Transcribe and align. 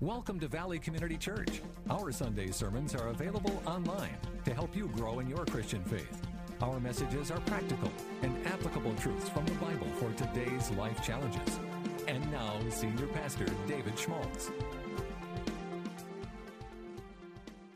Welcome 0.00 0.38
to 0.38 0.46
Valley 0.46 0.78
Community 0.78 1.16
Church. 1.16 1.60
Our 1.90 2.12
Sunday 2.12 2.52
sermons 2.52 2.94
are 2.94 3.08
available 3.08 3.60
online 3.66 4.16
to 4.44 4.54
help 4.54 4.76
you 4.76 4.86
grow 4.94 5.18
in 5.18 5.28
your 5.28 5.44
Christian 5.46 5.82
faith. 5.82 6.22
Our 6.62 6.78
messages 6.78 7.32
are 7.32 7.40
practical 7.40 7.90
and 8.22 8.46
applicable 8.46 8.94
truths 8.94 9.28
from 9.28 9.44
the 9.46 9.54
Bible 9.54 9.88
for 9.96 10.12
today's 10.12 10.70
life 10.70 11.04
challenges. 11.04 11.58
And 12.06 12.30
now, 12.30 12.60
Senior 12.70 13.08
Pastor 13.08 13.46
David 13.66 13.98
Schmaltz. 13.98 14.52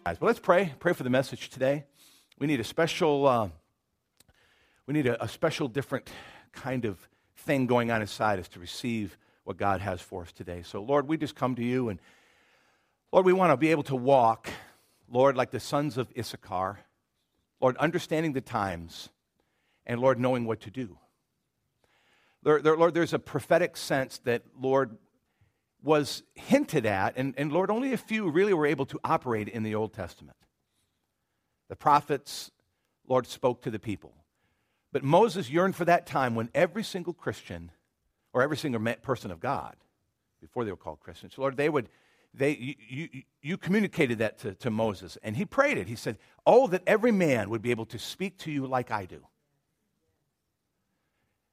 Guys, 0.06 0.20
well, 0.20 0.28
let's 0.28 0.38
pray. 0.38 0.74
Pray 0.78 0.92
for 0.92 1.02
the 1.02 1.10
message 1.10 1.50
today. 1.50 1.86
We 2.38 2.46
need 2.46 2.60
a 2.60 2.64
special, 2.64 3.26
uh, 3.26 3.48
we 4.86 4.94
need 4.94 5.08
a, 5.08 5.20
a 5.24 5.26
special, 5.26 5.66
different 5.66 6.08
kind 6.52 6.84
of 6.84 7.08
thing 7.34 7.66
going 7.66 7.90
on 7.90 8.00
inside 8.00 8.38
us 8.38 8.46
to 8.50 8.60
receive 8.60 9.18
what 9.44 9.56
God 9.56 9.80
has 9.80 10.00
for 10.00 10.22
us 10.22 10.32
today. 10.32 10.62
So, 10.62 10.82
Lord, 10.82 11.08
we 11.08 11.16
just 11.16 11.34
come 11.34 11.54
to 11.56 11.64
you 11.64 11.88
and, 11.88 11.98
Lord, 13.12 13.26
we 13.26 13.32
want 13.32 13.52
to 13.52 13.56
be 13.56 13.70
able 13.70 13.82
to 13.84 13.96
walk, 13.96 14.48
Lord, 15.10 15.36
like 15.36 15.50
the 15.50 15.60
sons 15.60 15.98
of 15.98 16.10
Issachar, 16.16 16.80
Lord, 17.60 17.76
understanding 17.76 18.32
the 18.32 18.40
times, 18.40 19.10
and 19.84 20.00
Lord, 20.00 20.18
knowing 20.18 20.46
what 20.46 20.60
to 20.60 20.70
do. 20.70 20.98
Lord, 22.44 22.64
Lord 22.64 22.94
there's 22.94 23.12
a 23.12 23.18
prophetic 23.18 23.76
sense 23.76 24.18
that, 24.24 24.42
Lord, 24.58 24.96
was 25.82 26.22
hinted 26.34 26.86
at, 26.86 27.16
and, 27.16 27.34
and 27.36 27.52
Lord, 27.52 27.70
only 27.70 27.92
a 27.92 27.98
few 27.98 28.30
really 28.30 28.54
were 28.54 28.66
able 28.66 28.86
to 28.86 29.00
operate 29.04 29.48
in 29.48 29.62
the 29.62 29.74
Old 29.74 29.92
Testament. 29.92 30.36
The 31.68 31.76
prophets, 31.76 32.50
Lord, 33.06 33.26
spoke 33.26 33.62
to 33.62 33.70
the 33.70 33.78
people. 33.78 34.14
But 34.92 35.02
Moses 35.02 35.50
yearned 35.50 35.74
for 35.74 35.84
that 35.86 36.06
time 36.06 36.34
when 36.34 36.50
every 36.54 36.84
single 36.84 37.14
Christian 37.14 37.72
or 38.32 38.42
every 38.42 38.56
single 38.56 38.80
person 39.02 39.30
of 39.30 39.40
God, 39.40 39.76
before 40.40 40.64
they 40.64 40.70
were 40.70 40.76
called 40.76 41.00
Christians, 41.00 41.36
Lord, 41.36 41.56
they 41.56 41.68
would, 41.68 41.88
they, 42.34 42.50
you, 42.50 42.74
you, 43.12 43.22
you 43.40 43.56
communicated 43.56 44.18
that 44.18 44.38
to, 44.40 44.54
to 44.54 44.70
Moses, 44.70 45.18
and 45.22 45.36
he 45.36 45.44
prayed 45.44 45.78
it. 45.78 45.86
He 45.86 45.96
said, 45.96 46.18
Oh, 46.46 46.66
that 46.68 46.82
every 46.86 47.12
man 47.12 47.50
would 47.50 47.62
be 47.62 47.70
able 47.70 47.86
to 47.86 47.98
speak 47.98 48.38
to 48.38 48.50
you 48.50 48.66
like 48.66 48.90
I 48.90 49.04
do. 49.04 49.26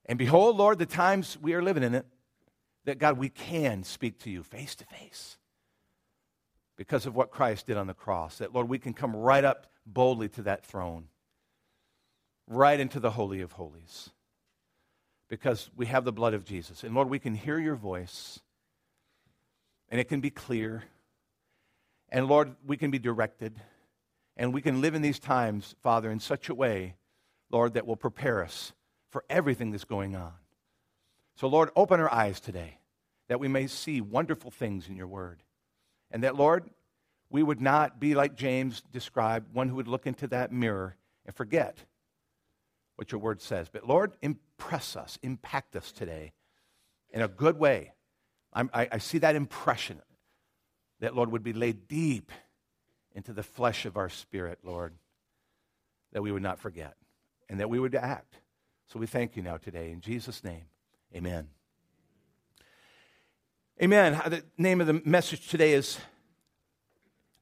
And 0.06 0.18
behold, 0.18 0.58
Lord, 0.58 0.80
the 0.80 0.88
times 0.88 1.38
we 1.40 1.54
are 1.54 1.62
living 1.62 1.84
in 1.84 1.94
it, 1.94 2.06
that 2.86 2.98
God, 2.98 3.18
we 3.18 3.30
can 3.30 3.84
speak 3.84 4.20
to 4.20 4.32
you 4.32 4.42
face 4.42 4.74
to 4.76 4.86
face 4.86 5.38
because 6.76 7.06
of 7.06 7.14
what 7.14 7.30
Christ 7.30 7.68
did 7.68 7.78
on 7.78 7.86
the 7.86 7.94
cross. 7.94 8.40
That, 8.40 8.56
Lord, 8.56 8.70
we 8.70 8.80
can 8.80 8.94
come 8.94 9.16
right 9.16 9.44
up 9.44 9.68
boldly 9.86 10.30
to 10.30 10.42
that 10.44 10.66
throne, 10.66 11.10
right 12.48 12.80
into 12.80 13.00
the 13.00 13.12
Holy 13.12 13.42
of 13.42 13.52
Holies 13.52 14.10
because 15.30 15.70
we 15.76 15.86
have 15.86 16.04
the 16.04 16.12
blood 16.12 16.34
of 16.34 16.44
Jesus. 16.44 16.84
And 16.84 16.94
Lord, 16.94 17.10
we 17.10 17.20
can 17.20 17.36
hear 17.36 17.60
your 17.60 17.76
voice, 17.76 18.40
and 19.90 20.00
it 20.02 20.10
can 20.10 20.20
be 20.20 20.32
clear. 20.32 20.84
And 22.10 22.28
Lord, 22.28 22.56
we 22.66 22.76
can 22.76 22.92
be 22.92 23.00
directed, 23.00 23.60
and 24.36 24.54
we 24.54 24.62
can 24.62 24.82
live 24.82 24.96
in 24.96 25.02
these 25.02 25.20
times, 25.20 25.76
Father, 25.82 26.12
in 26.12 26.20
such 26.20 26.50
a 26.50 26.56
way, 26.56 26.96
Lord, 27.52 27.76
that 27.76 27.86
will 27.86 27.96
prepare 27.96 28.44
us 28.44 28.74
for 29.12 29.24
everything 29.30 29.72
that's 29.72 29.86
going 29.86 30.16
on. 30.16 30.34
So, 31.36 31.48
Lord, 31.48 31.70
open 31.76 32.00
our 32.00 32.12
eyes 32.12 32.40
today 32.40 32.80
that 33.30 33.40
we 33.40 33.48
may 33.48 33.68
see 33.68 34.02
wonderful 34.02 34.52
things 34.52 34.90
in 34.90 34.96
your 34.96 35.08
word. 35.08 35.44
And 36.12 36.24
that, 36.24 36.36
Lord, 36.36 36.70
we 37.30 37.44
would 37.44 37.62
not 37.62 38.00
be 38.00 38.16
like 38.16 38.36
James 38.36 38.82
described, 38.92 39.54
one 39.54 39.70
who 39.70 39.76
would 39.76 39.88
look 39.88 40.08
into 40.08 40.28
that 40.28 40.52
mirror 40.52 40.96
and 41.26 41.36
forget 41.36 41.78
what 43.00 43.14
your 43.14 43.22
word 43.22 43.42
says. 43.42 43.70
But 43.72 43.88
Lord, 43.88 44.12
impress 44.22 44.98
us, 44.98 45.18
impact 45.22 45.78
us 45.78 45.94
today 45.94 46.34
in 47.12 47.22
a 47.22 47.30
good 47.30 47.58
way. 47.58 47.94
I, 48.52 48.90
I 48.92 48.98
see 48.98 49.20
that 49.20 49.38
impression 49.38 50.02
that, 51.00 51.16
Lord, 51.16 51.32
would 51.32 51.42
be 51.42 51.54
laid 51.54 51.88
deep 51.88 52.30
into 53.16 53.32
the 53.32 53.42
flesh 53.42 53.86
of 53.86 53.96
our 53.96 54.10
spirit, 54.10 54.60
Lord, 54.64 54.96
that 56.12 56.22
we 56.22 56.34
would 56.34 56.44
not 56.44 56.60
forget 56.60 56.98
and 57.48 57.62
that 57.62 57.70
we 57.70 57.80
would 57.80 57.96
act. 57.96 58.36
So 58.88 59.00
we 59.00 59.08
thank 59.08 59.38
you 59.38 59.44
now 59.44 59.56
today. 59.56 59.92
In 59.92 60.02
Jesus' 60.02 60.44
name, 60.44 60.66
amen. 61.16 61.48
Amen. 63.82 64.22
The 64.26 64.44
name 64.58 64.82
of 64.82 64.88
the 64.88 65.02
message 65.06 65.48
today 65.48 65.72
is 65.72 65.98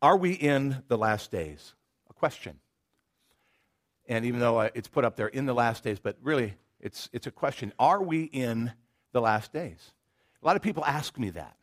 Are 0.03 0.17
we 0.17 0.33
in 0.33 0.83
the 0.87 0.99
last 0.99 1.31
days? 1.31 1.73
A 2.11 2.13
question. 2.13 2.59
And 4.07 4.25
even 4.25 4.39
though 4.39 4.57
uh, 4.59 4.69
it's 4.73 4.87
put 4.87 5.05
up 5.05 5.15
there 5.15 5.27
in 5.27 5.45
the 5.45 5.53
last 5.53 5.83
days, 5.83 5.99
but 5.99 6.17
really 6.21 6.55
it's, 6.79 7.09
it's 7.11 7.27
a 7.27 7.31
question 7.31 7.73
Are 7.79 8.01
we 8.01 8.23
in 8.23 8.71
the 9.11 9.21
last 9.21 9.53
days? 9.53 9.91
A 10.41 10.45
lot 10.45 10.55
of 10.55 10.61
people 10.61 10.85
ask 10.85 11.17
me 11.17 11.29
that. 11.31 11.55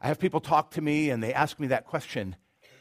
I 0.00 0.08
have 0.08 0.18
people 0.18 0.40
talk 0.40 0.72
to 0.72 0.80
me 0.80 1.10
and 1.10 1.22
they 1.22 1.34
ask 1.34 1.60
me 1.60 1.68
that 1.68 1.86
question. 1.86 2.36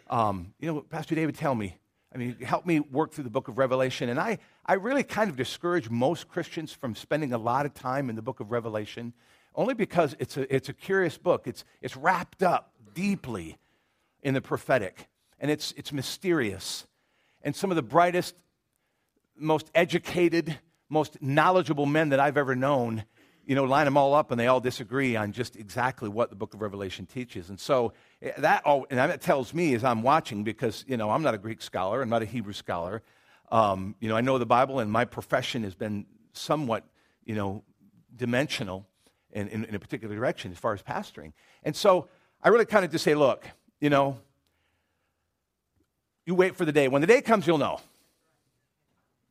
Um, 0.09 0.53
you 0.59 0.71
know, 0.71 0.81
Pastor 0.81 1.15
David, 1.15 1.35
tell 1.35 1.53
me. 1.53 1.77
I 2.13 2.17
mean, 2.17 2.37
help 2.39 2.65
me 2.65 2.79
work 2.79 3.11
through 3.11 3.25
the 3.25 3.29
book 3.29 3.49
of 3.49 3.57
Revelation. 3.57 4.09
And 4.09 4.19
I, 4.19 4.39
I 4.66 4.73
really 4.75 5.03
kind 5.03 5.29
of 5.29 5.35
discourage 5.35 5.89
most 5.89 6.27
Christians 6.27 6.71
from 6.71 6.95
spending 6.95 7.33
a 7.33 7.37
lot 7.37 7.66
of 7.66 7.73
time 7.73 8.09
in 8.09 8.16
the 8.16 8.21
book 8.21 8.39
of 8.39 8.51
Revelation, 8.51 9.13
only 9.53 9.75
because 9.75 10.16
it's 10.17 10.35
a, 10.37 10.53
it's 10.53 10.69
a 10.69 10.73
curious 10.73 11.17
book. 11.17 11.45
It's, 11.45 11.66
it's 11.81 11.95
wrapped 11.95 12.41
up 12.41 12.73
deeply 12.95 13.59
in 14.23 14.33
the 14.33 14.41
prophetic, 14.41 15.07
and 15.39 15.51
it's, 15.51 15.71
it's 15.77 15.93
mysterious 15.93 16.87
and 17.41 17.55
some 17.55 17.72
of 17.72 17.75
the 17.75 17.81
brightest, 17.81 18.35
most 19.38 19.69
educated, 19.73 20.57
most 20.89 21.22
knowledgeable 21.22 21.85
men 21.85 22.09
that 22.09 22.19
I've 22.19 22.38
ever 22.38 22.55
known, 22.55 23.05
you 23.45 23.55
know, 23.55 23.63
line 23.63 23.85
them 23.85 23.97
all 23.97 24.13
up 24.13 24.31
and 24.31 24.39
they 24.39 24.47
all 24.47 24.59
disagree 24.59 25.16
on 25.16 25.31
just 25.31 25.55
exactly 25.55 26.09
what 26.09 26.29
the 26.29 26.35
book 26.35 26.53
of 26.53 26.61
Revelation 26.61 27.05
teaches. 27.05 27.49
And 27.49 27.59
so 27.59 27.94
eh, 28.22 28.31
that, 28.39 28.66
all, 28.66 28.85
and 28.89 28.99
that 28.99 29.22
tells 29.22 29.53
me 29.53 29.73
as 29.73 29.83
I'm 29.83 30.03
watching, 30.03 30.44
because, 30.44 30.83
you 30.88 30.97
know, 30.97 31.09
I'm 31.09 31.23
not 31.23 31.33
a 31.33 31.38
Greek 31.38 31.61
scholar, 31.61 32.01
I'm 32.01 32.09
not 32.09 32.22
a 32.22 32.25
Hebrew 32.25 32.53
scholar. 32.53 33.01
Um, 33.51 33.95
you 33.99 34.09
know, 34.09 34.16
I 34.16 34.22
know 34.22 34.38
the 34.38 34.45
Bible 34.45 34.79
and 34.79 34.91
my 34.91 35.05
profession 35.05 35.63
has 35.63 35.73
been 35.73 36.05
somewhat, 36.33 36.83
you 37.25 37.35
know, 37.35 37.63
dimensional 38.16 38.88
in, 39.31 39.47
in, 39.47 39.66
in 39.66 39.75
a 39.75 39.79
particular 39.79 40.16
direction 40.16 40.51
as 40.51 40.57
far 40.57 40.73
as 40.73 40.81
pastoring. 40.81 41.33
And 41.63 41.75
so 41.75 42.07
I 42.44 42.49
really 42.49 42.66
kind 42.66 42.85
of 42.85 42.91
just 42.91 43.03
say, 43.03 43.16
look, 43.16 43.47
you 43.79 43.89
know, 43.89 44.19
you 46.29 46.35
wait 46.35 46.56
for 46.56 46.63
the 46.63 46.72
day. 46.72 46.88
When 46.88 47.01
the 47.01 47.07
day 47.07 47.22
comes, 47.22 47.47
you'll 47.47 47.57
know. 47.57 47.79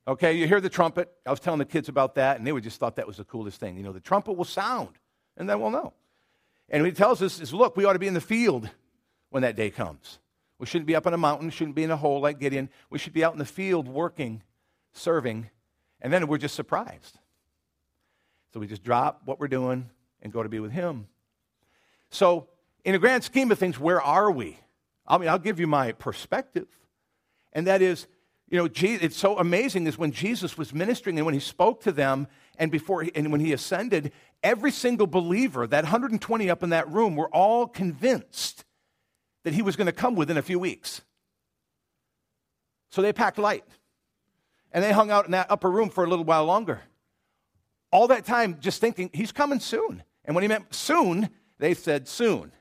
Okay, 0.08 0.32
you 0.32 0.48
hear 0.48 0.60
the 0.60 0.68
trumpet. 0.68 1.08
I 1.24 1.30
was 1.30 1.38
telling 1.38 1.60
the 1.60 1.64
kids 1.64 1.88
about 1.88 2.16
that, 2.16 2.36
and 2.36 2.44
they 2.44 2.50
would 2.50 2.64
just 2.64 2.80
thought 2.80 2.96
that 2.96 3.06
was 3.06 3.18
the 3.18 3.24
coolest 3.24 3.60
thing. 3.60 3.76
You 3.76 3.84
know, 3.84 3.92
the 3.92 4.00
trumpet 4.00 4.32
will 4.32 4.44
sound, 4.44 4.88
and 5.36 5.48
then 5.48 5.60
we'll 5.60 5.70
know. 5.70 5.92
And 6.68 6.82
what 6.82 6.90
he 6.90 6.96
tells 6.96 7.22
us 7.22 7.40
is, 7.40 7.54
look, 7.54 7.76
we 7.76 7.84
ought 7.84 7.92
to 7.92 8.00
be 8.00 8.08
in 8.08 8.14
the 8.14 8.20
field 8.20 8.68
when 9.30 9.44
that 9.44 9.54
day 9.54 9.70
comes. 9.70 10.18
We 10.58 10.66
shouldn't 10.66 10.88
be 10.88 10.96
up 10.96 11.06
on 11.06 11.14
a 11.14 11.18
mountain, 11.18 11.50
shouldn't 11.50 11.76
be 11.76 11.84
in 11.84 11.92
a 11.92 11.96
hole 11.96 12.20
like 12.20 12.40
Gideon. 12.40 12.68
We 12.90 12.98
should 12.98 13.12
be 13.12 13.22
out 13.22 13.32
in 13.32 13.38
the 13.38 13.44
field 13.44 13.86
working, 13.86 14.42
serving, 14.92 15.50
and 16.00 16.12
then 16.12 16.26
we're 16.26 16.38
just 16.38 16.56
surprised. 16.56 17.16
So 18.52 18.58
we 18.58 18.66
just 18.66 18.82
drop 18.82 19.22
what 19.24 19.38
we're 19.38 19.46
doing 19.46 19.88
and 20.20 20.32
go 20.32 20.42
to 20.42 20.48
be 20.48 20.58
with 20.58 20.72
him. 20.72 21.06
So, 22.10 22.48
in 22.84 22.92
the 22.92 22.98
grand 22.98 23.22
scheme 23.22 23.52
of 23.52 23.58
things, 23.58 23.78
where 23.78 24.02
are 24.02 24.32
we? 24.32 24.58
I 25.06 25.16
mean, 25.18 25.28
I'll 25.28 25.38
give 25.38 25.60
you 25.60 25.68
my 25.68 25.92
perspective. 25.92 26.66
And 27.58 27.66
that 27.66 27.82
is, 27.82 28.06
you 28.48 28.56
know, 28.56 28.68
it's 28.72 29.16
so 29.16 29.36
amazing 29.36 29.88
is 29.88 29.98
when 29.98 30.12
Jesus 30.12 30.56
was 30.56 30.72
ministering 30.72 31.16
and 31.16 31.26
when 31.26 31.34
he 31.34 31.40
spoke 31.40 31.82
to 31.82 31.90
them 31.90 32.28
and 32.56 32.70
before 32.70 33.04
and 33.16 33.32
when 33.32 33.40
he 33.40 33.52
ascended, 33.52 34.12
every 34.44 34.70
single 34.70 35.08
believer, 35.08 35.66
that 35.66 35.82
120 35.82 36.48
up 36.48 36.62
in 36.62 36.70
that 36.70 36.88
room, 36.88 37.16
were 37.16 37.28
all 37.30 37.66
convinced 37.66 38.64
that 39.42 39.54
he 39.54 39.60
was 39.60 39.74
going 39.74 39.86
to 39.86 39.92
come 39.92 40.14
within 40.14 40.36
a 40.36 40.42
few 40.42 40.56
weeks. 40.60 41.02
So 42.90 43.02
they 43.02 43.12
packed 43.12 43.38
light. 43.38 43.64
And 44.70 44.84
they 44.84 44.92
hung 44.92 45.10
out 45.10 45.24
in 45.24 45.32
that 45.32 45.50
upper 45.50 45.68
room 45.68 45.90
for 45.90 46.04
a 46.04 46.08
little 46.08 46.24
while 46.24 46.44
longer. 46.44 46.82
All 47.90 48.06
that 48.06 48.24
time 48.24 48.58
just 48.60 48.80
thinking, 48.80 49.10
he's 49.12 49.32
coming 49.32 49.58
soon. 49.58 50.04
And 50.24 50.36
when 50.36 50.42
he 50.42 50.48
meant 50.48 50.72
soon, 50.72 51.28
they 51.58 51.74
said 51.74 52.06
soon. 52.06 52.52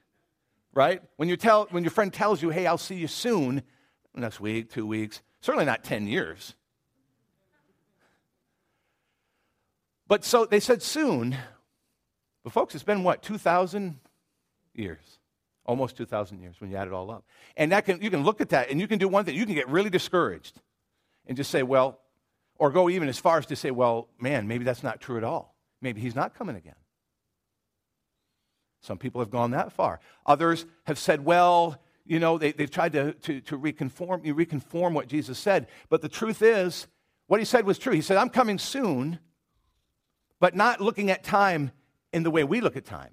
Right? 0.74 1.04
When, 1.18 1.30
you 1.30 1.38
tell, 1.38 1.68
when 1.70 1.84
your 1.84 1.92
friend 1.92 2.12
tells 2.12 2.42
you, 2.42 2.50
hey, 2.50 2.66
I'll 2.66 2.80
see 2.80 2.96
you 2.96 3.08
soon, 3.08 3.62
next 4.18 4.40
week, 4.40 4.72
two 4.72 4.86
weeks, 4.86 5.22
certainly 5.42 5.66
not 5.66 5.84
10 5.84 6.08
years. 6.08 6.56
But 10.08 10.24
so 10.24 10.46
they 10.46 10.60
said 10.60 10.82
soon, 10.82 11.36
but 12.44 12.54
folks, 12.54 12.76
it's 12.76 12.84
been 12.84 13.04
what, 13.04 13.22
2,000 13.22 14.00
years? 14.74 15.20
Almost 15.66 15.98
2,000 15.98 16.40
years 16.40 16.56
when 16.60 16.72
you 16.72 16.78
add 16.78 16.88
it 16.88 16.94
all 16.94 17.12
up. 17.12 17.26
And 17.58 17.74
that 17.74 17.86
can, 17.86 18.02
you 18.02 18.10
can 18.10 18.24
look 18.24 18.40
at 18.40 18.50
that 18.50 18.70
and 18.70 18.80
you 18.80 18.88
can 18.88 19.00
do 19.00 19.08
one 19.10 19.26
thing. 19.26 19.36
You 19.36 19.46
can 19.46 19.56
get 19.56 19.68
really 19.68 19.90
discouraged 19.90 20.62
and 21.26 21.36
just 21.36 21.52
say, 21.52 21.62
well, 21.62 22.00
or 22.58 22.72
go 22.72 22.90
even 22.90 23.10
as 23.10 23.20
far 23.20 23.38
as 23.38 23.46
to 23.48 23.56
say, 23.56 23.70
well, 23.70 24.08
man, 24.20 24.48
maybe 24.48 24.64
that's 24.64 24.82
not 24.82 25.02
true 25.02 25.18
at 25.18 25.24
all. 25.24 25.56
Maybe 25.82 26.00
he's 26.02 26.16
not 26.16 26.34
coming 26.36 26.56
again. 26.56 26.76
Some 28.82 28.98
people 28.98 29.20
have 29.20 29.30
gone 29.30 29.52
that 29.52 29.74
far. 29.74 30.00
Others 30.26 30.66
have 30.86 30.98
said, 30.98 31.26
well, 31.26 31.78
you 32.08 32.20
know, 32.20 32.38
they, 32.38 32.52
they've 32.52 32.72
tried 32.72 32.94
to, 32.94 33.14
to, 33.14 33.42
to 33.42 33.58
reconform, 33.58 34.22
reconform 34.24 34.94
what 34.94 35.08
Jesus 35.08 35.38
said. 35.38 35.68
But 35.90 36.02
the 36.02 36.10
truth 36.10 36.42
is, 36.42 36.88
what 37.28 37.40
he 37.40 37.46
said 37.46 37.66
was 37.66 37.78
true. 37.78 37.94
He 37.94 38.02
said, 38.02 38.18
I'm 38.18 38.30
coming 38.30 38.58
soon, 38.58 39.20
but 40.40 40.56
not 40.56 40.82
looking 40.82 41.12
at 41.12 41.24
time 41.24 41.72
in 42.14 42.24
the 42.24 42.32
way 42.32 42.44
we 42.44 42.62
look 42.62 42.78
at 42.78 42.86
time. 42.86 43.12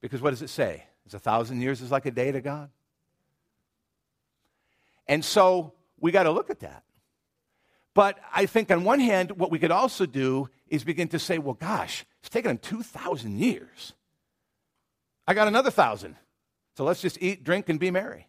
Because 0.00 0.20
what 0.20 0.30
does 0.30 0.42
it 0.42 0.50
say? 0.50 0.84
Is 1.06 1.14
a 1.14 1.18
thousand 1.18 1.60
years 1.62 1.80
is 1.80 1.90
like 1.90 2.06
a 2.06 2.10
day 2.10 2.30
to 2.32 2.40
God? 2.40 2.70
And 5.08 5.24
so 5.24 5.72
we 5.98 6.12
got 6.12 6.24
to 6.24 6.32
look 6.32 6.50
at 6.50 6.60
that. 6.60 6.82
But 7.94 8.18
I 8.34 8.44
think 8.44 8.70
on 8.70 8.84
one 8.84 9.00
hand, 9.00 9.32
what 9.32 9.50
we 9.50 9.58
could 9.58 9.70
also 9.70 10.04
do 10.04 10.50
is 10.68 10.84
begin 10.84 11.08
to 11.08 11.18
say, 11.18 11.38
well, 11.38 11.54
gosh, 11.54 12.04
it's 12.20 12.28
taken 12.28 12.50
them 12.50 12.58
2,000 12.58 13.38
years. 13.38 13.94
I 15.26 15.32
got 15.32 15.48
another 15.48 15.70
thousand. 15.70 16.16
So 16.76 16.84
let's 16.84 17.00
just 17.00 17.16
eat, 17.22 17.42
drink, 17.42 17.70
and 17.70 17.80
be 17.80 17.90
merry. 17.90 18.28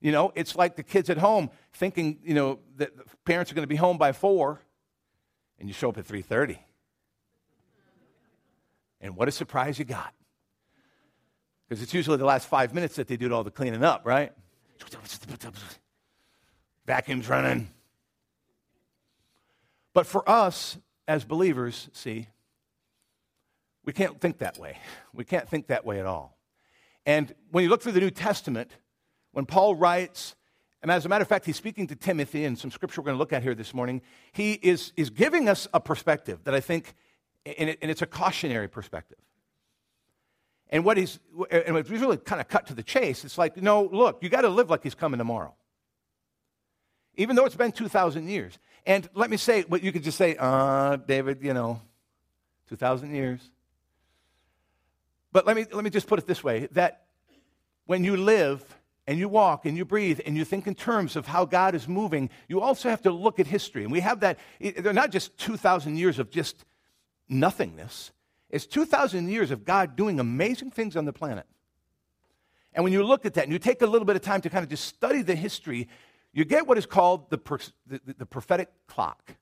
You 0.00 0.12
know, 0.12 0.32
it's 0.36 0.54
like 0.54 0.76
the 0.76 0.84
kids 0.84 1.10
at 1.10 1.18
home 1.18 1.50
thinking, 1.72 2.18
you 2.22 2.34
know, 2.34 2.60
that 2.76 2.92
parents 3.24 3.50
are 3.50 3.56
going 3.56 3.64
to 3.64 3.68
be 3.68 3.76
home 3.76 3.98
by 3.98 4.12
four, 4.12 4.60
and 5.58 5.68
you 5.68 5.74
show 5.74 5.88
up 5.88 5.98
at 5.98 6.06
3.30. 6.06 6.58
And 9.00 9.16
what 9.16 9.26
a 9.26 9.32
surprise 9.32 9.78
you 9.78 9.84
got. 9.84 10.14
Because 11.68 11.82
it's 11.82 11.92
usually 11.92 12.18
the 12.18 12.24
last 12.24 12.46
five 12.46 12.72
minutes 12.72 12.96
that 12.96 13.08
they 13.08 13.16
do 13.16 13.32
all 13.32 13.42
the 13.42 13.50
cleaning 13.50 13.82
up, 13.82 14.02
right? 14.04 14.32
Vacuum's 16.86 17.28
running. 17.28 17.68
But 19.92 20.06
for 20.06 20.28
us 20.28 20.78
as 21.08 21.24
believers, 21.24 21.88
see, 21.92 22.28
we 23.84 23.92
can't 23.92 24.20
think 24.20 24.38
that 24.38 24.56
way. 24.58 24.78
We 25.12 25.24
can't 25.24 25.48
think 25.48 25.66
that 25.66 25.84
way 25.84 25.98
at 25.98 26.06
all. 26.06 26.33
And 27.06 27.34
when 27.50 27.64
you 27.64 27.70
look 27.70 27.82
through 27.82 27.92
the 27.92 28.00
New 28.00 28.10
Testament, 28.10 28.70
when 29.32 29.46
Paul 29.46 29.74
writes, 29.74 30.36
and 30.82 30.90
as 30.90 31.06
a 31.06 31.08
matter 31.08 31.22
of 31.22 31.28
fact, 31.28 31.46
he's 31.46 31.56
speaking 31.56 31.86
to 31.88 31.96
Timothy 31.96 32.44
in 32.44 32.56
some 32.56 32.70
scripture 32.70 33.00
we're 33.00 33.06
going 33.06 33.16
to 33.16 33.18
look 33.18 33.32
at 33.32 33.42
here 33.42 33.54
this 33.54 33.74
morning, 33.74 34.02
he 34.32 34.52
is, 34.54 34.92
is 34.96 35.10
giving 35.10 35.48
us 35.48 35.66
a 35.72 35.80
perspective 35.80 36.40
that 36.44 36.54
I 36.54 36.60
think, 36.60 36.94
and, 37.44 37.70
it, 37.70 37.78
and 37.82 37.90
it's 37.90 38.02
a 38.02 38.06
cautionary 38.06 38.68
perspective. 38.68 39.18
And 40.70 40.84
what 40.84 40.96
he's, 40.96 41.18
and 41.50 41.76
it's 41.76 41.90
really 41.90 42.16
kind 42.16 42.40
of 42.40 42.48
cut 42.48 42.66
to 42.66 42.74
the 42.74 42.82
chase. 42.82 43.24
It's 43.24 43.38
like, 43.38 43.56
no, 43.56 43.84
look, 43.92 44.22
you 44.22 44.28
got 44.28 44.42
to 44.42 44.48
live 44.48 44.70
like 44.70 44.82
he's 44.82 44.94
coming 44.94 45.18
tomorrow. 45.18 45.54
Even 47.16 47.36
though 47.36 47.44
it's 47.44 47.54
been 47.54 47.72
2,000 47.72 48.28
years. 48.28 48.58
And 48.86 49.08
let 49.14 49.30
me 49.30 49.36
say, 49.36 49.62
what 49.62 49.82
you 49.82 49.92
could 49.92 50.02
just 50.02 50.18
say, 50.18 50.36
uh, 50.38 50.96
David, 50.96 51.38
you 51.42 51.54
know, 51.54 51.80
2,000 52.68 53.14
years. 53.14 53.40
But 55.34 55.46
let 55.46 55.56
me, 55.56 55.66
let 55.72 55.82
me 55.82 55.90
just 55.90 56.06
put 56.06 56.20
it 56.20 56.26
this 56.28 56.44
way 56.44 56.68
that 56.72 57.02
when 57.86 58.04
you 58.04 58.16
live 58.16 58.64
and 59.06 59.18
you 59.18 59.28
walk 59.28 59.66
and 59.66 59.76
you 59.76 59.84
breathe 59.84 60.20
and 60.24 60.36
you 60.36 60.44
think 60.44 60.68
in 60.68 60.76
terms 60.76 61.16
of 61.16 61.26
how 61.26 61.44
God 61.44 61.74
is 61.74 61.88
moving, 61.88 62.30
you 62.48 62.60
also 62.60 62.88
have 62.88 63.02
to 63.02 63.10
look 63.10 63.40
at 63.40 63.48
history. 63.48 63.82
And 63.82 63.90
we 63.90 63.98
have 63.98 64.20
that, 64.20 64.38
they're 64.60 64.92
not 64.92 65.10
just 65.10 65.36
2,000 65.38 65.96
years 65.96 66.20
of 66.20 66.30
just 66.30 66.64
nothingness. 67.28 68.12
It's 68.48 68.64
2,000 68.64 69.28
years 69.28 69.50
of 69.50 69.64
God 69.64 69.96
doing 69.96 70.20
amazing 70.20 70.70
things 70.70 70.96
on 70.96 71.04
the 71.04 71.12
planet. 71.12 71.46
And 72.72 72.84
when 72.84 72.92
you 72.92 73.02
look 73.02 73.26
at 73.26 73.34
that 73.34 73.42
and 73.42 73.52
you 73.52 73.58
take 73.58 73.82
a 73.82 73.86
little 73.86 74.06
bit 74.06 74.14
of 74.14 74.22
time 74.22 74.40
to 74.42 74.50
kind 74.50 74.62
of 74.62 74.70
just 74.70 74.84
study 74.84 75.22
the 75.22 75.34
history, 75.34 75.88
you 76.32 76.44
get 76.44 76.68
what 76.68 76.78
is 76.78 76.86
called 76.86 77.28
the, 77.30 77.40
the, 77.88 78.14
the 78.18 78.26
prophetic 78.26 78.68
clock. 78.86 79.34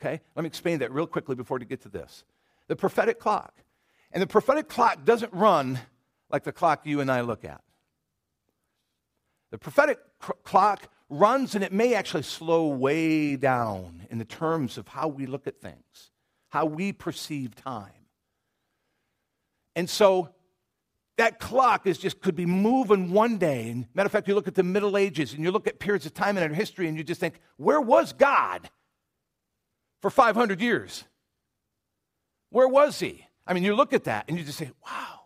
Okay? 0.00 0.20
Let 0.36 0.42
me 0.44 0.46
explain 0.46 0.78
that 0.78 0.92
real 0.92 1.08
quickly 1.08 1.34
before 1.34 1.58
we 1.58 1.64
get 1.64 1.82
to 1.82 1.88
this. 1.88 2.22
The 2.68 2.76
prophetic 2.76 3.18
clock. 3.18 3.52
And 4.12 4.22
the 4.22 4.26
prophetic 4.26 4.68
clock 4.68 5.04
doesn't 5.04 5.32
run 5.32 5.78
like 6.30 6.44
the 6.44 6.52
clock 6.52 6.86
you 6.86 7.00
and 7.00 7.10
I 7.10 7.22
look 7.22 7.44
at. 7.44 7.62
The 9.50 9.58
prophetic 9.58 9.98
cr- 10.18 10.32
clock 10.44 10.88
runs 11.08 11.54
and 11.54 11.62
it 11.62 11.72
may 11.72 11.94
actually 11.94 12.22
slow 12.22 12.68
way 12.68 13.36
down 13.36 14.06
in 14.10 14.18
the 14.18 14.24
terms 14.24 14.78
of 14.78 14.88
how 14.88 15.08
we 15.08 15.26
look 15.26 15.46
at 15.46 15.60
things, 15.60 16.10
how 16.48 16.66
we 16.66 16.92
perceive 16.92 17.54
time. 17.54 17.90
And 19.76 19.88
so 19.88 20.30
that 21.18 21.38
clock 21.38 21.86
is 21.86 21.98
just 21.98 22.20
could 22.20 22.34
be 22.34 22.46
moving 22.46 23.12
one 23.12 23.38
day. 23.38 23.68
And 23.68 23.86
matter 23.94 24.06
of 24.06 24.12
fact, 24.12 24.28
you 24.28 24.34
look 24.34 24.48
at 24.48 24.54
the 24.54 24.62
Middle 24.62 24.96
Ages 24.96 25.34
and 25.34 25.42
you 25.42 25.50
look 25.50 25.66
at 25.66 25.78
periods 25.78 26.06
of 26.06 26.14
time 26.14 26.36
in 26.36 26.42
our 26.42 26.48
history 26.48 26.88
and 26.88 26.96
you 26.96 27.04
just 27.04 27.20
think, 27.20 27.40
where 27.56 27.80
was 27.80 28.12
God 28.12 28.70
for 30.00 30.10
500 30.10 30.60
years? 30.60 31.04
Where 32.50 32.68
was 32.68 32.98
he? 33.00 33.26
I 33.46 33.54
mean, 33.54 33.64
you 33.64 33.74
look 33.74 33.92
at 33.92 34.04
that 34.04 34.26
and 34.28 34.38
you 34.38 34.44
just 34.44 34.58
say, 34.58 34.70
wow, 34.84 35.20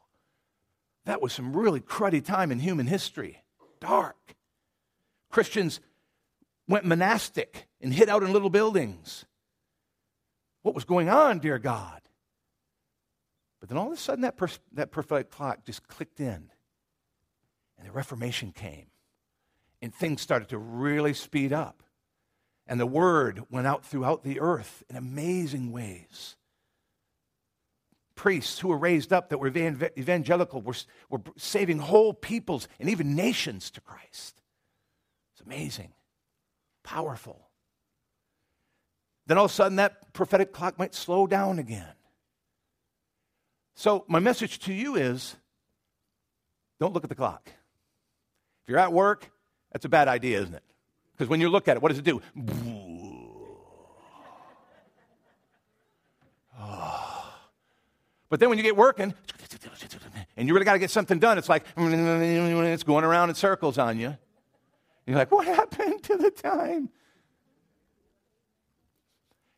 that 1.05 1.21
was 1.21 1.33
some 1.33 1.55
really 1.55 1.81
cruddy 1.81 2.25
time 2.25 2.51
in 2.51 2.59
human 2.59 2.87
history. 2.87 3.43
Dark. 3.81 4.17
Christians 5.31 5.81
went 6.69 6.85
monastic 6.85 7.69
and 7.81 7.93
hid 7.93 8.09
out 8.09 8.23
in 8.23 8.33
little 8.33 8.51
buildings. 8.51 9.25
What 10.63 10.75
was 10.75 10.85
going 10.85 11.09
on, 11.09 11.39
dear 11.39 11.59
God? 11.59 12.01
But 13.61 13.69
then 13.69 13.79
all 13.79 13.87
of 13.87 13.93
a 13.93 13.97
sudden, 13.97 14.23
that, 14.23 14.37
pers- 14.37 14.59
that 14.73 14.91
prophetic 14.91 15.31
clock 15.31 15.65
just 15.65 15.87
clicked 15.87 16.21
in, 16.21 16.51
and 17.79 17.87
the 17.87 17.93
Reformation 17.93 18.53
came, 18.53 18.87
and 19.81 19.95
things 19.95 20.21
started 20.21 20.49
to 20.49 20.59
really 20.59 21.15
speed 21.15 21.53
up. 21.53 21.83
And 22.67 22.81
the 22.81 22.87
word 22.87 23.45
went 23.51 23.67
out 23.67 23.85
throughout 23.85 24.25
the 24.25 24.41
earth 24.41 24.83
in 24.91 24.97
amazing 24.97 25.71
ways. 25.71 26.37
Priests 28.17 28.59
who 28.59 28.69
were 28.69 28.79
raised 28.79 29.13
up 29.13 29.29
that 29.29 29.39
were 29.39 29.49
evangelical 29.49 30.61
were, 30.63 30.75
were 31.09 31.21
saving 31.37 31.79
whole 31.79 32.13
peoples 32.13 32.67
and 32.81 32.91
even 32.91 33.15
nations 33.15 33.71
to 33.73 33.81
Christ. 33.81 34.43
It's 35.35 35.47
amazing, 35.47 35.93
powerful. 36.83 37.49
Then 39.27 39.39
all 39.39 39.45
of 39.45 39.51
a 39.51 39.55
sudden, 39.55 39.77
that 39.77 40.13
prophetic 40.13 40.53
clock 40.53 40.79
might 40.79 40.95
slow 40.95 41.27
down 41.27 41.59
again. 41.59 41.93
So, 43.75 44.05
my 44.09 44.21
message 44.21 44.61
to 44.61 44.73
you 44.73 44.97
is 44.97 45.37
don't 46.81 46.95
look 46.95 47.05
at 47.05 47.11
the 47.11 47.17
clock. 47.17 47.51
If 48.65 48.71
you're 48.71 48.79
at 48.79 48.93
work, 48.93 49.31
that's 49.73 49.85
a 49.85 49.91
bad 49.91 50.09
idea, 50.09 50.41
isn't 50.41 50.55
it? 50.55 50.62
Because 51.12 51.29
when 51.29 51.41
you 51.41 51.51
look 51.51 51.69
at 51.69 51.77
it, 51.77 51.83
what 51.83 51.91
does 51.91 51.99
it 51.99 52.05
do? 52.05 52.23
But 58.28 58.40
then 58.40 58.49
when 58.49 58.58
you 58.58 58.64
get 58.64 58.76
working, 58.76 59.14
and 60.37 60.49
you 60.49 60.55
really 60.55 60.64
got 60.64 60.73
to 60.73 60.78
get 60.78 60.90
something 60.90 61.19
done, 61.19 61.38
it's 61.38 61.49
like 61.49 61.64
it's 61.76 62.82
going 62.82 63.05
around 63.05 63.28
in 63.28 63.34
circles 63.34 63.78
on 63.78 63.99
you. 63.99 64.17
You're 65.06 65.17
like, 65.17 65.31
what 65.31 65.46
happened 65.46 66.02
to 66.05 66.17
the 66.17 66.31
time? 66.31 66.90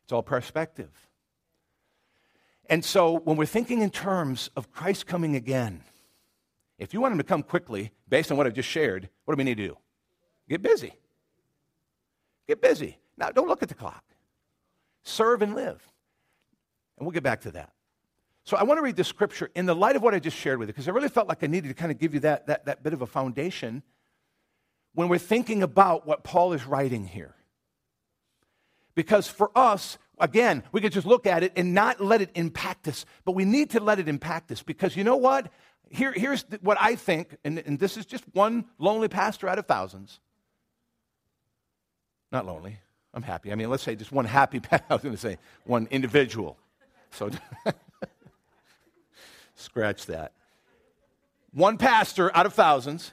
It's 0.03 0.13
all 0.13 0.21
perspective. 0.21 0.91
And 2.69 2.85
so 2.85 3.19
when 3.19 3.35
we're 3.35 3.47
thinking 3.47 3.81
in 3.81 3.89
terms 3.89 4.51
of 4.55 4.71
Christ 4.71 5.07
coming 5.07 5.35
again, 5.35 5.81
if 6.77 6.93
you 6.93 7.01
want 7.01 7.13
him 7.13 7.17
to 7.17 7.23
come 7.23 7.41
quickly, 7.41 7.91
based 8.07 8.31
on 8.31 8.37
what 8.37 8.45
I've 8.45 8.53
just 8.53 8.69
shared, 8.69 9.09
what 9.25 9.33
do 9.33 9.37
we 9.37 9.43
need 9.43 9.57
to 9.57 9.67
do? 9.67 9.77
Get 10.47 10.61
busy. 10.61 10.93
Get 12.47 12.61
busy. 12.61 12.97
Now, 13.17 13.31
don't 13.31 13.47
look 13.47 13.63
at 13.63 13.69
the 13.69 13.75
clock. 13.75 14.03
Serve 15.03 15.41
and 15.41 15.55
live. 15.55 15.81
And 16.97 17.05
we'll 17.05 17.11
get 17.11 17.23
back 17.23 17.41
to 17.41 17.51
that. 17.51 17.71
So 18.49 18.57
I 18.57 18.63
want 18.63 18.79
to 18.79 18.81
read 18.81 18.95
the 18.95 19.03
scripture 19.03 19.51
in 19.53 19.67
the 19.67 19.75
light 19.75 19.95
of 19.95 20.01
what 20.01 20.15
I 20.15 20.19
just 20.19 20.35
shared 20.35 20.57
with 20.57 20.69
you, 20.69 20.73
because 20.73 20.87
I 20.87 20.91
really 20.91 21.07
felt 21.07 21.27
like 21.27 21.43
I 21.43 21.45
needed 21.45 21.67
to 21.67 21.75
kind 21.75 21.91
of 21.91 21.99
give 21.99 22.15
you 22.15 22.21
that, 22.21 22.47
that, 22.47 22.65
that 22.65 22.81
bit 22.81 22.93
of 22.93 23.03
a 23.03 23.05
foundation 23.05 23.83
when 24.95 25.07
we're 25.07 25.19
thinking 25.19 25.61
about 25.61 26.07
what 26.07 26.23
Paul 26.23 26.53
is 26.53 26.65
writing 26.65 27.05
here. 27.05 27.35
Because 28.95 29.27
for 29.27 29.51
us, 29.55 29.99
Again, 30.19 30.63
we 30.73 30.81
could 30.81 30.91
just 30.91 31.07
look 31.07 31.25
at 31.25 31.43
it 31.43 31.53
and 31.55 31.73
not 31.73 32.01
let 32.01 32.21
it 32.21 32.31
impact 32.35 32.89
us, 32.89 33.05
but 33.23 33.31
we 33.31 33.45
need 33.45 33.69
to 33.69 33.79
let 33.79 33.99
it 33.99 34.09
impact 34.09 34.51
us 34.51 34.61
because 34.61 34.97
you 34.97 35.05
know 35.05 35.15
what? 35.15 35.49
Here, 35.89 36.11
here's 36.11 36.43
what 36.59 36.77
I 36.77 36.95
think, 36.95 37.37
and, 37.45 37.57
and 37.59 37.79
this 37.79 37.95
is 37.95 38.05
just 38.05 38.25
one 38.33 38.65
lonely 38.77 39.07
pastor 39.07 39.47
out 39.47 39.59
of 39.59 39.65
thousands. 39.65 40.19
Not 42.33 42.45
lonely. 42.45 42.79
I'm 43.13 43.23
happy. 43.23 43.53
I 43.53 43.55
mean, 43.55 43.69
let's 43.69 43.81
say 43.81 43.95
just 43.95 44.11
one 44.11 44.25
happy, 44.25 44.59
pastor, 44.59 44.85
I 44.89 44.93
was 44.95 45.03
going 45.03 45.15
to 45.15 45.21
say 45.21 45.37
one 45.63 45.87
individual. 45.89 46.57
So 47.11 47.29
scratch 49.59 50.05
that. 50.07 50.33
One 51.51 51.77
pastor 51.77 52.35
out 52.35 52.45
of 52.45 52.53
thousands. 52.53 53.11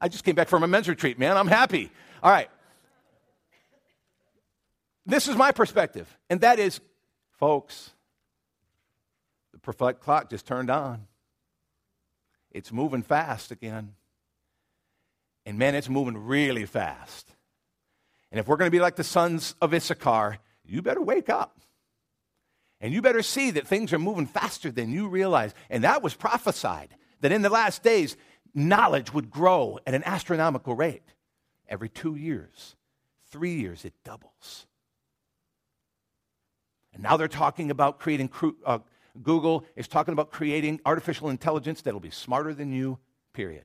I 0.00 0.08
just 0.08 0.24
came 0.24 0.34
back 0.34 0.48
from 0.48 0.62
a 0.62 0.68
men's 0.68 0.88
retreat, 0.88 1.18
man. 1.18 1.36
I'm 1.36 1.48
happy. 1.48 1.90
All 2.22 2.30
right. 2.30 2.48
This 5.06 5.28
is 5.28 5.36
my 5.36 5.50
perspective, 5.50 6.16
and 6.28 6.40
that 6.42 6.58
is, 6.58 6.80
folks, 7.38 7.90
the 9.52 9.58
prophetic 9.58 10.00
clock 10.00 10.30
just 10.30 10.46
turned 10.46 10.70
on. 10.70 11.06
It's 12.52 12.72
moving 12.72 13.02
fast 13.02 13.50
again. 13.50 13.94
And 15.46 15.58
man, 15.58 15.74
it's 15.74 15.88
moving 15.88 16.16
really 16.16 16.66
fast. 16.66 17.28
And 18.30 18.38
if 18.38 18.46
we're 18.46 18.56
going 18.56 18.68
to 18.68 18.74
be 18.74 18.80
like 18.80 18.96
the 18.96 19.04
sons 19.04 19.54
of 19.60 19.74
Issachar, 19.74 20.38
you 20.64 20.82
better 20.82 21.00
wake 21.00 21.28
up. 21.28 21.60
And 22.80 22.94
you 22.94 23.02
better 23.02 23.22
see 23.22 23.50
that 23.52 23.66
things 23.66 23.92
are 23.92 23.98
moving 23.98 24.26
faster 24.26 24.70
than 24.70 24.90
you 24.90 25.08
realize. 25.08 25.54
And 25.68 25.84
that 25.84 26.02
was 26.02 26.14
prophesied 26.14 26.94
that 27.20 27.32
in 27.32 27.42
the 27.42 27.50
last 27.50 27.82
days, 27.82 28.16
knowledge 28.54 29.12
would 29.12 29.30
grow 29.30 29.78
at 29.86 29.94
an 29.94 30.02
astronomical 30.04 30.74
rate. 30.74 31.14
Every 31.68 31.88
two 31.88 32.16
years, 32.16 32.74
three 33.30 33.54
years, 33.54 33.84
it 33.84 33.92
doubles. 34.04 34.66
And 36.92 37.02
now 37.02 37.16
they're 37.16 37.28
talking 37.28 37.70
about 37.70 37.98
creating 38.00 38.30
uh, 38.64 38.78
Google 39.22 39.64
is 39.76 39.88
talking 39.88 40.12
about 40.12 40.30
creating 40.30 40.80
artificial 40.84 41.28
intelligence 41.28 41.82
that'll 41.82 42.00
be 42.00 42.10
smarter 42.10 42.54
than 42.54 42.72
you, 42.72 42.98
period. 43.32 43.64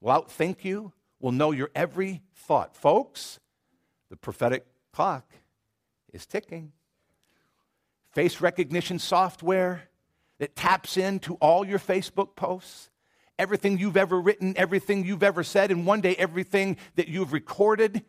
Will 0.00 0.12
outthink 0.12 0.64
you, 0.64 0.92
will 1.20 1.32
know 1.32 1.50
your 1.50 1.70
every 1.74 2.22
thought. 2.34 2.76
Folks, 2.76 3.40
the 4.10 4.16
prophetic 4.16 4.66
clock 4.92 5.30
is 6.12 6.26
ticking. 6.26 6.72
Face 8.16 8.40
recognition 8.40 8.98
software 8.98 9.90
that 10.38 10.56
taps 10.56 10.96
into 10.96 11.34
all 11.34 11.66
your 11.66 11.78
Facebook 11.78 12.34
posts, 12.34 12.88
everything 13.38 13.76
you've 13.76 13.98
ever 13.98 14.18
written, 14.18 14.54
everything 14.56 15.04
you've 15.04 15.22
ever 15.22 15.44
said, 15.44 15.70
and 15.70 15.84
one 15.84 16.00
day 16.00 16.16
everything 16.16 16.78
that 16.94 17.08
you've 17.08 17.34
recorded 17.34 18.02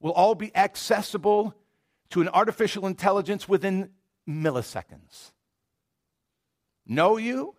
will 0.00 0.12
all 0.12 0.34
be 0.34 0.50
accessible 0.56 1.54
to 2.08 2.22
an 2.22 2.30
artificial 2.30 2.86
intelligence 2.86 3.46
within 3.46 3.90
milliseconds. 4.26 5.32
Know 6.86 7.18
you, 7.18 7.54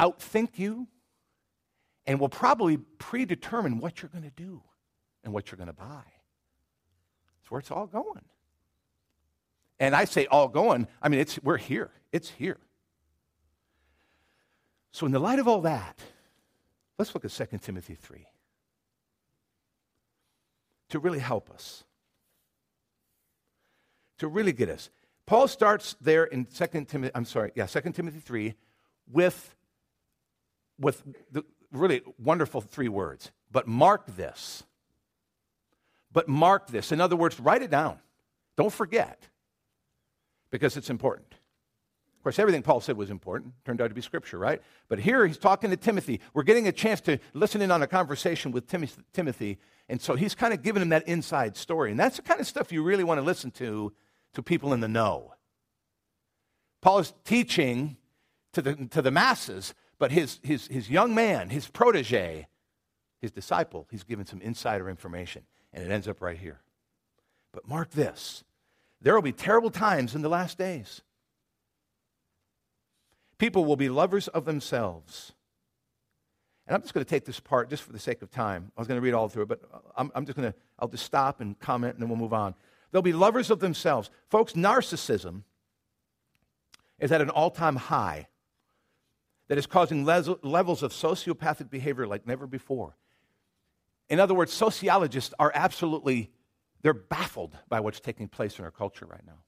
outthink 0.00 0.58
you, 0.58 0.88
and 2.06 2.18
will 2.18 2.28
probably 2.28 2.76
predetermine 2.76 3.78
what 3.78 4.02
you're 4.02 4.08
going 4.08 4.24
to 4.24 4.30
do 4.30 4.64
and 5.22 5.32
what 5.32 5.52
you're 5.52 5.58
going 5.58 5.68
to 5.68 5.72
buy. 5.72 6.02
That's 7.38 7.50
where 7.52 7.60
it's 7.60 7.70
all 7.70 7.86
going. 7.86 8.24
And 9.82 9.96
I 9.96 10.04
say 10.04 10.26
all 10.26 10.46
going, 10.46 10.86
I 11.02 11.08
mean, 11.08 11.18
it's, 11.18 11.42
we're 11.42 11.56
here. 11.56 11.90
It's 12.12 12.30
here. 12.30 12.58
So, 14.92 15.06
in 15.06 15.12
the 15.12 15.18
light 15.18 15.40
of 15.40 15.48
all 15.48 15.60
that, 15.62 15.98
let's 17.00 17.12
look 17.14 17.24
at 17.24 17.32
2 17.32 17.58
Timothy 17.58 17.96
3 17.96 18.24
to 20.90 21.00
really 21.00 21.18
help 21.18 21.50
us, 21.50 21.82
to 24.18 24.28
really 24.28 24.52
get 24.52 24.68
us. 24.68 24.88
Paul 25.26 25.48
starts 25.48 25.96
there 26.00 26.24
in 26.24 26.44
2 26.44 26.84
Timothy, 26.84 27.10
I'm 27.12 27.24
sorry, 27.24 27.50
yeah, 27.56 27.66
2 27.66 27.80
Timothy 27.90 28.20
3 28.20 28.54
with, 29.10 29.56
with 30.78 31.02
the 31.32 31.42
really 31.72 32.02
wonderful 32.22 32.60
three 32.60 32.88
words. 32.88 33.32
But 33.50 33.66
mark 33.66 34.06
this. 34.14 34.62
But 36.12 36.28
mark 36.28 36.68
this. 36.68 36.92
In 36.92 37.00
other 37.00 37.16
words, 37.16 37.40
write 37.40 37.62
it 37.62 37.70
down. 37.70 37.98
Don't 38.56 38.72
forget 38.72 39.28
because 40.52 40.76
it's 40.76 40.90
important. 40.90 41.34
Of 42.22 42.22
course, 42.22 42.38
everything 42.38 42.62
Paul 42.62 42.80
said 42.80 42.96
was 42.96 43.10
important. 43.10 43.54
Turned 43.64 43.80
out 43.80 43.88
to 43.88 43.94
be 43.94 44.00
scripture, 44.00 44.38
right? 44.38 44.62
But 44.88 45.00
here 45.00 45.26
he's 45.26 45.38
talking 45.38 45.70
to 45.70 45.76
Timothy. 45.76 46.20
We're 46.34 46.44
getting 46.44 46.68
a 46.68 46.72
chance 46.72 47.00
to 47.00 47.18
listen 47.32 47.60
in 47.60 47.72
on 47.72 47.82
a 47.82 47.88
conversation 47.88 48.52
with 48.52 48.68
Timothy. 49.12 49.58
And 49.88 50.00
so 50.00 50.14
he's 50.14 50.36
kind 50.36 50.54
of 50.54 50.62
giving 50.62 50.82
him 50.82 50.90
that 50.90 51.08
inside 51.08 51.56
story. 51.56 51.90
And 51.90 51.98
that's 51.98 52.18
the 52.18 52.22
kind 52.22 52.38
of 52.38 52.46
stuff 52.46 52.70
you 52.70 52.84
really 52.84 53.02
want 53.02 53.18
to 53.18 53.22
listen 53.22 53.50
to 53.52 53.92
to 54.34 54.42
people 54.42 54.72
in 54.72 54.78
the 54.78 54.86
know. 54.86 55.34
Paul 56.80 57.00
is 57.00 57.12
teaching 57.24 57.96
to 58.52 58.62
the, 58.62 58.74
to 58.90 59.02
the 59.02 59.10
masses, 59.10 59.74
but 59.98 60.12
his, 60.12 60.38
his, 60.44 60.68
his 60.68 60.88
young 60.88 61.16
man, 61.16 61.48
his 61.48 61.66
protege, 61.66 62.46
his 63.20 63.32
disciple, 63.32 63.88
he's 63.90 64.04
given 64.04 64.26
some 64.26 64.40
insider 64.40 64.88
information. 64.88 65.42
And 65.72 65.84
it 65.84 65.90
ends 65.90 66.06
up 66.06 66.20
right 66.20 66.38
here. 66.38 66.60
But 67.52 67.66
mark 67.66 67.90
this 67.90 68.44
there 69.02 69.14
will 69.14 69.22
be 69.22 69.32
terrible 69.32 69.70
times 69.70 70.14
in 70.14 70.22
the 70.22 70.28
last 70.28 70.56
days. 70.56 71.02
People 73.38 73.64
will 73.64 73.76
be 73.76 73.88
lovers 73.88 74.28
of 74.28 74.44
themselves. 74.44 75.32
And 76.66 76.76
I'm 76.76 76.82
just 76.82 76.94
going 76.94 77.04
to 77.04 77.10
take 77.10 77.24
this 77.24 77.40
part 77.40 77.68
just 77.68 77.82
for 77.82 77.92
the 77.92 77.98
sake 77.98 78.22
of 78.22 78.30
time. 78.30 78.70
I 78.76 78.80
was 78.80 78.86
going 78.86 78.98
to 78.98 79.04
read 79.04 79.14
all 79.14 79.28
through 79.28 79.42
it, 79.42 79.48
but 79.48 79.60
I'm, 79.96 80.12
I'm 80.14 80.24
just 80.24 80.38
going 80.38 80.52
to, 80.52 80.58
I'll 80.78 80.88
just 80.88 81.04
stop 81.04 81.40
and 81.40 81.58
comment 81.58 81.94
and 81.94 82.02
then 82.02 82.08
we'll 82.08 82.18
move 82.18 82.32
on. 82.32 82.54
They'll 82.92 83.02
be 83.02 83.12
lovers 83.12 83.50
of 83.50 83.58
themselves. 83.58 84.10
Folks, 84.28 84.52
narcissism 84.52 85.42
is 87.00 87.10
at 87.10 87.20
an 87.20 87.30
all 87.30 87.50
time 87.50 87.76
high 87.76 88.28
that 89.48 89.58
is 89.58 89.66
causing 89.66 90.06
le- 90.06 90.38
levels 90.42 90.84
of 90.84 90.92
sociopathic 90.92 91.68
behavior 91.68 92.06
like 92.06 92.26
never 92.26 92.46
before. 92.46 92.96
In 94.08 94.20
other 94.20 94.34
words, 94.34 94.52
sociologists 94.52 95.34
are 95.38 95.50
absolutely 95.54 96.30
they're 96.82 96.94
baffled 96.94 97.56
by 97.68 97.80
what's 97.80 98.00
taking 98.00 98.28
place 98.28 98.58
in 98.58 98.64
our 98.64 98.70
culture 98.70 99.06
right 99.06 99.24
now. 99.26 99.38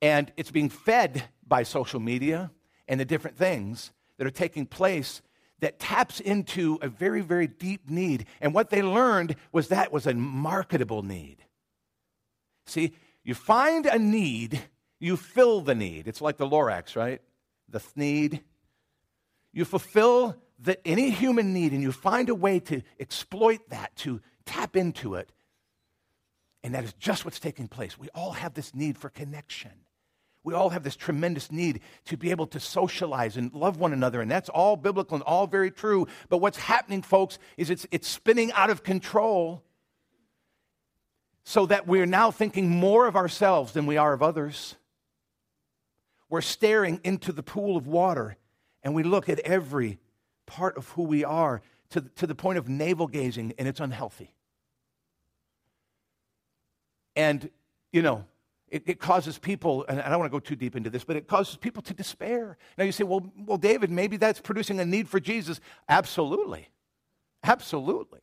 And 0.00 0.32
it's 0.36 0.50
being 0.50 0.68
fed 0.68 1.24
by 1.46 1.62
social 1.62 2.00
media 2.00 2.50
and 2.88 2.98
the 2.98 3.04
different 3.04 3.36
things 3.36 3.92
that 4.18 4.26
are 4.26 4.30
taking 4.30 4.66
place 4.66 5.22
that 5.60 5.78
taps 5.78 6.18
into 6.18 6.78
a 6.82 6.88
very, 6.88 7.20
very 7.20 7.46
deep 7.46 7.88
need. 7.88 8.26
And 8.40 8.52
what 8.52 8.70
they 8.70 8.82
learned 8.82 9.36
was 9.52 9.68
that 9.68 9.92
was 9.92 10.06
a 10.06 10.14
marketable 10.14 11.02
need. 11.02 11.36
See, 12.66 12.94
you 13.22 13.34
find 13.34 13.86
a 13.86 13.98
need, 13.98 14.60
you 14.98 15.16
fill 15.16 15.60
the 15.60 15.74
need. 15.74 16.08
It's 16.08 16.20
like 16.20 16.36
the 16.36 16.48
Lorax, 16.48 16.96
right? 16.96 17.22
The 17.68 17.80
need. 17.94 18.42
You 19.52 19.64
fulfill 19.64 20.36
the, 20.58 20.84
any 20.86 21.10
human 21.10 21.52
need 21.52 21.72
and 21.72 21.82
you 21.82 21.92
find 21.92 22.28
a 22.28 22.34
way 22.34 22.58
to 22.60 22.82
exploit 22.98 23.60
that, 23.70 23.94
to 23.96 24.20
tap 24.44 24.76
into 24.76 25.14
it. 25.14 25.30
And 26.64 26.74
that 26.74 26.84
is 26.84 26.92
just 26.94 27.24
what's 27.24 27.40
taking 27.40 27.68
place. 27.68 27.98
We 27.98 28.08
all 28.14 28.32
have 28.32 28.54
this 28.54 28.74
need 28.74 28.96
for 28.96 29.08
connection. 29.08 29.72
We 30.44 30.54
all 30.54 30.70
have 30.70 30.82
this 30.82 30.96
tremendous 30.96 31.52
need 31.52 31.80
to 32.06 32.16
be 32.16 32.30
able 32.30 32.46
to 32.48 32.60
socialize 32.60 33.36
and 33.36 33.52
love 33.54 33.78
one 33.78 33.92
another, 33.92 34.20
and 34.20 34.30
that's 34.30 34.48
all 34.48 34.76
biblical 34.76 35.14
and 35.14 35.22
all 35.22 35.46
very 35.46 35.70
true. 35.70 36.08
But 36.28 36.38
what's 36.38 36.58
happening, 36.58 37.02
folks, 37.02 37.38
is 37.56 37.70
it's, 37.70 37.86
it's 37.92 38.08
spinning 38.08 38.52
out 38.52 38.70
of 38.70 38.82
control 38.82 39.62
so 41.44 41.66
that 41.66 41.86
we're 41.86 42.06
now 42.06 42.30
thinking 42.30 42.68
more 42.68 43.06
of 43.06 43.16
ourselves 43.16 43.72
than 43.72 43.86
we 43.86 43.96
are 43.96 44.12
of 44.12 44.22
others. 44.22 44.76
We're 46.28 46.40
staring 46.40 47.00
into 47.04 47.32
the 47.32 47.42
pool 47.42 47.76
of 47.76 47.86
water, 47.86 48.36
and 48.82 48.94
we 48.94 49.02
look 49.02 49.28
at 49.28 49.38
every 49.40 49.98
part 50.46 50.76
of 50.76 50.88
who 50.90 51.02
we 51.02 51.24
are 51.24 51.62
to, 51.90 52.00
to 52.16 52.26
the 52.26 52.34
point 52.34 52.58
of 52.58 52.68
navel 52.68 53.06
gazing, 53.06 53.54
and 53.58 53.68
it's 53.68 53.80
unhealthy. 53.80 54.34
And, 57.16 57.50
you 57.92 58.02
know, 58.02 58.24
it, 58.68 58.84
it, 58.86 59.00
causes 59.00 59.38
people, 59.38 59.84
and 59.86 60.00
I 60.00 60.08
don't 60.08 60.18
want 60.18 60.32
to 60.32 60.34
go 60.34 60.40
too 60.40 60.56
deep 60.56 60.76
into 60.76 60.88
this, 60.88 61.04
but 61.04 61.14
it 61.14 61.28
causes 61.28 61.56
people 61.56 61.82
to 61.82 61.92
despair. 61.94 62.56
Now 62.78 62.84
you 62.84 62.92
say, 62.92 63.04
well, 63.04 63.30
well, 63.46 63.58
David, 63.58 63.90
maybe 63.90 64.16
that's 64.16 64.40
producing 64.40 64.80
a 64.80 64.86
need 64.86 65.08
for 65.08 65.20
Jesus. 65.20 65.60
Absolutely. 65.88 66.68
Absolutely. 67.44 68.20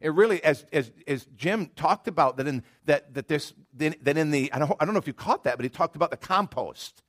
It 0.00 0.14
really, 0.14 0.42
as, 0.44 0.64
as, 0.72 0.92
as 1.06 1.26
Jim 1.36 1.70
talked 1.74 2.08
about, 2.08 2.36
that 2.36 2.46
in, 2.46 2.62
that, 2.86 3.12
that, 3.14 3.28
this, 3.28 3.52
that 3.74 4.16
in 4.16 4.30
the, 4.30 4.52
I 4.52 4.60
don't, 4.60 4.72
I 4.80 4.84
don't 4.84 4.94
know 4.94 5.00
if 5.00 5.06
you 5.06 5.12
caught 5.12 5.44
that, 5.44 5.56
but 5.56 5.64
he 5.64 5.68
talked 5.68 5.96
about 5.96 6.10
the 6.10 6.16
compost. 6.16 7.02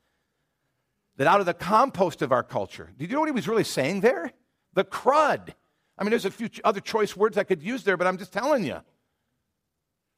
That 1.18 1.28
out 1.28 1.40
of 1.40 1.46
the 1.46 1.54
compost 1.54 2.22
of 2.22 2.32
our 2.32 2.44
culture, 2.44 2.90
did 2.98 3.10
you 3.10 3.14
know 3.14 3.20
what 3.20 3.30
he 3.30 3.34
was 3.34 3.48
really 3.48 3.64
saying 3.64 4.02
there? 4.02 4.32
The 4.74 4.84
crud. 4.84 5.50
I 5.98 6.04
mean, 6.04 6.10
there's 6.10 6.26
a 6.26 6.32
few 6.32 6.50
other 6.64 6.80
choice 6.80 7.16
words 7.16 7.38
I 7.38 7.44
could 7.44 7.62
use 7.62 7.84
there, 7.84 7.96
but 7.96 8.08
I'm 8.08 8.18
just 8.18 8.34
telling 8.34 8.64
you 8.64 8.82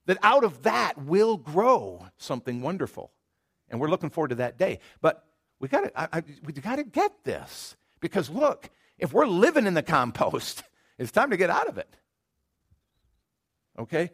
that 0.05 0.17
out 0.21 0.43
of 0.43 0.63
that 0.63 0.97
will 0.97 1.37
grow 1.37 2.05
something 2.17 2.61
wonderful. 2.61 3.11
And 3.69 3.79
we're 3.79 3.89
looking 3.89 4.09
forward 4.09 4.29
to 4.29 4.35
that 4.35 4.57
day. 4.57 4.79
But 5.01 5.25
we 5.59 5.67
got 5.67 5.93
to 5.95 6.23
we 6.43 6.53
got 6.53 6.75
to 6.75 6.83
get 6.83 7.23
this 7.23 7.75
because 7.99 8.29
look, 8.29 8.69
if 8.97 9.13
we're 9.13 9.25
living 9.25 9.65
in 9.65 9.73
the 9.73 9.83
compost, 9.83 10.63
it's 10.97 11.11
time 11.11 11.29
to 11.29 11.37
get 11.37 11.49
out 11.49 11.67
of 11.67 11.77
it. 11.77 11.95
Okay? 13.79 14.11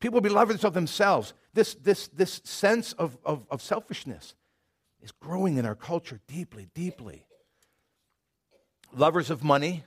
People 0.00 0.14
will 0.14 0.22
be 0.22 0.28
lovers 0.28 0.64
of 0.64 0.74
themselves. 0.74 1.34
This, 1.54 1.74
this, 1.74 2.08
this 2.08 2.40
sense 2.44 2.92
of, 2.94 3.18
of, 3.24 3.46
of 3.50 3.62
selfishness 3.62 4.34
is 5.00 5.12
growing 5.12 5.58
in 5.58 5.66
our 5.66 5.74
culture 5.74 6.20
deeply, 6.26 6.68
deeply. 6.74 7.26
Lovers 8.94 9.30
of 9.30 9.42
money, 9.42 9.84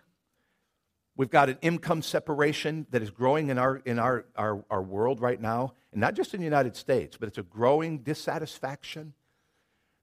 We've 1.18 1.30
got 1.30 1.50
an 1.50 1.58
income 1.62 2.02
separation 2.02 2.88
that 2.92 3.02
is 3.02 3.10
growing 3.10 3.50
in, 3.50 3.58
our, 3.58 3.78
in 3.86 4.00
our, 4.00 4.26
our, 4.36 4.66
our 4.70 4.82
world 4.82 5.22
right 5.22 5.40
now, 5.40 5.74
and 5.94 6.02
not 6.02 6.14
just 6.14 6.34
in 6.34 6.42
the 6.42 6.46
United 6.46 6.76
States, 6.76 7.16
but 7.18 7.28
it's 7.28 7.38
a 7.38 7.44
growing 7.44 8.00
dissatisfaction. 8.00 9.14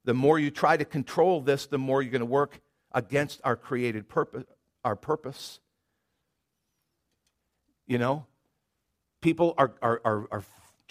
The 0.05 0.15
more 0.15 0.39
you 0.39 0.49
try 0.49 0.75
to 0.75 0.85
control 0.85 1.39
this, 1.41 1.67
the 1.67 1.77
more 1.77 2.01
you're 2.01 2.11
going 2.11 2.21
to 2.21 2.25
work 2.25 2.59
against 2.91 3.41
our 3.43 3.55
created 3.55 4.09
purpose, 4.09 4.43
our 4.83 4.95
purpose. 4.95 5.59
You 7.85 7.99
know, 7.99 8.25
people 9.21 9.53
are, 9.57 9.73
are, 9.81 10.01
are, 10.03 10.27
are 10.31 10.43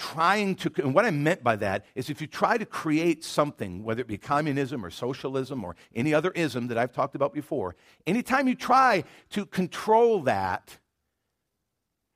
trying 0.03 0.57
to, 0.57 0.71
and 0.79 0.95
what 0.95 1.05
I 1.05 1.13
meant 1.13 1.45
by 1.45 1.55
that 1.57 1.85
is 1.95 2.11
if 2.11 2.21
you 2.21 2.27
try 2.27 2.59
to 2.59 2.67
create 2.67 3.23
something, 3.23 3.85
whether 3.85 4.01
it 4.01 4.09
be 4.09 4.19
communism 4.19 4.85
or 4.85 4.91
socialism 4.91 5.63
or 5.65 5.77
any 5.95 6.13
other 6.13 6.33
ism 6.33 6.67
that 6.69 6.77
I've 6.77 6.93
talked 6.93 7.15
about 7.15 7.33
before, 7.33 7.77
anytime 8.05 8.49
you 8.49 8.57
try 8.57 9.05
to 9.31 9.47
control 9.47 10.23
that, 10.23 10.77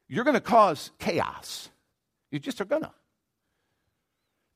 you're 0.08 0.24
going 0.24 0.34
to 0.34 0.40
cause 0.40 0.90
chaos. 0.98 1.70
You 2.32 2.40
just 2.40 2.60
are 2.60 2.64
going 2.64 2.82
to. 2.82 2.92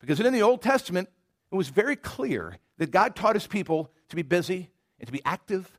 Because 0.00 0.18
in 0.18 0.32
the 0.32 0.42
Old 0.42 0.60
Testament, 0.60 1.08
it 1.52 1.54
was 1.54 1.68
very 1.68 1.96
clear 1.96 2.58
that 2.78 2.90
God 2.90 3.14
taught 3.14 3.36
his 3.36 3.46
people 3.46 3.92
to 4.08 4.16
be 4.16 4.22
busy 4.22 4.70
and 4.98 5.06
to 5.06 5.12
be 5.12 5.22
active 5.24 5.78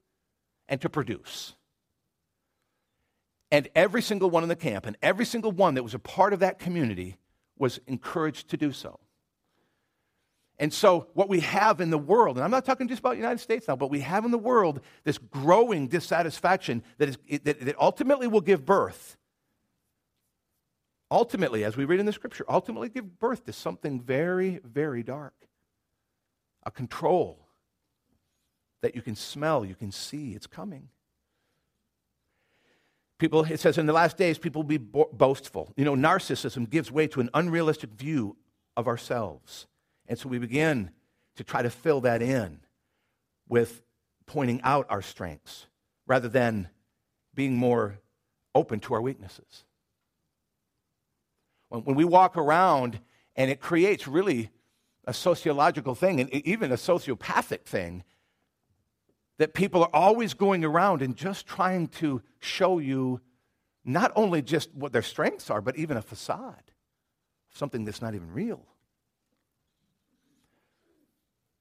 and 0.69 0.79
to 0.79 0.89
produce. 0.89 1.53
And 3.51 3.67
every 3.75 4.01
single 4.01 4.29
one 4.29 4.43
in 4.43 4.49
the 4.49 4.55
camp 4.55 4.85
and 4.85 4.95
every 5.01 5.25
single 5.25 5.51
one 5.51 5.73
that 5.73 5.83
was 5.83 5.93
a 5.93 5.99
part 5.99 6.31
of 6.31 6.39
that 6.39 6.57
community 6.57 7.17
was 7.61 7.79
encouraged 7.87 8.49
to 8.49 8.57
do 8.57 8.73
so. 8.73 8.99
And 10.57 10.73
so, 10.73 11.07
what 11.13 11.29
we 11.29 11.39
have 11.39 11.79
in 11.79 11.89
the 11.89 11.97
world, 11.97 12.37
and 12.37 12.43
I'm 12.43 12.51
not 12.51 12.65
talking 12.65 12.87
just 12.87 12.99
about 12.99 13.11
the 13.11 13.17
United 13.17 13.39
States 13.39 13.67
now, 13.67 13.75
but 13.75 13.89
we 13.89 14.01
have 14.01 14.25
in 14.25 14.31
the 14.31 14.37
world 14.37 14.81
this 15.03 15.17
growing 15.17 15.87
dissatisfaction 15.87 16.83
that, 16.97 17.09
is, 17.09 17.17
that, 17.43 17.61
that 17.61 17.75
ultimately 17.79 18.27
will 18.27 18.41
give 18.41 18.65
birth, 18.65 19.17
ultimately, 21.09 21.63
as 21.63 21.77
we 21.77 21.85
read 21.85 21.99
in 21.99 22.05
the 22.05 22.13
scripture, 22.13 22.45
ultimately 22.49 22.89
give 22.89 23.19
birth 23.19 23.45
to 23.45 23.53
something 23.53 24.01
very, 24.01 24.59
very 24.63 25.03
dark 25.03 25.33
a 26.63 26.69
control 26.69 27.47
that 28.81 28.95
you 28.95 29.01
can 29.01 29.15
smell, 29.15 29.65
you 29.65 29.75
can 29.75 29.91
see, 29.91 30.33
it's 30.33 30.47
coming. 30.47 30.89
People, 33.21 33.43
it 33.43 33.59
says 33.59 33.77
in 33.77 33.85
the 33.85 33.93
last 33.93 34.17
days, 34.17 34.39
people 34.39 34.63
will 34.63 34.67
be 34.67 34.77
bo- 34.77 35.07
boastful. 35.13 35.71
You 35.77 35.85
know, 35.85 35.93
narcissism 35.93 36.67
gives 36.67 36.91
way 36.91 37.05
to 37.09 37.19
an 37.19 37.29
unrealistic 37.35 37.91
view 37.91 38.35
of 38.75 38.87
ourselves. 38.87 39.67
And 40.07 40.17
so 40.17 40.27
we 40.27 40.39
begin 40.39 40.89
to 41.35 41.43
try 41.43 41.61
to 41.61 41.69
fill 41.69 42.01
that 42.01 42.23
in 42.23 42.61
with 43.47 43.83
pointing 44.25 44.59
out 44.63 44.87
our 44.89 45.03
strengths 45.03 45.67
rather 46.07 46.27
than 46.27 46.69
being 47.35 47.55
more 47.55 47.99
open 48.55 48.79
to 48.79 48.95
our 48.95 49.01
weaknesses. 49.01 49.65
When, 51.69 51.83
when 51.83 51.95
we 51.95 52.05
walk 52.05 52.37
around 52.37 53.01
and 53.35 53.51
it 53.51 53.61
creates 53.61 54.07
really 54.07 54.49
a 55.05 55.13
sociological 55.13 55.93
thing 55.93 56.21
and 56.21 56.29
even 56.31 56.71
a 56.71 56.75
sociopathic 56.75 57.65
thing 57.65 58.03
that 59.41 59.53
people 59.53 59.83
are 59.83 59.89
always 59.93 60.33
going 60.33 60.63
around 60.63 61.01
and 61.01 61.15
just 61.15 61.45
trying 61.45 61.87
to 61.87 62.21
show 62.39 62.79
you 62.79 63.19
not 63.83 64.11
only 64.15 64.41
just 64.41 64.73
what 64.73 64.93
their 64.93 65.01
strengths 65.01 65.49
are, 65.49 65.61
but 65.61 65.75
even 65.77 65.97
a 65.97 66.01
facade, 66.01 66.71
something 67.53 67.83
that's 67.83 68.01
not 68.01 68.15
even 68.15 68.31
real 68.31 68.65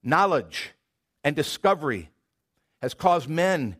knowledge, 0.03 0.71
and 1.23 1.35
discovery 1.35 2.09
has 2.81 2.93
caused 2.93 3.29
men 3.29 3.75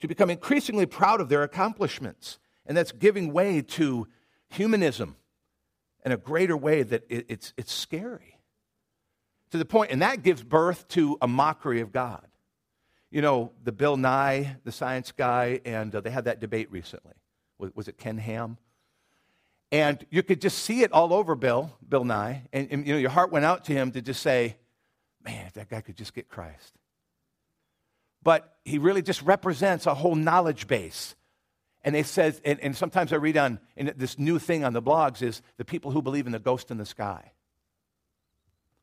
to 0.00 0.08
become 0.08 0.30
increasingly 0.30 0.86
proud 0.86 1.20
of 1.20 1.28
their 1.28 1.42
accomplishments. 1.42 2.38
And 2.64 2.76
that's 2.76 2.92
giving 2.92 3.32
way 3.32 3.62
to 3.62 4.08
humanism 4.48 5.16
in 6.04 6.12
a 6.12 6.16
greater 6.16 6.56
way 6.56 6.82
that 6.82 7.04
it's, 7.08 7.52
it's 7.56 7.72
scary. 7.72 8.38
To 9.50 9.58
the 9.58 9.64
point, 9.64 9.92
and 9.92 10.02
that 10.02 10.22
gives 10.22 10.42
birth 10.42 10.88
to 10.88 11.16
a 11.22 11.28
mockery 11.28 11.80
of 11.80 11.92
God. 11.92 12.25
You 13.16 13.22
know, 13.22 13.50
the 13.64 13.72
Bill 13.72 13.96
Nye, 13.96 14.58
the 14.64 14.70
science 14.70 15.10
guy, 15.10 15.62
and 15.64 15.94
uh, 15.94 16.02
they 16.02 16.10
had 16.10 16.26
that 16.26 16.38
debate 16.38 16.70
recently. 16.70 17.14
Was, 17.56 17.74
was, 17.74 17.88
it 17.88 17.96
Ken 17.96 18.18
Ham? 18.18 18.58
And 19.72 20.04
you 20.10 20.22
could 20.22 20.38
just 20.38 20.58
see 20.58 20.82
it 20.82 20.92
all 20.92 21.14
over 21.14 21.34
Bill, 21.34 21.74
Bill 21.88 22.04
Nye. 22.04 22.42
And, 22.52 22.68
and, 22.70 22.86
you 22.86 22.92
know, 22.92 22.98
your 22.98 23.08
heart 23.08 23.32
went 23.32 23.46
out 23.46 23.64
to 23.64 23.72
him 23.72 23.90
to 23.92 24.02
just 24.02 24.20
say, 24.20 24.58
man, 25.24 25.46
if 25.46 25.54
that 25.54 25.70
guy 25.70 25.80
could 25.80 25.96
just 25.96 26.12
get 26.12 26.28
Christ. 26.28 26.74
But 28.22 28.54
he 28.66 28.76
really 28.76 29.00
just 29.00 29.22
represents 29.22 29.86
a 29.86 29.94
whole 29.94 30.14
knowledge 30.14 30.66
base. 30.66 31.14
And 31.82 31.94
they 31.94 32.02
says, 32.02 32.42
and, 32.44 32.60
and 32.60 32.76
sometimes 32.76 33.14
I 33.14 33.16
read 33.16 33.38
on 33.38 33.60
this 33.96 34.18
new 34.18 34.38
thing 34.38 34.62
on 34.62 34.74
the 34.74 34.82
blogs 34.82 35.22
is 35.22 35.40
the 35.56 35.64
people 35.64 35.90
who 35.90 36.02
believe 36.02 36.26
in 36.26 36.32
the 36.32 36.38
ghost 36.38 36.70
in 36.70 36.76
the 36.76 36.84
sky. 36.84 37.32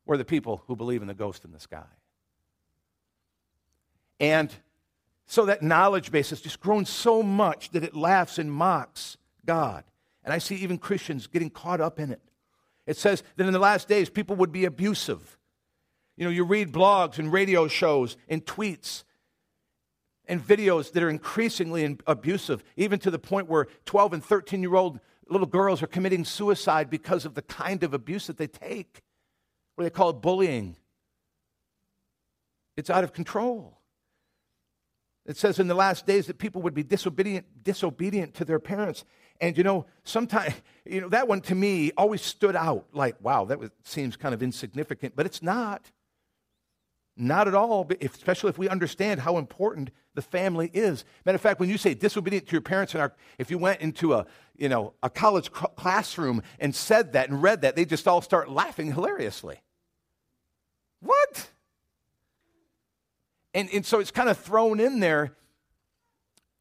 We're 0.07 0.17
the 0.17 0.25
people 0.25 0.63
who 0.65 0.75
believe 0.75 1.03
in 1.03 1.07
the 1.07 1.13
ghost 1.13 1.45
in 1.45 1.51
the 1.51 1.59
sky. 1.59 1.85
And 4.19 4.53
so 5.25 5.45
that 5.45 5.61
knowledge 5.61 6.11
base 6.11 6.29
has 6.29 6.41
just 6.41 6.59
grown 6.59 6.85
so 6.85 7.23
much 7.23 7.69
that 7.71 7.83
it 7.83 7.95
laughs 7.95 8.37
and 8.37 8.51
mocks 8.51 9.17
God. 9.45 9.83
And 10.23 10.33
I 10.33 10.37
see 10.37 10.55
even 10.57 10.77
Christians 10.77 11.27
getting 11.27 11.49
caught 11.49 11.81
up 11.81 11.99
in 11.99 12.11
it. 12.11 12.21
It 12.85 12.97
says 12.97 13.23
that 13.35 13.45
in 13.45 13.53
the 13.53 13.59
last 13.59 13.87
days, 13.87 14.09
people 14.09 14.35
would 14.37 14.51
be 14.51 14.65
abusive. 14.65 15.37
You 16.17 16.25
know, 16.25 16.29
you 16.29 16.43
read 16.43 16.71
blogs 16.71 17.17
and 17.17 17.31
radio 17.31 17.67
shows 17.67 18.17
and 18.29 18.45
tweets 18.45 19.03
and 20.25 20.45
videos 20.45 20.91
that 20.91 21.03
are 21.03 21.09
increasingly 21.09 21.97
abusive, 22.07 22.63
even 22.77 22.99
to 22.99 23.11
the 23.11 23.19
point 23.19 23.49
where 23.49 23.67
12 23.85 24.13
and 24.13 24.23
13 24.23 24.61
year 24.61 24.75
old 24.75 24.99
little 25.29 25.47
girls 25.47 25.81
are 25.81 25.87
committing 25.87 26.23
suicide 26.23 26.89
because 26.89 27.25
of 27.25 27.33
the 27.33 27.41
kind 27.41 27.83
of 27.83 27.93
abuse 27.93 28.27
that 28.27 28.37
they 28.37 28.47
take, 28.47 29.01
what 29.75 29.83
they 29.83 29.89
call 29.89 30.09
it 30.11 30.21
bullying. 30.21 30.75
It's 32.75 32.89
out 32.89 33.03
of 33.03 33.13
control. 33.13 33.79
It 35.25 35.37
says 35.37 35.59
in 35.59 35.67
the 35.67 35.75
last 35.75 36.05
days 36.05 36.27
that 36.27 36.37
people 36.37 36.61
would 36.63 36.73
be 36.73 36.83
disobedient, 36.83 37.45
disobedient 37.63 38.33
to 38.35 38.45
their 38.45 38.59
parents. 38.59 39.05
And 39.39 39.57
you 39.57 39.63
know, 39.63 39.85
sometimes, 40.03 40.53
you 40.85 41.01
know, 41.01 41.09
that 41.09 41.27
one 41.27 41.41
to 41.41 41.55
me 41.55 41.91
always 41.97 42.21
stood 42.21 42.55
out 42.55 42.87
like, 42.93 43.15
wow, 43.21 43.45
that 43.45 43.59
was, 43.59 43.69
seems 43.83 44.15
kind 44.15 44.33
of 44.33 44.43
insignificant, 44.43 45.15
but 45.15 45.25
it's 45.25 45.41
not. 45.41 45.91
Not 47.15 47.47
at 47.47 47.53
all, 47.53 47.87
especially 48.01 48.49
if 48.49 48.57
we 48.57 48.67
understand 48.67 49.19
how 49.19 49.37
important 49.37 49.91
the 50.15 50.21
family 50.23 50.71
is. 50.73 51.05
Matter 51.25 51.35
of 51.35 51.41
fact, 51.41 51.59
when 51.59 51.69
you 51.69 51.77
say 51.77 51.93
disobedient 51.93 52.47
to 52.47 52.53
your 52.53 52.61
parents, 52.61 52.93
and 52.95 53.01
our, 53.01 53.13
if 53.37 53.51
you 53.51 53.59
went 53.59 53.81
into 53.81 54.13
a, 54.13 54.25
you 54.57 54.67
know, 54.67 54.93
a 55.03 55.11
college 55.11 55.51
classroom 55.51 56.41
and 56.59 56.73
said 56.73 57.13
that 57.13 57.29
and 57.29 57.43
read 57.43 57.61
that, 57.61 57.75
they 57.75 57.85
just 57.85 58.07
all 58.07 58.21
start 58.21 58.49
laughing 58.49 58.91
hilariously. 58.91 59.61
What? 61.01 61.49
And, 63.53 63.69
and 63.73 63.85
so 63.85 63.99
it's 63.99 64.11
kind 64.11 64.29
of 64.29 64.37
thrown 64.37 64.79
in 64.79 64.99
there. 64.99 65.35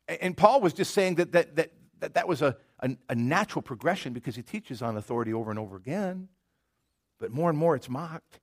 And 0.08 0.36
Paul 0.36 0.60
was 0.60 0.72
just 0.72 0.92
saying 0.92 1.16
that 1.16 1.32
that, 1.32 1.56
that, 1.56 1.72
that, 2.00 2.14
that 2.14 2.28
was 2.28 2.42
a, 2.42 2.56
a, 2.80 2.90
a 3.08 3.14
natural 3.14 3.62
progression 3.62 4.12
because 4.12 4.36
he 4.36 4.42
teaches 4.42 4.82
on 4.82 4.96
authority 4.96 5.32
over 5.32 5.50
and 5.50 5.58
over 5.58 5.76
again. 5.76 6.28
But 7.18 7.30
more 7.30 7.48
and 7.48 7.58
more 7.58 7.76
it's 7.76 7.88
mocked. 7.88 8.40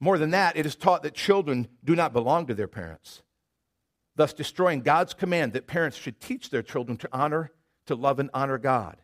More 0.00 0.16
than 0.16 0.30
that, 0.30 0.56
it 0.56 0.64
is 0.64 0.74
taught 0.74 1.02
that 1.02 1.14
children 1.14 1.68
do 1.84 1.94
not 1.94 2.14
belong 2.14 2.46
to 2.46 2.54
their 2.54 2.66
parents, 2.66 3.22
thus 4.16 4.32
destroying 4.32 4.80
God's 4.80 5.12
command 5.12 5.52
that 5.52 5.66
parents 5.66 5.98
should 5.98 6.20
teach 6.20 6.48
their 6.48 6.62
children 6.62 6.96
to 6.98 7.08
honor, 7.12 7.52
to 7.86 7.94
love, 7.94 8.18
and 8.18 8.30
honor 8.32 8.56
God. 8.56 8.96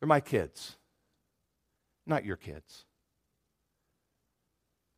They're 0.00 0.08
my 0.08 0.20
kids, 0.20 0.76
not 2.06 2.24
your 2.24 2.36
kids. 2.36 2.83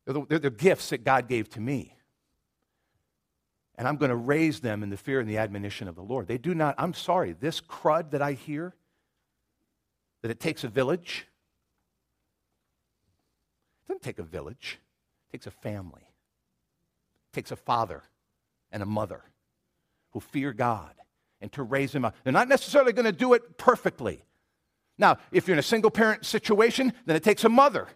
They're 0.07 0.13
the, 0.13 0.25
they're 0.25 0.39
the 0.39 0.49
gifts 0.49 0.89
that 0.89 1.03
God 1.03 1.27
gave 1.27 1.49
to 1.49 1.59
me. 1.59 1.93
And 3.75 3.85
I'm 3.87 3.97
going 3.97 4.09
to 4.09 4.15
raise 4.15 4.61
them 4.61 4.81
in 4.81 4.89
the 4.89 4.95
fear 4.95 5.19
and 5.19 5.29
the 5.29 5.37
admonition 5.37 5.89
of 5.89 5.95
the 5.95 6.01
Lord. 6.01 6.27
They 6.27 6.37
do 6.37 6.55
not, 6.55 6.75
I'm 6.77 6.93
sorry, 6.93 7.33
this 7.33 7.59
crud 7.59 8.11
that 8.11 8.21
I 8.21 8.31
hear, 8.31 8.73
that 10.21 10.31
it 10.31 10.39
takes 10.39 10.63
a 10.63 10.69
village, 10.69 11.27
it 13.83 13.87
doesn't 13.89 14.01
take 14.01 14.17
a 14.17 14.23
village, 14.23 14.79
it 15.27 15.33
takes 15.33 15.45
a 15.45 15.51
family. 15.51 16.07
It 17.31 17.35
takes 17.35 17.51
a 17.51 17.57
father 17.57 18.03
and 18.71 18.81
a 18.81 18.85
mother 18.85 19.23
who 20.11 20.21
fear 20.21 20.53
God 20.53 20.93
and 21.41 21.51
to 21.51 21.63
raise 21.63 21.91
them 21.91 22.05
up. 22.05 22.15
They're 22.23 22.31
not 22.31 22.47
necessarily 22.47 22.93
going 22.93 23.05
to 23.05 23.11
do 23.11 23.33
it 23.33 23.57
perfectly. 23.57 24.23
Now, 24.97 25.17
if 25.33 25.47
you're 25.47 25.53
in 25.53 25.59
a 25.59 25.63
single 25.63 25.91
parent 25.91 26.25
situation, 26.25 26.93
then 27.05 27.17
it 27.17 27.23
takes 27.23 27.43
a 27.43 27.49
mother. 27.49 27.89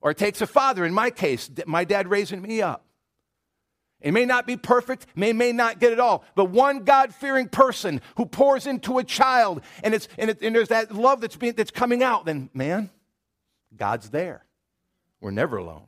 Or 0.00 0.10
it 0.10 0.18
takes 0.18 0.40
a 0.40 0.46
father. 0.46 0.84
In 0.84 0.94
my 0.94 1.10
case, 1.10 1.50
my 1.66 1.84
dad 1.84 2.08
raising 2.08 2.40
me 2.40 2.62
up. 2.62 2.84
It 4.00 4.12
may 4.12 4.24
not 4.24 4.46
be 4.46 4.56
perfect, 4.56 5.06
may 5.16 5.32
may 5.32 5.50
not 5.50 5.80
get 5.80 5.92
it 5.92 5.98
all, 5.98 6.24
but 6.36 6.46
one 6.46 6.84
God-fearing 6.84 7.48
person 7.48 8.00
who 8.16 8.26
pours 8.26 8.64
into 8.64 8.98
a 8.98 9.04
child, 9.04 9.60
and 9.82 9.92
it's 9.92 10.06
and, 10.16 10.30
it, 10.30 10.40
and 10.40 10.54
there's 10.54 10.68
that 10.68 10.94
love 10.94 11.20
that's 11.20 11.34
being 11.34 11.54
that's 11.54 11.72
coming 11.72 12.04
out. 12.04 12.24
Then, 12.24 12.48
man, 12.54 12.90
God's 13.76 14.10
there. 14.10 14.44
We're 15.20 15.32
never 15.32 15.56
alone. 15.56 15.86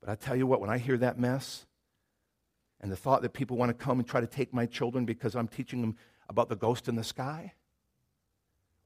But 0.00 0.10
I 0.10 0.14
tell 0.14 0.36
you 0.36 0.46
what, 0.46 0.60
when 0.60 0.70
I 0.70 0.78
hear 0.78 0.96
that 0.98 1.18
mess 1.18 1.66
and 2.80 2.92
the 2.92 2.96
thought 2.96 3.22
that 3.22 3.32
people 3.32 3.56
want 3.56 3.70
to 3.70 3.84
come 3.84 3.98
and 3.98 4.06
try 4.06 4.20
to 4.20 4.26
take 4.28 4.54
my 4.54 4.66
children 4.66 5.04
because 5.04 5.34
I'm 5.34 5.48
teaching 5.48 5.80
them 5.80 5.96
about 6.28 6.48
the 6.48 6.56
ghost 6.56 6.86
in 6.86 6.94
the 6.94 7.02
sky, 7.02 7.54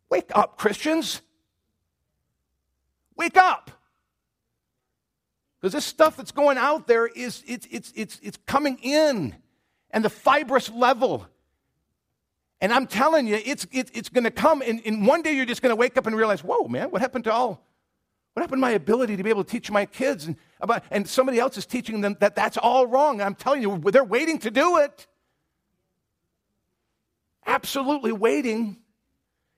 wake 0.09 0.31
up, 0.35 0.57
Christians. 0.57 1.20
Wake 3.18 3.37
up. 3.37 3.70
Because 5.61 5.74
this 5.74 5.85
stuff 5.85 6.16
that's 6.16 6.33
going 6.33 6.57
out 6.57 6.87
there 6.87 7.07
is 7.07 7.42
it's, 7.46 7.66
it's, 7.70 7.92
it's, 7.94 8.20
it's 8.22 8.38
coming 8.46 8.78
in 8.81 9.35
and 9.90 10.04
the 10.04 10.11
fibrous 10.11 10.70
level 10.70 11.26
and 12.61 12.72
I'm 12.72 12.87
telling 12.87 13.26
you, 13.26 13.40
it's, 13.44 13.66
it, 13.70 13.90
it's 13.94 14.09
going 14.09 14.24
to 14.24 14.31
come, 14.31 14.62
and, 14.62 14.83
and 14.85 15.07
one 15.07 15.22
day 15.22 15.33
you're 15.33 15.46
just 15.46 15.62
going 15.62 15.70
to 15.70 15.76
wake 15.76 15.96
up 15.96 16.07
and 16.07 16.16
realize, 16.16 16.42
whoa, 16.42 16.66
man, 16.66 16.90
what 16.90 17.00
happened 17.00 17.24
to 17.24 17.33
all, 17.33 17.64
what 18.33 18.42
happened 18.42 18.59
to 18.59 18.61
my 18.61 18.72
ability 18.72 19.16
to 19.16 19.22
be 19.22 19.31
able 19.31 19.44
to 19.44 19.50
teach 19.50 19.70
my 19.70 19.87
kids? 19.87 20.26
And, 20.26 20.37
about, 20.61 20.83
and 20.90 21.09
somebody 21.09 21.38
else 21.38 21.57
is 21.57 21.66
teaching 21.66 22.00
them 22.00 22.16
that 22.20 22.35
that's 22.35 22.57
all 22.57 22.87
wrong. 22.87 23.20
I'm 23.20 23.37
telling 23.37 23.62
you, 23.62 23.78
they're 23.92 24.02
waiting 24.02 24.38
to 24.40 24.50
do 24.50 24.78
it. 24.78 25.07
Absolutely 27.46 28.12
waiting. 28.12 28.78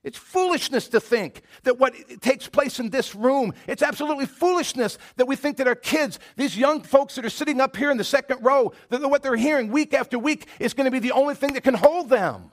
It's 0.03 0.17
foolishness 0.17 0.87
to 0.89 0.99
think 0.99 1.43
that 1.63 1.77
what 1.77 1.93
takes 2.21 2.47
place 2.47 2.79
in 2.79 2.89
this 2.89 3.13
room, 3.13 3.53
it's 3.67 3.83
absolutely 3.83 4.25
foolishness 4.25 4.97
that 5.17 5.27
we 5.27 5.35
think 5.35 5.57
that 5.57 5.67
our 5.67 5.75
kids, 5.75 6.17
these 6.35 6.57
young 6.57 6.81
folks 6.81 7.15
that 7.15 7.25
are 7.25 7.29
sitting 7.29 7.61
up 7.61 7.77
here 7.77 7.91
in 7.91 7.97
the 7.97 8.03
second 8.03 8.43
row, 8.43 8.71
that 8.89 9.07
what 9.07 9.21
they're 9.21 9.35
hearing 9.35 9.71
week 9.71 9.93
after 9.93 10.17
week 10.17 10.47
is 10.59 10.73
going 10.73 10.85
to 10.85 10.91
be 10.91 10.99
the 10.99 11.11
only 11.11 11.35
thing 11.35 11.53
that 11.53 11.63
can 11.63 11.75
hold 11.75 12.09
them. 12.09 12.51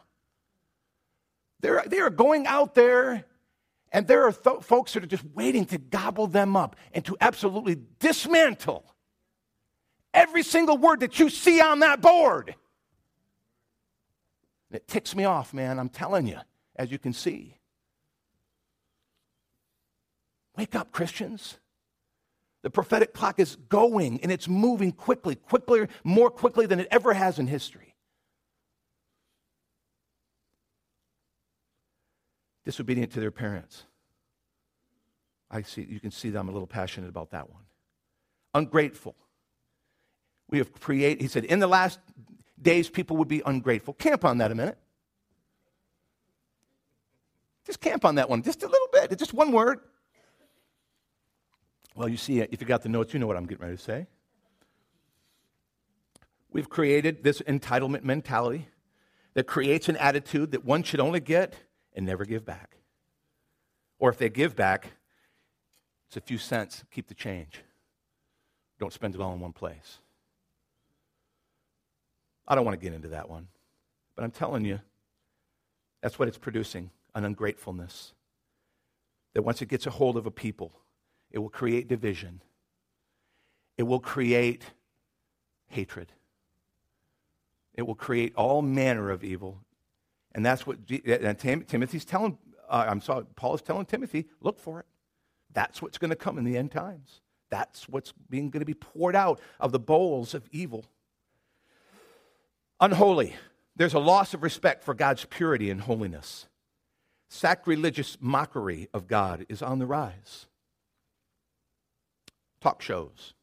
They're, 1.60 1.82
they 1.86 2.00
are 2.00 2.10
going 2.10 2.46
out 2.46 2.74
there, 2.74 3.24
and 3.90 4.06
there 4.06 4.26
are 4.26 4.32
th- 4.32 4.60
folks 4.60 4.92
that 4.92 5.02
are 5.02 5.08
just 5.08 5.24
waiting 5.34 5.64
to 5.66 5.78
gobble 5.78 6.26
them 6.26 6.54
up 6.54 6.76
and 6.92 7.02
to 7.06 7.16
absolutely 7.20 7.78
dismantle 7.98 8.84
every 10.12 10.42
single 10.42 10.76
word 10.76 11.00
that 11.00 11.18
you 11.18 11.30
see 11.30 11.60
on 11.60 11.80
that 11.80 12.02
board. 12.02 12.54
It 14.70 14.86
ticks 14.86 15.16
me 15.16 15.24
off, 15.24 15.54
man, 15.54 15.78
I'm 15.78 15.88
telling 15.88 16.26
you, 16.26 16.38
as 16.78 16.90
you 16.90 16.98
can 16.98 17.12
see. 17.12 17.58
Wake 20.56 20.74
up, 20.74 20.92
Christians. 20.92 21.58
The 22.62 22.70
prophetic 22.70 23.12
clock 23.12 23.38
is 23.38 23.56
going 23.68 24.20
and 24.22 24.32
it's 24.32 24.48
moving 24.48 24.92
quickly, 24.92 25.34
quickly, 25.34 25.86
more 26.02 26.30
quickly 26.30 26.66
than 26.66 26.80
it 26.80 26.88
ever 26.90 27.12
has 27.12 27.38
in 27.38 27.46
history. 27.46 27.94
Disobedient 32.64 33.12
to 33.12 33.20
their 33.20 33.30
parents. 33.30 33.84
I 35.50 35.62
see 35.62 35.86
you 35.88 36.00
can 36.00 36.10
see 36.10 36.30
that 36.30 36.38
I'm 36.38 36.48
a 36.48 36.52
little 36.52 36.66
passionate 36.66 37.08
about 37.08 37.30
that 37.30 37.48
one. 37.50 37.62
Ungrateful. 38.54 39.14
We 40.50 40.58
have 40.58 40.72
created, 40.72 41.22
he 41.22 41.28
said, 41.28 41.44
in 41.44 41.60
the 41.60 41.66
last 41.66 42.00
days 42.60 42.90
people 42.90 43.16
would 43.18 43.28
be 43.28 43.42
ungrateful. 43.46 43.94
Camp 43.94 44.24
on 44.24 44.38
that 44.38 44.50
a 44.50 44.54
minute. 44.54 44.78
Just 47.68 47.82
camp 47.82 48.06
on 48.06 48.14
that 48.14 48.30
one, 48.30 48.42
just 48.42 48.62
a 48.62 48.66
little 48.66 48.88
bit, 48.94 49.16
just 49.18 49.34
one 49.34 49.52
word. 49.52 49.80
Well, 51.94 52.08
you 52.08 52.16
see, 52.16 52.40
uh, 52.40 52.46
if 52.50 52.62
you 52.62 52.66
got 52.66 52.82
the 52.82 52.88
notes, 52.88 53.12
you 53.12 53.20
know 53.20 53.26
what 53.26 53.36
I'm 53.36 53.44
getting 53.44 53.62
ready 53.62 53.76
to 53.76 53.82
say. 53.82 54.06
We've 56.50 56.70
created 56.70 57.22
this 57.22 57.42
entitlement 57.42 58.04
mentality 58.04 58.68
that 59.34 59.46
creates 59.46 59.90
an 59.90 59.98
attitude 59.98 60.52
that 60.52 60.64
one 60.64 60.82
should 60.82 60.98
only 60.98 61.20
get 61.20 61.56
and 61.92 62.06
never 62.06 62.24
give 62.24 62.46
back. 62.46 62.78
Or 63.98 64.08
if 64.08 64.16
they 64.16 64.30
give 64.30 64.56
back, 64.56 64.92
it's 66.06 66.16
a 66.16 66.22
few 66.22 66.38
cents, 66.38 66.84
keep 66.90 67.08
the 67.08 67.14
change. 67.14 67.60
Don't 68.80 68.94
spend 68.94 69.14
it 69.14 69.20
all 69.20 69.34
in 69.34 69.40
one 69.40 69.52
place. 69.52 69.98
I 72.46 72.54
don't 72.54 72.64
want 72.64 72.80
to 72.80 72.82
get 72.82 72.94
into 72.94 73.08
that 73.08 73.28
one, 73.28 73.48
but 74.16 74.24
I'm 74.24 74.30
telling 74.30 74.64
you, 74.64 74.80
that's 76.00 76.18
what 76.18 76.28
it's 76.28 76.38
producing 76.38 76.88
an 77.14 77.24
ungratefulness. 77.24 78.12
That 79.34 79.42
once 79.42 79.62
it 79.62 79.68
gets 79.68 79.86
a 79.86 79.90
hold 79.90 80.16
of 80.16 80.26
a 80.26 80.30
people, 80.30 80.72
it 81.30 81.38
will 81.38 81.50
create 81.50 81.88
division. 81.88 82.42
It 83.76 83.84
will 83.84 84.00
create 84.00 84.64
hatred. 85.68 86.12
It 87.74 87.86
will 87.86 87.94
create 87.94 88.34
all 88.34 88.62
manner 88.62 89.10
of 89.10 89.22
evil. 89.22 89.60
And 90.34 90.44
that's 90.44 90.66
what 90.66 90.78
and 90.88 91.38
Timothy's 91.68 92.04
telling, 92.04 92.38
uh, 92.68 92.86
I'm 92.88 93.00
sorry, 93.00 93.24
Paul 93.36 93.54
is 93.54 93.62
telling 93.62 93.86
Timothy, 93.86 94.26
look 94.40 94.58
for 94.58 94.80
it. 94.80 94.86
That's 95.52 95.80
what's 95.80 95.98
going 95.98 96.10
to 96.10 96.16
come 96.16 96.38
in 96.38 96.44
the 96.44 96.56
end 96.56 96.72
times. 96.72 97.20
That's 97.50 97.88
what's 97.88 98.12
being 98.28 98.50
going 98.50 98.60
to 98.60 98.66
be 98.66 98.74
poured 98.74 99.16
out 99.16 99.40
of 99.60 99.72
the 99.72 99.78
bowls 99.78 100.34
of 100.34 100.48
evil. 100.50 100.84
Unholy. 102.80 103.36
There's 103.76 103.94
a 103.94 104.00
loss 104.00 104.34
of 104.34 104.42
respect 104.42 104.82
for 104.82 104.92
God's 104.92 105.24
purity 105.24 105.70
and 105.70 105.80
holiness. 105.80 106.47
Sacrilegious 107.28 108.16
mockery 108.20 108.88
of 108.94 109.06
God 109.06 109.46
is 109.48 109.62
on 109.62 109.78
the 109.78 109.86
rise 109.86 110.46
talk 112.60 112.82
shows. 112.82 113.34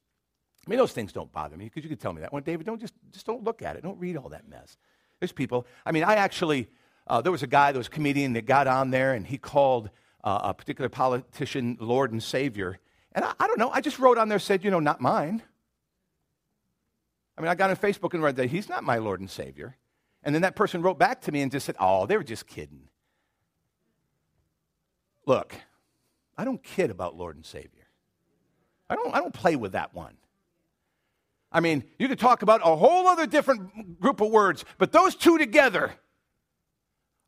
I 0.68 0.70
mean, 0.70 0.78
those 0.78 0.92
things 0.92 1.14
don't 1.14 1.32
bother 1.32 1.56
me 1.56 1.66
because 1.66 1.84
you 1.84 1.90
could 1.90 2.02
tell 2.02 2.12
me 2.12 2.22
that 2.22 2.34
one, 2.34 2.44
David. 2.44 2.66
Don't 2.66 2.82
just 2.82 2.94
just 3.12 3.26
don't 3.26 3.44
look 3.44 3.62
at 3.62 3.76
it. 3.76 3.84
Don't 3.84 4.00
read 4.00 4.18
all 4.18 4.30
that 4.30 4.50
mess. 4.50 4.78
There's 5.20 5.32
people. 5.32 5.66
I 5.86 5.92
mean, 5.92 6.04
I 6.04 6.16
actually 6.16 6.68
uh, 7.08 7.22
there 7.22 7.32
was 7.32 7.44
a 7.44 7.48
guy, 7.48 7.72
there 7.72 7.80
was 7.80 7.88
a 7.88 7.92
comedian 7.92 8.34
that 8.34 8.46
got 8.46 8.68
on 8.68 8.90
there 8.90 9.14
and 9.14 9.26
he 9.26 9.38
called 9.38 9.90
uh, 10.24 10.40
a 10.44 10.54
particular 10.54 10.90
politician 10.90 11.78
Lord 11.80 12.12
and 12.12 12.22
Savior. 12.22 12.80
And 13.12 13.24
I, 13.24 13.34
I, 13.40 13.48
don't 13.48 13.60
know. 13.60 13.70
I 13.70 13.82
just 13.82 14.00
wrote 14.00 14.18
on 14.18 14.28
there 14.28 14.40
said, 14.40 14.64
you 14.64 14.72
know, 14.72 14.80
not 14.80 15.02
mine. 15.02 15.42
I 17.38 17.42
mean, 17.42 17.50
I 17.50 17.56
got 17.56 17.70
on 17.70 17.76
Facebook 17.76 18.14
and 18.14 18.24
read 18.24 18.38
that 18.38 18.50
he's 18.50 18.68
not 18.68 18.84
my 18.84 18.98
Lord 18.98 19.20
and 19.20 19.30
Savior. 19.30 19.78
And 20.24 20.34
then 20.34 20.42
that 20.42 20.56
person 20.56 20.82
wrote 20.82 20.98
back 20.98 21.22
to 21.22 21.32
me 21.32 21.42
and 21.42 21.52
just 21.52 21.66
said, 21.66 21.76
oh, 21.80 22.08
they 22.08 22.18
were 22.18 22.24
just 22.24 22.48
kidding. 22.48 22.90
Look, 25.26 25.56
I 26.38 26.46
don't 26.46 26.62
kid 26.62 26.92
about 26.92 27.16
Lord 27.16 27.36
and 27.36 27.46
Savior. 27.46 27.88
I 28.90 28.96
don't, 28.96 29.14
I 29.16 29.20
don't 29.20 29.34
play 29.34 29.56
with 29.56 29.72
that 29.72 29.94
one. 29.94 30.16
I 31.52 31.60
mean, 31.60 31.84
you 31.98 32.08
could 32.08 32.20
talk 32.20 32.42
about 32.42 32.62
a 32.64 32.76
whole 32.76 33.08
other 33.08 33.26
different 33.26 34.00
group 34.00 34.22
of 34.22 34.30
words, 34.30 34.66
but 34.78 34.92
those 34.92 35.16
two 35.16 35.38
together 35.38 35.94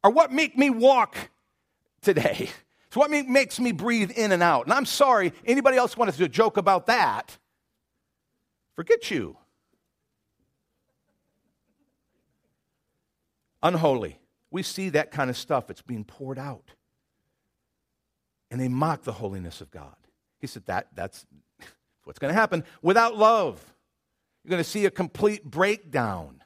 are 0.04 0.12
what 0.12 0.32
make 0.32 0.58
me 0.58 0.70
walk 0.70 1.16
today. 2.02 2.50
It's 2.88 2.96
what 2.96 3.12
makes 3.12 3.60
me 3.60 3.74
breathe 3.74 4.12
in 4.12 4.32
and 4.32 4.42
out. 4.42 4.66
And 4.66 4.74
I'm 4.74 4.86
sorry, 4.86 5.34
anybody 5.46 5.78
else 5.78 5.98
wants 5.98 6.18
to 6.18 6.30
joke 6.30 6.56
about 6.58 6.86
that? 6.86 7.38
Forget 8.76 9.12
you. 9.12 9.38
Unholy. 13.62 14.20
We 14.52 14.64
see 14.64 14.90
that 14.90 15.12
kind 15.12 15.30
of 15.30 15.36
stuff. 15.36 15.70
It's 15.70 15.82
being 15.82 16.06
poured 16.06 16.40
out. 16.40 16.72
And 18.50 18.60
they 18.62 18.68
mock 18.68 19.04
the 19.04 19.14
holiness 19.14 19.62
of 19.62 19.72
God. 19.72 19.96
He 20.40 20.48
said 20.48 20.66
that 20.66 20.88
that's 20.94 21.26
what's 22.04 22.20
going 22.20 22.34
to 22.34 22.40
happen 22.40 22.64
without 22.82 23.18
love. 23.18 23.74
You're 24.44 24.52
going 24.52 24.64
to 24.64 24.70
see 24.70 24.86
a 24.86 24.92
complete 24.92 25.44
breakdown 25.44 26.42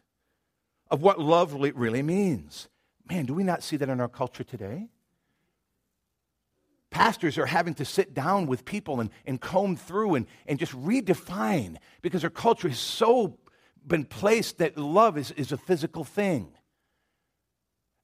of 0.90 1.02
what 1.02 1.20
love 1.20 1.54
really 1.54 2.02
means. 2.02 2.68
Man, 3.10 3.26
do 3.26 3.34
we 3.34 3.44
not 3.44 3.64
see 3.64 3.78
that 3.78 3.90
in 3.90 4.00
our 4.00 4.10
culture 4.10 4.44
today? 4.44 4.90
Pastors 6.90 7.38
are 7.38 7.46
having 7.46 7.74
to 7.76 7.86
sit 7.86 8.14
down 8.14 8.48
with 8.48 8.66
people 8.66 9.00
and, 9.00 9.10
and 9.26 9.40
comb 9.40 9.78
through 9.78 10.16
and, 10.16 10.28
and 10.46 10.60
just 10.60 10.74
redefine 10.74 11.78
because 12.02 12.24
our 12.24 12.30
culture 12.30 12.68
has 12.68 12.80
so 12.80 13.38
been 13.86 14.04
placed 14.04 14.58
that 14.58 14.78
love 14.78 15.18
is, 15.18 15.32
is 15.32 15.52
a 15.52 15.58
physical 15.58 16.04
thing. 16.04 16.52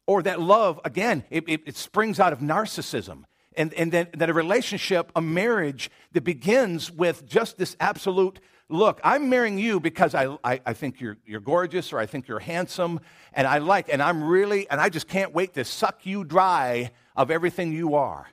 Or 0.05 0.23
that 0.23 0.39
love, 0.39 0.79
again, 0.85 1.25
it, 1.29 1.43
it, 1.47 1.61
it 1.65 1.75
springs 1.75 2.17
out 2.19 2.31
of 2.31 2.39
narcissism 2.39 3.25
and, 3.57 3.73
and 3.73 3.91
then 3.91 4.07
that 4.13 4.29
a 4.29 4.33
relationship, 4.33 5.11
a 5.15 5.21
marriage 5.21 5.89
that 6.13 6.23
begins 6.23 6.91
with 6.91 7.27
just 7.27 7.57
this 7.57 7.75
absolute 7.79 8.39
look, 8.69 9.01
I'm 9.03 9.29
marrying 9.29 9.57
you 9.57 9.79
because 9.79 10.13
I, 10.13 10.37
I, 10.43 10.61
I, 10.65 10.73
think 10.73 11.01
you're, 11.01 11.17
you're 11.25 11.39
gorgeous 11.39 11.91
or 11.91 11.99
I 11.99 12.05
think 12.05 12.27
you're 12.27 12.39
handsome 12.39 12.99
and 13.33 13.47
I 13.47 13.57
like, 13.59 13.87
and 13.89 14.01
I'm 14.01 14.23
really, 14.23 14.69
and 14.69 14.79
I 14.79 14.89
just 14.89 15.07
can't 15.07 15.33
wait 15.33 15.53
to 15.55 15.65
suck 15.65 16.05
you 16.05 16.23
dry 16.23 16.91
of 17.15 17.31
everything 17.31 17.71
you 17.73 17.95
are. 17.95 18.27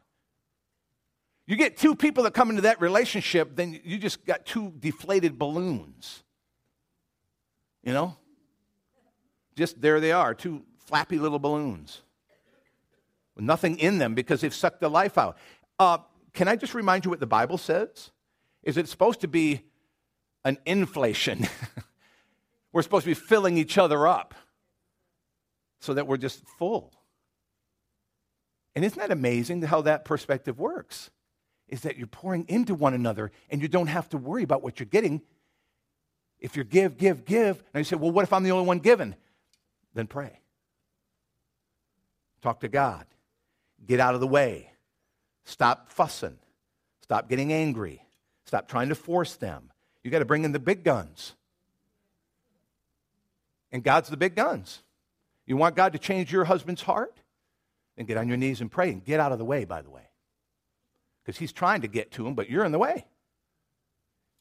You 1.47 1.57
get 1.57 1.77
two 1.77 1.95
people 1.95 2.25
that 2.25 2.35
come 2.35 2.51
into 2.51 2.63
that 2.63 2.81
relationship, 2.81 3.55
then 3.55 3.79
you 3.85 3.99
just 3.99 4.25
got 4.25 4.47
two 4.47 4.73
deflated 4.79 5.39
balloons. 5.39 6.23
You 7.83 7.93
know? 7.93 8.17
Just 9.57 9.81
there 9.81 10.01
they 10.01 10.13
are, 10.13 10.35
two 10.35 10.63
flappy 10.79 11.19
little 11.19 11.39
balloons 11.39 12.03
nothing 13.37 13.79
in 13.79 13.99
them 13.99 14.15
because 14.15 14.41
they've 14.41 14.55
sucked 14.55 14.81
the 14.81 14.89
life 14.89 15.19
out. 15.19 15.37
Uh, 15.79 15.99
can 16.33 16.49
I 16.49 16.57
just 16.57 16.75
remind 16.75 17.05
you 17.05 17.11
what 17.11 17.21
the 17.21 17.27
Bible 17.27 17.59
says? 17.59 18.11
Is 18.63 18.77
it 18.77 18.89
supposed 18.89 19.21
to 19.21 19.29
be 19.29 19.65
an 20.45 20.59
inflation. 20.67 21.49
we're 22.73 22.83
supposed 22.83 23.05
to 23.05 23.11
be 23.11 23.15
filling 23.15 23.57
each 23.57 23.79
other 23.79 24.07
up 24.07 24.35
so 25.81 25.95
that 25.95 26.07
we're 26.07 26.17
just 26.17 26.47
full. 26.59 26.93
And 28.77 28.85
isn't 28.85 28.99
that 28.99 29.11
amazing 29.11 29.63
how 29.63 29.83
that 29.83 30.05
perspective 30.05 30.59
works? 30.59 31.11
Is 31.69 31.83
that 31.83 31.97
you're 31.97 32.07
pouring 32.07 32.45
into 32.49 32.75
one 32.75 32.95
another 32.95 33.33
and 33.51 33.63
you 33.63 33.69
don't 33.69 33.87
have 33.87 34.09
to 34.11 34.19
worry 34.19 34.43
about 34.43 34.63
what 34.63 34.79
you're 34.79 34.87
getting. 34.87 35.23
If 36.39 36.57
you 36.57 36.65
give, 36.65 36.99
give, 36.99 37.25
give, 37.25 37.63
and 37.73 37.81
you 37.81 37.85
say, 37.85 37.97
well, 37.97 38.11
what 38.11 38.25
if 38.25 38.33
I'm 38.33 38.43
the 38.43 38.51
only 38.51 38.67
one 38.67 38.81
given? 38.81 39.15
Then 39.95 40.07
pray. 40.07 40.41
Talk 42.43 42.61
to 42.61 42.69
God. 42.69 43.07
Get 43.87 44.01
out 44.01 44.15
of 44.15 44.21
the 44.21 44.27
way. 44.27 44.71
Stop 45.45 45.91
fussing. 45.91 46.39
Stop 47.03 47.29
getting 47.29 47.53
angry. 47.53 48.03
Stop 48.47 48.69
trying 48.69 48.89
to 48.89 48.95
force 48.95 49.37
them. 49.37 49.71
You 50.03 50.11
got 50.11 50.21
to 50.21 50.25
bring 50.25 50.45
in 50.45 50.53
the 50.53 50.59
big 50.59 50.85
guns. 50.85 51.35
And 53.73 53.83
God's 53.83 54.09
the 54.09 54.17
big 54.17 54.37
guns. 54.37 54.83
You 55.47 55.57
want 55.57 55.77
God 55.77 55.93
to 55.93 55.99
change 55.99 56.33
your 56.33 56.45
husband's 56.45 56.83
heart? 56.83 57.19
Then 57.97 58.07
get 58.07 58.17
on 58.17 58.29
your 58.29 58.37
knees 58.37 58.61
and 58.61 58.71
pray 58.71 58.91
and 58.91 59.05
get 59.05 59.21
out 59.21 59.33
of 59.33 59.39
the 59.39 59.45
way, 59.45 59.65
by 59.65 59.83
the 59.83 59.91
way. 59.91 60.09
Because 61.23 61.39
he's 61.39 61.53
trying 61.53 61.83
to 61.83 61.89
get 61.89 62.13
to 62.13 62.27
him, 62.27 62.35
but 62.35 62.49
you're 62.51 62.65
in 62.65 62.73
the 62.73 62.79
way. 62.79 63.07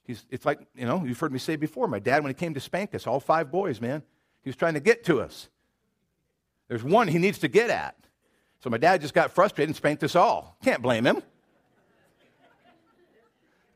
He's, 0.03 0.25
it's 0.29 0.45
like, 0.45 0.59
you 0.75 0.85
know, 0.85 1.03
you've 1.05 1.19
heard 1.19 1.31
me 1.31 1.39
say 1.39 1.55
before, 1.55 1.87
my 1.87 1.99
dad, 1.99 2.23
when 2.23 2.29
he 2.29 2.33
came 2.33 2.53
to 2.53 2.59
spank 2.59 2.93
us, 2.93 3.07
all 3.07 3.19
five 3.19 3.51
boys, 3.51 3.79
man, 3.79 4.03
he 4.41 4.49
was 4.49 4.55
trying 4.55 4.73
to 4.73 4.81
get 4.81 5.05
to 5.05 5.21
us. 5.21 5.49
There's 6.67 6.83
one 6.83 7.07
he 7.07 7.19
needs 7.19 7.39
to 7.39 7.47
get 7.47 7.69
at. 7.69 7.95
So 8.63 8.69
my 8.69 8.77
dad 8.77 9.01
just 9.01 9.13
got 9.13 9.31
frustrated 9.33 9.67
and 9.67 9.75
spanked 9.75 10.03
us 10.03 10.15
all. 10.15 10.55
Can't 10.63 10.81
blame 10.81 11.05
him. 11.05 11.21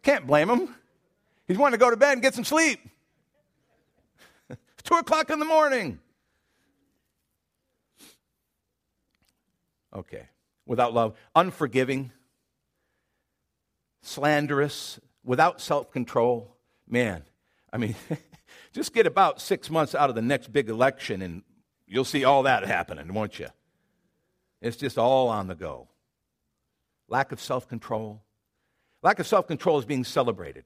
Can't 0.02 0.26
blame 0.26 0.50
him. 0.50 0.73
He's 1.45 1.58
wanting 1.58 1.78
to 1.78 1.84
go 1.86 1.89
to 1.89 1.97
bed 1.97 2.13
and 2.13 2.21
get 2.21 2.34
some 2.34 2.45
sleep. 2.45 2.80
it's 4.50 4.60
two 4.84 4.95
o'clock 4.95 5.30
in 5.30 5.39
the 5.39 5.45
morning. 5.45 6.00
Okay. 9.93 10.30
Without 10.65 10.93
love. 10.93 11.17
Unforgiving, 11.36 12.13
slanderous, 14.02 15.02
without 15.21 15.60
self 15.60 15.91
control. 15.91 16.56
Man, 16.88 17.23
I 17.73 17.78
mean, 17.78 17.95
just 18.71 18.93
get 18.93 19.06
about 19.06 19.41
six 19.41 19.69
months 19.69 19.93
out 19.93 20.10
of 20.10 20.15
the 20.15 20.21
next 20.21 20.54
big 20.54 20.69
election 20.69 21.21
and 21.21 21.43
you'll 21.86 22.06
see 22.06 22.23
all 22.23 22.43
that 22.43 22.65
happening, 22.65 23.13
won't 23.13 23.38
you? 23.38 23.47
It's 24.62 24.78
just 24.78 24.98
all 24.98 25.30
on 25.30 25.48
the 25.48 25.56
go. 25.56 25.88
Lack 27.08 27.32
of 27.32 27.39
self 27.39 27.67
control. 27.67 28.22
Lack 29.04 29.20
of 29.20 29.28
self 29.28 29.48
control 29.48 29.80
is 29.80 29.86
being 29.86 30.04
celebrated. 30.04 30.65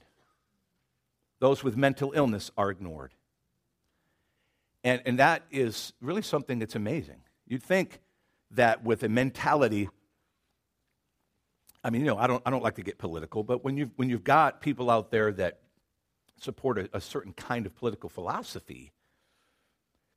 Those 1.40 1.64
with 1.64 1.76
mental 1.76 2.14
illness 2.16 2.52
are 2.58 2.70
ignored. 2.70 3.14
And, 4.84 5.02
and 5.06 5.20
that 5.20 5.44
is 5.52 5.94
really 6.02 6.22
something 6.22 6.60
that's 6.60 6.76
amazing. 6.76 7.22
You'd 7.48 7.64
think 7.64 8.00
that 8.52 8.84
with 8.84 9.04
a 9.04 9.10
mentality, 9.10 9.90
I 11.84 11.90
mean, 11.90 12.02
you 12.02 12.08
know, 12.08 12.18
I 12.18 12.28
don't, 12.28 12.42
I 12.46 12.50
don't 12.50 12.64
like 12.64 12.76
to 12.76 12.84
get 12.84 12.98
political, 12.98 13.44
but 13.44 13.64
when 13.64 13.78
you've, 13.78 13.92
when 13.96 14.10
you've 14.10 14.24
got 14.24 14.62
people 14.62 14.90
out 14.90 15.12
there 15.12 15.32
that 15.34 15.60
support 16.38 16.78
a, 16.80 16.90
a 16.94 17.02
certain 17.02 17.34
kind 17.34 17.66
of 17.66 17.76
political 17.76 18.10
philosophy 18.10 18.92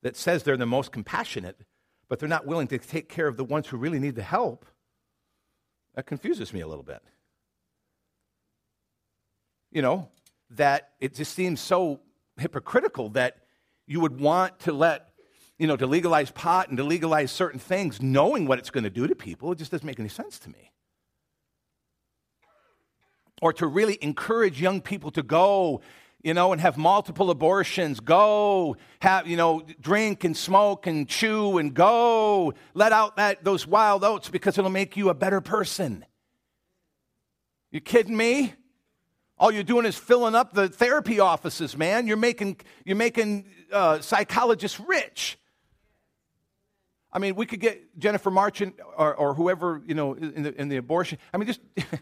that 0.02 0.16
says 0.16 0.42
they're 0.42 0.56
the 0.56 0.66
most 0.66 0.92
compassionate, 0.92 1.58
but 2.08 2.18
they're 2.18 2.28
not 2.28 2.46
willing 2.46 2.66
to 2.68 2.78
take 2.78 3.08
care 3.08 3.26
of 3.26 3.36
the 3.36 3.44
ones 3.44 3.66
who 3.66 3.76
really 3.76 3.98
need 3.98 4.14
the 4.14 4.22
help, 4.22 4.66
that 5.94 6.06
confuses 6.06 6.52
me 6.52 6.60
a 6.60 6.66
little 6.66 6.82
bit. 6.82 7.02
You 9.70 9.82
know, 9.82 10.08
that 10.50 10.90
it 11.00 11.14
just 11.14 11.34
seems 11.34 11.60
so 11.60 12.00
hypocritical 12.36 13.10
that 13.10 13.38
you 13.86 14.00
would 14.00 14.20
want 14.20 14.58
to 14.60 14.72
let, 14.72 15.10
you 15.58 15.66
know, 15.66 15.76
to 15.76 15.86
legalize 15.86 16.30
pot 16.30 16.68
and 16.68 16.78
to 16.78 16.84
legalize 16.84 17.30
certain 17.30 17.60
things 17.60 18.00
knowing 18.00 18.46
what 18.46 18.58
it's 18.58 18.70
going 18.70 18.84
to 18.84 18.90
do 18.90 19.06
to 19.06 19.14
people. 19.14 19.52
It 19.52 19.58
just 19.58 19.70
doesn't 19.70 19.86
make 19.86 20.00
any 20.00 20.08
sense 20.08 20.38
to 20.40 20.50
me. 20.50 20.70
Or 23.42 23.52
to 23.54 23.66
really 23.66 23.98
encourage 24.00 24.60
young 24.60 24.80
people 24.80 25.10
to 25.12 25.22
go 25.22 25.80
you 26.24 26.32
know, 26.32 26.52
and 26.52 26.60
have 26.60 26.78
multiple 26.78 27.30
abortions. 27.30 28.00
Go 28.00 28.78
have, 29.00 29.28
you 29.28 29.37
know, 29.37 29.62
drink 29.78 30.24
and 30.24 30.34
smoke 30.34 30.87
and 30.87 31.06
chew 31.06 31.58
and 31.58 31.74
go. 31.74 32.54
Let 32.72 32.92
out 32.92 33.16
that, 33.16 33.44
those 33.44 33.66
wild 33.66 34.02
oats 34.02 34.30
because 34.30 34.56
it'll 34.56 34.70
make 34.70 34.96
you 34.96 35.10
a 35.10 35.14
better 35.14 35.42
person. 35.42 36.04
You 37.70 37.80
kidding 37.80 38.16
me? 38.16 38.54
All 39.37 39.52
you're 39.52 39.62
doing 39.62 39.84
is 39.84 39.96
filling 39.96 40.34
up 40.34 40.54
the 40.54 40.68
therapy 40.68 41.20
offices, 41.20 41.76
man. 41.76 42.06
You're 42.06 42.16
making, 42.16 42.56
you're 42.87 42.96
making 42.96 43.44
uh, 43.70 44.00
psychologists 44.00 44.80
rich. 44.80 45.38
I 47.12 47.18
mean, 47.18 47.34
we 47.34 47.44
could 47.44 47.60
get 47.60 47.98
Jennifer 47.98 48.30
Marchant 48.30 48.76
or, 48.96 49.14
or 49.14 49.34
whoever, 49.34 49.82
you 49.87 49.94
know, 49.94 50.14
in 50.14 50.42
the, 50.42 50.58
in 50.58 50.68
the 50.68 50.78
abortion. 50.78 51.18
I 51.34 51.37
mean, 51.37 51.48
just 51.48 51.60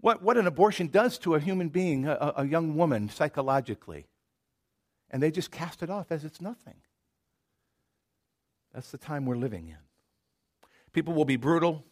what, 0.00 0.22
what 0.22 0.36
an 0.36 0.46
abortion 0.46 0.88
does 0.88 1.18
to 1.18 1.34
a 1.34 1.40
human 1.40 1.68
being, 1.68 2.06
a, 2.06 2.34
a 2.36 2.46
young 2.46 2.76
woman, 2.76 3.08
psychologically. 3.08 4.06
And 5.10 5.22
they 5.22 5.30
just 5.30 5.50
cast 5.50 5.82
it 5.82 5.90
off 5.90 6.10
as 6.10 6.24
it's 6.24 6.40
nothing. 6.40 6.76
That's 8.74 8.90
the 8.90 8.98
time 8.98 9.24
we're 9.24 9.36
living 9.36 9.68
in. 9.68 9.78
People 10.92 11.14
will 11.14 11.24
be 11.24 11.36
brutal. 11.36 11.84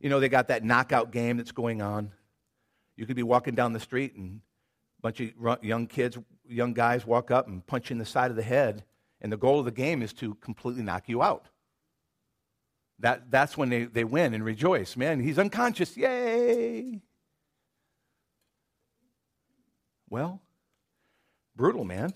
You 0.00 0.10
know, 0.10 0.20
they 0.20 0.28
got 0.28 0.48
that 0.48 0.64
knockout 0.64 1.12
game 1.12 1.36
that's 1.36 1.52
going 1.52 1.80
on. 1.80 2.12
You 2.96 3.06
could 3.06 3.16
be 3.16 3.22
walking 3.22 3.54
down 3.54 3.72
the 3.72 3.80
street 3.80 4.14
and 4.16 4.40
a 4.98 5.02
bunch 5.02 5.20
of 5.20 5.64
young 5.64 5.86
kids, 5.86 6.18
young 6.48 6.72
guys 6.72 7.06
walk 7.06 7.30
up 7.30 7.46
and 7.46 7.66
punch 7.66 7.90
you 7.90 7.94
in 7.94 7.98
the 7.98 8.04
side 8.04 8.30
of 8.30 8.36
the 8.36 8.42
head, 8.42 8.84
and 9.20 9.32
the 9.32 9.36
goal 9.36 9.58
of 9.58 9.64
the 9.64 9.70
game 9.70 10.02
is 10.02 10.12
to 10.14 10.34
completely 10.36 10.82
knock 10.82 11.08
you 11.08 11.22
out. 11.22 11.46
That, 13.00 13.30
that's 13.30 13.56
when 13.56 13.70
they, 13.70 13.84
they 13.84 14.04
win 14.04 14.34
and 14.34 14.44
rejoice. 14.44 14.96
Man, 14.96 15.20
he's 15.20 15.38
unconscious. 15.38 15.96
Yay! 15.96 17.02
Well, 20.08 20.40
brutal, 21.56 21.84
man. 21.84 22.14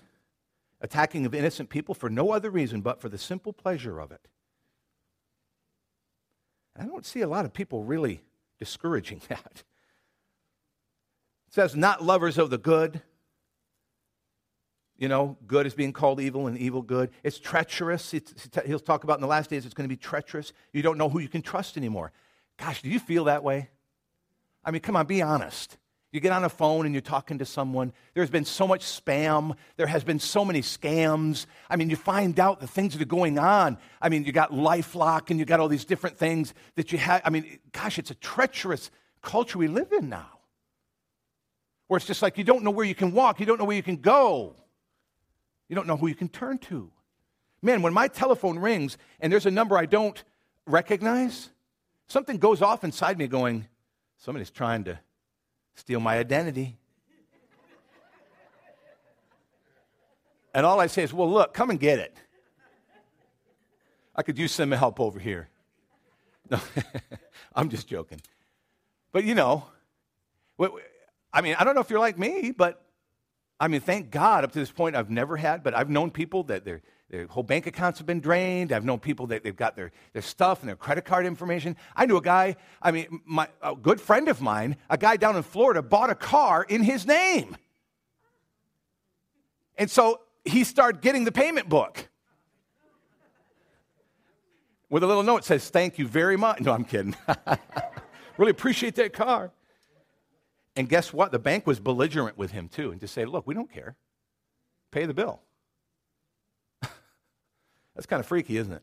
Attacking 0.81 1.25
of 1.25 1.35
innocent 1.35 1.69
people 1.69 1.93
for 1.93 2.09
no 2.09 2.31
other 2.31 2.49
reason 2.49 2.81
but 2.81 3.01
for 3.01 3.09
the 3.09 3.17
simple 3.17 3.51
pleasure 3.51 3.99
of 3.99 4.11
it. 4.11 4.27
And 6.75 6.87
I 6.87 6.89
don't 6.89 7.05
see 7.05 7.21
a 7.21 7.27
lot 7.27 7.45
of 7.45 7.53
people 7.53 7.83
really 7.83 8.21
discouraging 8.57 9.21
that. 9.27 9.63
It 11.47 11.53
says, 11.53 11.75
not 11.75 12.03
lovers 12.03 12.37
of 12.37 12.51
the 12.51 12.57
good. 12.57 13.01
You 14.99 15.07
know, 15.07 15.37
good 15.47 15.65
is 15.65 15.73
being 15.73 15.93
called 15.93 16.19
evil 16.19 16.47
and 16.47 16.57
evil 16.57 16.81
good. 16.81 17.09
It's 17.23 17.39
treacherous. 17.39 18.13
It's, 18.13 18.33
he'll 18.65 18.81
talk 18.81 19.05
about 19.05 19.17
in 19.17 19.21
the 19.21 19.27
last 19.27 19.49
days 19.49 19.65
it's 19.65 19.73
going 19.73 19.87
to 19.87 19.93
be 19.93 19.97
treacherous. 19.97 20.51
You 20.73 20.81
don't 20.81 20.97
know 20.97 21.07
who 21.07 21.19
you 21.19 21.29
can 21.29 21.41
trust 21.41 21.77
anymore. 21.77 22.11
Gosh, 22.57 22.81
do 22.81 22.89
you 22.89 22.99
feel 22.99 23.23
that 23.23 23.41
way? 23.41 23.69
I 24.65 24.71
mean, 24.71 24.81
come 24.81 24.97
on, 24.97 25.05
be 25.05 25.21
honest. 25.21 25.77
You 26.11 26.19
get 26.19 26.33
on 26.33 26.43
a 26.43 26.49
phone 26.49 26.85
and 26.85 26.93
you're 26.93 27.01
talking 27.01 27.37
to 27.37 27.45
someone. 27.45 27.93
There's 28.13 28.29
been 28.29 28.43
so 28.43 28.67
much 28.67 28.83
spam. 28.83 29.55
There 29.77 29.87
has 29.87 30.03
been 30.03 30.19
so 30.19 30.43
many 30.43 30.61
scams. 30.61 31.45
I 31.69 31.77
mean, 31.77 31.89
you 31.89 31.95
find 31.95 32.37
out 32.37 32.59
the 32.59 32.67
things 32.67 32.91
that 32.93 33.01
are 33.01 33.05
going 33.05 33.39
on. 33.39 33.77
I 34.01 34.09
mean, 34.09 34.25
you 34.25 34.33
got 34.33 34.51
Lifelock 34.51 35.29
and 35.29 35.39
you 35.39 35.45
got 35.45 35.61
all 35.61 35.69
these 35.69 35.85
different 35.85 36.17
things 36.17 36.53
that 36.75 36.91
you 36.91 36.97
have. 36.97 37.21
I 37.23 37.29
mean, 37.29 37.59
gosh, 37.71 37.99
it's 37.99 38.11
a 38.11 38.15
treacherous 38.15 38.91
culture 39.21 39.57
we 39.57 39.69
live 39.69 39.93
in 39.93 40.09
now. 40.09 40.39
Where 41.87 41.97
it's 41.97 42.05
just 42.05 42.21
like 42.21 42.37
you 42.37 42.43
don't 42.43 42.63
know 42.63 42.71
where 42.71 42.85
you 42.85 42.95
can 42.95 43.13
walk, 43.13 43.39
you 43.39 43.45
don't 43.45 43.59
know 43.59 43.65
where 43.65 43.77
you 43.77 43.83
can 43.83 43.97
go. 43.97 44.55
You 45.69 45.75
don't 45.75 45.87
know 45.87 45.95
who 45.95 46.07
you 46.07 46.15
can 46.15 46.27
turn 46.27 46.57
to. 46.57 46.91
Man, 47.61 47.81
when 47.81 47.93
my 47.93 48.07
telephone 48.07 48.57
rings 48.59 48.97
and 49.19 49.31
there's 49.31 49.45
a 49.45 49.51
number 49.51 49.77
I 49.77 49.85
don't 49.85 50.21
recognize, 50.65 51.49
something 52.07 52.37
goes 52.37 52.61
off 52.61 52.83
inside 52.83 53.17
me 53.17 53.27
going, 53.27 53.67
somebody's 54.17 54.49
trying 54.49 54.83
to 54.85 54.99
steal 55.75 55.99
my 55.99 56.17
identity. 56.17 56.77
and 60.53 60.65
all 60.65 60.79
I 60.79 60.87
say 60.87 61.03
is, 61.03 61.13
well, 61.13 61.29
look, 61.29 61.53
come 61.53 61.69
and 61.69 61.79
get 61.79 61.99
it. 61.99 62.17
I 64.15 64.23
could 64.23 64.37
use 64.37 64.51
some 64.51 64.71
help 64.71 64.99
over 64.99 65.19
here. 65.19 65.47
No, 66.51 66.59
I'm 67.53 67.69
just 67.69 67.87
joking. 67.87 68.19
But 69.11 69.23
you 69.23 69.35
know, 69.35 69.65
I 71.31 71.41
mean, 71.41 71.55
I 71.59 71.63
don't 71.63 71.75
know 71.75 71.81
if 71.81 71.91
you're 71.91 71.99
like 71.99 72.17
me, 72.17 72.49
but 72.49 72.88
I 73.59 73.67
mean, 73.67 73.81
thank 73.81 74.09
God 74.09 74.43
up 74.43 74.53
to 74.53 74.59
this 74.59 74.71
point 74.71 74.95
I've 74.95 75.09
never 75.09 75.35
had, 75.35 75.63
but 75.63 75.75
I've 75.75 75.89
known 75.89 76.11
people 76.11 76.43
that 76.43 76.63
their, 76.63 76.81
their 77.09 77.27
whole 77.27 77.43
bank 77.43 77.67
accounts 77.67 77.99
have 77.99 78.07
been 78.07 78.21
drained. 78.21 78.71
I've 78.71 78.85
known 78.85 78.99
people 78.99 79.27
that 79.27 79.43
they've 79.43 79.55
got 79.55 79.75
their, 79.75 79.91
their 80.13 80.21
stuff 80.21 80.61
and 80.61 80.69
their 80.69 80.77
credit 80.77 81.03
card 81.03 81.25
information. 81.25 81.75
I 81.95 82.05
knew 82.05 82.15
a 82.15 82.21
guy, 82.21 82.55
I 82.81 82.91
mean, 82.91 83.21
my, 83.25 83.49
a 83.61 83.75
good 83.75 83.99
friend 83.99 84.29
of 84.29 84.39
mine, 84.39 84.77
a 84.89 84.97
guy 84.97 85.17
down 85.17 85.35
in 85.35 85.43
Florida, 85.43 85.81
bought 85.81 86.09
a 86.09 86.15
car 86.15 86.63
in 86.63 86.83
his 86.83 87.05
name. 87.05 87.57
And 89.77 89.91
so 89.91 90.21
he 90.45 90.63
started 90.63 91.01
getting 91.01 91.25
the 91.25 91.31
payment 91.31 91.67
book 91.67 92.07
with 94.89 95.03
a 95.03 95.07
little 95.07 95.23
note 95.23 95.41
that 95.41 95.45
says, 95.45 95.69
Thank 95.69 95.99
you 95.99 96.07
very 96.07 96.37
much. 96.37 96.61
No, 96.61 96.71
I'm 96.71 96.85
kidding. 96.85 97.15
really 98.37 98.51
appreciate 98.51 98.95
that 98.95 99.13
car. 99.13 99.51
And 100.79 100.87
guess 100.87 101.11
what? 101.11 101.33
The 101.33 101.39
bank 101.39 101.67
was 101.67 101.77
belligerent 101.81 102.37
with 102.37 102.51
him 102.51 102.69
too 102.69 102.91
and 102.91 103.01
just 103.01 103.13
say, 103.13 103.25
look, 103.25 103.45
we 103.45 103.53
don't 103.53 103.69
care. 103.69 103.97
Pay 104.91 105.05
the 105.07 105.13
bill. 105.13 105.41
That's 107.95 108.05
kind 108.07 108.21
of 108.21 108.25
freaky, 108.25 108.55
isn't 108.55 108.71
it? 108.71 108.81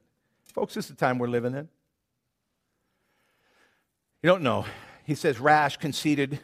Folks, 0.52 0.74
this 0.74 0.84
is 0.84 0.90
the 0.90 0.96
time 0.96 1.18
we're 1.18 1.26
living 1.26 1.54
in. 1.54 1.70
You 4.22 4.28
don't 4.28 4.42
know. 4.42 4.66
He 5.04 5.14
says, 5.14 5.40
rash, 5.40 5.78
conceited, 5.78 6.38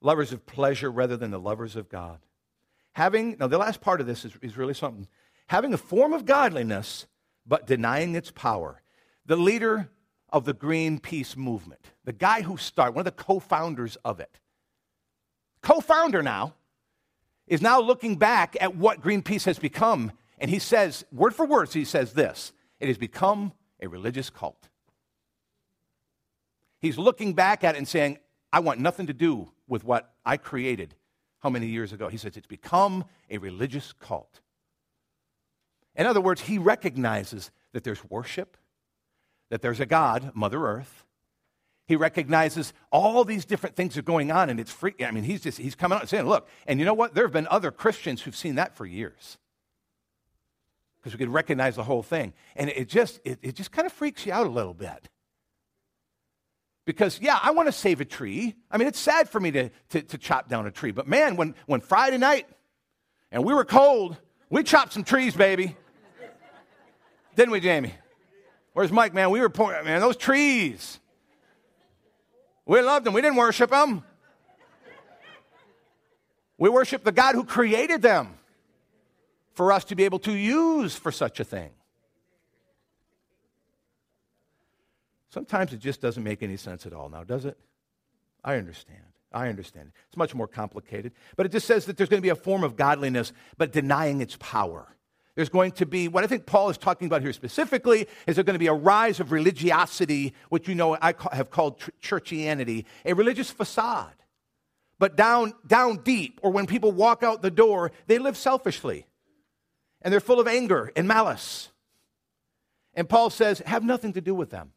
lovers 0.00 0.32
of 0.32 0.44
pleasure 0.44 0.90
rather 0.90 1.16
than 1.16 1.30
the 1.30 1.38
lovers 1.38 1.76
of 1.76 1.88
God. 1.88 2.18
Having, 2.94 3.36
now 3.38 3.46
the 3.46 3.58
last 3.58 3.80
part 3.80 4.00
of 4.00 4.08
this 4.08 4.24
is, 4.24 4.32
is 4.42 4.56
really 4.56 4.74
something. 4.74 5.06
Having 5.46 5.72
a 5.72 5.78
form 5.78 6.12
of 6.12 6.24
godliness, 6.24 7.06
but 7.46 7.68
denying 7.68 8.16
its 8.16 8.32
power. 8.32 8.82
The 9.24 9.36
leader 9.36 9.88
of 10.32 10.44
the 10.44 10.54
Greenpeace 10.54 11.36
movement, 11.36 11.92
the 12.04 12.12
guy 12.12 12.42
who 12.42 12.56
started, 12.56 12.94
one 12.94 13.06
of 13.06 13.16
the 13.16 13.22
co 13.22 13.38
founders 13.38 13.96
of 14.04 14.18
it, 14.20 14.40
co 15.60 15.80
founder 15.80 16.22
now, 16.22 16.54
is 17.46 17.60
now 17.60 17.80
looking 17.80 18.16
back 18.16 18.56
at 18.60 18.74
what 18.74 19.02
Greenpeace 19.02 19.44
has 19.44 19.58
become. 19.58 20.12
And 20.38 20.50
he 20.50 20.58
says, 20.58 21.04
word 21.12 21.34
for 21.34 21.46
word, 21.46 21.72
he 21.72 21.84
says 21.84 22.14
this 22.14 22.52
it 22.80 22.88
has 22.88 22.98
become 22.98 23.52
a 23.80 23.88
religious 23.88 24.30
cult. 24.30 24.68
He's 26.80 26.98
looking 26.98 27.34
back 27.34 27.62
at 27.62 27.74
it 27.74 27.78
and 27.78 27.86
saying, 27.86 28.18
I 28.52 28.60
want 28.60 28.80
nothing 28.80 29.06
to 29.06 29.12
do 29.12 29.50
with 29.68 29.84
what 29.84 30.14
I 30.24 30.36
created 30.36 30.94
how 31.40 31.50
many 31.50 31.66
years 31.66 31.92
ago. 31.92 32.08
He 32.08 32.16
says, 32.16 32.36
it's 32.36 32.46
become 32.46 33.04
a 33.30 33.38
religious 33.38 33.92
cult. 33.92 34.40
In 35.94 36.06
other 36.06 36.20
words, 36.20 36.42
he 36.42 36.58
recognizes 36.58 37.50
that 37.72 37.84
there's 37.84 38.04
worship, 38.08 38.56
that 39.52 39.60
there's 39.60 39.80
a 39.80 39.86
God, 39.86 40.30
Mother 40.32 40.66
Earth. 40.66 41.04
He 41.86 41.94
recognizes 41.94 42.72
all 42.90 43.22
these 43.22 43.44
different 43.44 43.76
things 43.76 43.98
are 43.98 44.02
going 44.02 44.32
on, 44.32 44.48
and 44.48 44.58
it's 44.58 44.72
free. 44.72 44.94
I 45.04 45.10
mean, 45.10 45.24
he's 45.24 45.42
just 45.42 45.58
he's 45.58 45.74
coming 45.74 45.94
out 45.96 46.00
and 46.00 46.08
saying, 46.08 46.26
"Look," 46.26 46.48
and 46.66 46.80
you 46.80 46.86
know 46.86 46.94
what? 46.94 47.14
There 47.14 47.24
have 47.24 47.34
been 47.34 47.46
other 47.50 47.70
Christians 47.70 48.22
who've 48.22 48.34
seen 48.34 48.54
that 48.54 48.74
for 48.74 48.86
years. 48.86 49.36
because 50.96 51.12
we 51.12 51.18
could 51.18 51.28
recognize 51.28 51.76
the 51.76 51.84
whole 51.84 52.02
thing. 52.02 52.32
And 52.56 52.70
it 52.70 52.88
just, 52.88 53.20
it, 53.24 53.40
it 53.42 53.54
just 53.54 53.72
kind 53.72 53.84
of 53.84 53.92
freaks 53.92 54.24
you 54.24 54.32
out 54.32 54.46
a 54.46 54.50
little 54.50 54.72
bit. 54.72 55.10
Because, 56.86 57.20
yeah, 57.20 57.38
I 57.42 57.50
want 57.50 57.68
to 57.68 57.72
save 57.72 58.00
a 58.00 58.04
tree. 58.06 58.54
I 58.70 58.78
mean, 58.78 58.88
it's 58.88 59.00
sad 59.00 59.28
for 59.28 59.40
me 59.40 59.50
to, 59.50 59.70
to, 59.90 60.00
to, 60.00 60.16
chop 60.16 60.48
down 60.48 60.66
a 60.66 60.70
tree. 60.70 60.92
But 60.92 61.08
man, 61.08 61.36
when, 61.36 61.56
when 61.66 61.80
Friday 61.80 62.18
night 62.18 62.46
and 63.32 63.44
we 63.44 63.52
were 63.52 63.64
cold, 63.64 64.16
we 64.48 64.62
chopped 64.62 64.92
some 64.92 65.04
trees, 65.04 65.34
baby. 65.34 65.76
Didn't 67.34 67.50
we, 67.50 67.60
Jamie? 67.60 67.94
Where's 68.72 68.90
Mike, 68.90 69.12
man? 69.12 69.30
We 69.30 69.40
were 69.40 69.50
poor, 69.50 69.82
man, 69.84 70.00
those 70.00 70.16
trees. 70.16 70.98
We 72.64 72.80
loved 72.80 73.04
them. 73.04 73.12
We 73.12 73.20
didn't 73.20 73.36
worship 73.36 73.70
them. 73.70 74.04
We 76.56 76.70
worship 76.70 77.04
the 77.04 77.12
God 77.12 77.34
who 77.34 77.44
created 77.44 78.02
them 78.02 78.34
for 79.54 79.72
us 79.72 79.84
to 79.86 79.96
be 79.96 80.04
able 80.04 80.20
to 80.20 80.32
use 80.32 80.94
for 80.94 81.10
such 81.10 81.40
a 81.40 81.44
thing. 81.44 81.70
Sometimes 85.30 85.72
it 85.72 85.80
just 85.80 86.00
doesn't 86.00 86.22
make 86.22 86.42
any 86.42 86.56
sense 86.56 86.86
at 86.86 86.92
all 86.92 87.08
now, 87.08 87.24
does 87.24 87.44
it? 87.44 87.58
I 88.44 88.56
understand. 88.56 89.02
I 89.32 89.48
understand. 89.48 89.92
It's 90.08 90.16
much 90.16 90.34
more 90.34 90.46
complicated. 90.46 91.12
But 91.36 91.46
it 91.46 91.52
just 91.52 91.66
says 91.66 91.86
that 91.86 91.96
there's 91.96 92.08
going 92.08 92.20
to 92.20 92.22
be 92.22 92.28
a 92.28 92.36
form 92.36 92.64
of 92.64 92.76
godliness, 92.76 93.32
but 93.56 93.72
denying 93.72 94.20
its 94.20 94.36
power. 94.38 94.94
There's 95.34 95.48
going 95.48 95.72
to 95.72 95.86
be, 95.86 96.08
what 96.08 96.24
I 96.24 96.26
think 96.26 96.44
Paul 96.44 96.68
is 96.68 96.76
talking 96.76 97.06
about 97.06 97.22
here 97.22 97.32
specifically, 97.32 98.06
is 98.26 98.36
there 98.36 98.44
going 98.44 98.54
to 98.54 98.58
be 98.58 98.66
a 98.66 98.74
rise 98.74 99.18
of 99.18 99.32
religiosity, 99.32 100.34
which 100.50 100.68
you 100.68 100.74
know 100.74 100.96
I 101.00 101.14
have 101.32 101.50
called 101.50 101.80
churchianity, 102.02 102.84
a 103.04 103.14
religious 103.14 103.50
facade. 103.50 104.14
But 104.98 105.16
down, 105.16 105.54
down 105.66 106.02
deep, 106.04 106.38
or 106.42 106.50
when 106.50 106.66
people 106.66 106.92
walk 106.92 107.22
out 107.22 107.40
the 107.40 107.50
door, 107.50 107.92
they 108.06 108.18
live 108.18 108.36
selfishly. 108.36 109.06
And 110.02 110.12
they're 110.12 110.20
full 110.20 110.38
of 110.38 110.46
anger 110.46 110.92
and 110.94 111.08
malice. 111.08 111.70
And 112.94 113.08
Paul 113.08 113.30
says, 113.30 113.60
have 113.60 113.84
nothing 113.84 114.12
to 114.12 114.20
do 114.20 114.34
with 114.34 114.50
them. 114.50 114.72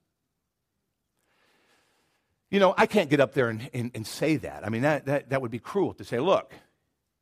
You 2.49 2.59
know, 2.59 2.73
I 2.77 2.85
can't 2.85 3.09
get 3.09 3.19
up 3.19 3.33
there 3.33 3.49
and, 3.49 3.69
and, 3.73 3.91
and 3.93 4.07
say 4.07 4.37
that. 4.37 4.65
I 4.65 4.69
mean, 4.69 4.83
that, 4.83 5.07
that, 5.07 5.29
that 5.31 5.41
would 5.41 5.51
be 5.51 5.59
cruel 5.59 5.93
to 5.95 6.05
say, 6.05 6.19
look, 6.19 6.53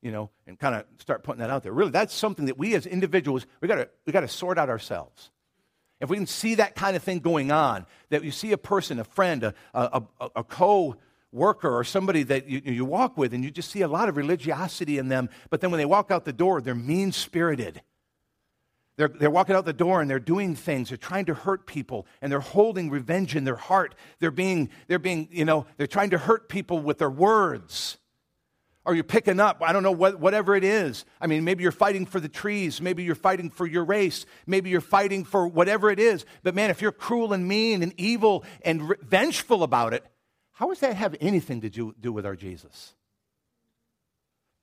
you 0.04 0.12
know, 0.12 0.30
and 0.46 0.60
kind 0.60 0.76
of 0.76 0.86
start 1.00 1.24
putting 1.24 1.40
that 1.40 1.50
out 1.50 1.64
there. 1.64 1.72
Really, 1.72 1.92
that's 1.92 2.14
something 2.14 2.46
that 2.46 2.58
we 2.58 2.76
as 2.76 2.86
individuals, 2.86 3.48
we 3.62 3.68
gotta, 3.68 3.90
we 4.06 4.12
got 4.12 4.20
to 4.20 4.28
sort 4.28 4.60
out 4.60 4.70
ourselves. 4.70 5.32
If 6.02 6.10
we 6.10 6.18
can 6.18 6.28
see 6.28 6.56
that 6.56 6.76
kind 6.76 6.98
of 6.98 7.02
thing 7.02 7.20
going 7.20 7.52
on, 7.52 7.86
that 8.10 8.24
you 8.24 8.32
see 8.32 8.52
a 8.52 8.58
person, 8.58 9.00
a 9.00 9.06
friend, 9.06 9.44
a, 9.46 9.54
a, 9.74 10.04
a, 10.20 10.30
a 10.38 10.44
co 10.44 10.98
worker, 11.32 11.74
or 11.74 11.86
somebody 11.86 12.24
that 12.24 12.50
you, 12.50 12.62
you 12.66 12.86
walk 12.86 13.18
with, 13.18 13.34
and 13.34 13.44
you 13.44 13.50
just 13.50 13.72
see 13.72 13.82
a 13.82 13.88
lot 13.88 14.10
of 14.10 14.18
religiosity 14.18 14.98
in 14.98 15.08
them, 15.08 15.30
but 15.50 15.62
then 15.62 15.72
when 15.72 15.78
they 15.78 15.86
walk 15.86 16.12
out 16.12 16.26
the 16.26 16.34
door, 16.34 16.60
they're 16.60 16.76
mean 16.76 17.14
spirited. 17.14 17.82
They're, 18.98 19.08
they're 19.08 19.32
walking 19.32 19.56
out 19.56 19.66
the 19.66 19.74
door 19.74 20.02
and 20.02 20.10
they're 20.10 20.20
doing 20.20 20.54
things. 20.54 20.90
They're 20.90 20.98
trying 20.98 21.26
to 21.26 21.34
hurt 21.34 21.66
people 21.66 22.06
and 22.22 22.32
they're 22.32 22.40
holding 22.40 22.92
revenge 22.92 23.36
in 23.36 23.44
their 23.44 23.56
heart. 23.56 23.96
They're 24.20 24.30
being, 24.30 24.70
they're 24.88 25.00
being, 25.00 25.30
you 25.32 25.46
know, 25.46 25.66
they're 25.78 25.88
trying 25.88 26.12
to 26.12 26.20
hurt 26.20 26.48
people 26.48 26.80
with 26.80 27.00
their 27.00 27.10
words. 27.10 27.98
Or 28.86 28.94
you're 28.94 29.04
picking 29.06 29.40
up, 29.40 29.62
I 29.62 29.72
don't 29.72 29.84
know, 29.84 29.94
what, 29.94 30.20
whatever 30.20 30.56
it 30.56 30.64
is. 30.64 31.06
I 31.22 31.28
mean, 31.28 31.46
maybe 31.46 31.64
you're 31.64 31.72
fighting 31.72 32.06
for 32.06 32.20
the 32.20 32.28
trees. 32.28 32.82
Maybe 32.82 33.04
you're 33.04 33.16
fighting 33.16 33.50
for 33.50 33.66
your 33.66 33.86
race. 33.86 34.26
Maybe 34.46 34.70
you're 34.70 34.82
fighting 34.82 35.24
for 35.24 35.48
whatever 35.48 35.90
it 35.90 36.00
is. 36.00 36.26
But 36.44 36.54
man, 36.54 36.70
if 36.70 36.82
you're 36.82 36.92
cruel 36.92 37.32
and 37.32 37.48
mean 37.48 37.82
and 37.82 37.94
evil 37.98 38.44
and 38.64 38.96
vengeful 39.02 39.64
about 39.64 39.94
it, 39.94 40.06
how 40.52 40.68
does 40.68 40.82
that 40.82 40.96
have 40.96 41.16
anything 41.22 41.62
to 41.62 41.70
do, 41.70 41.96
do 42.00 42.12
with 42.12 42.26
our 42.26 42.36
Jesus? 42.36 42.94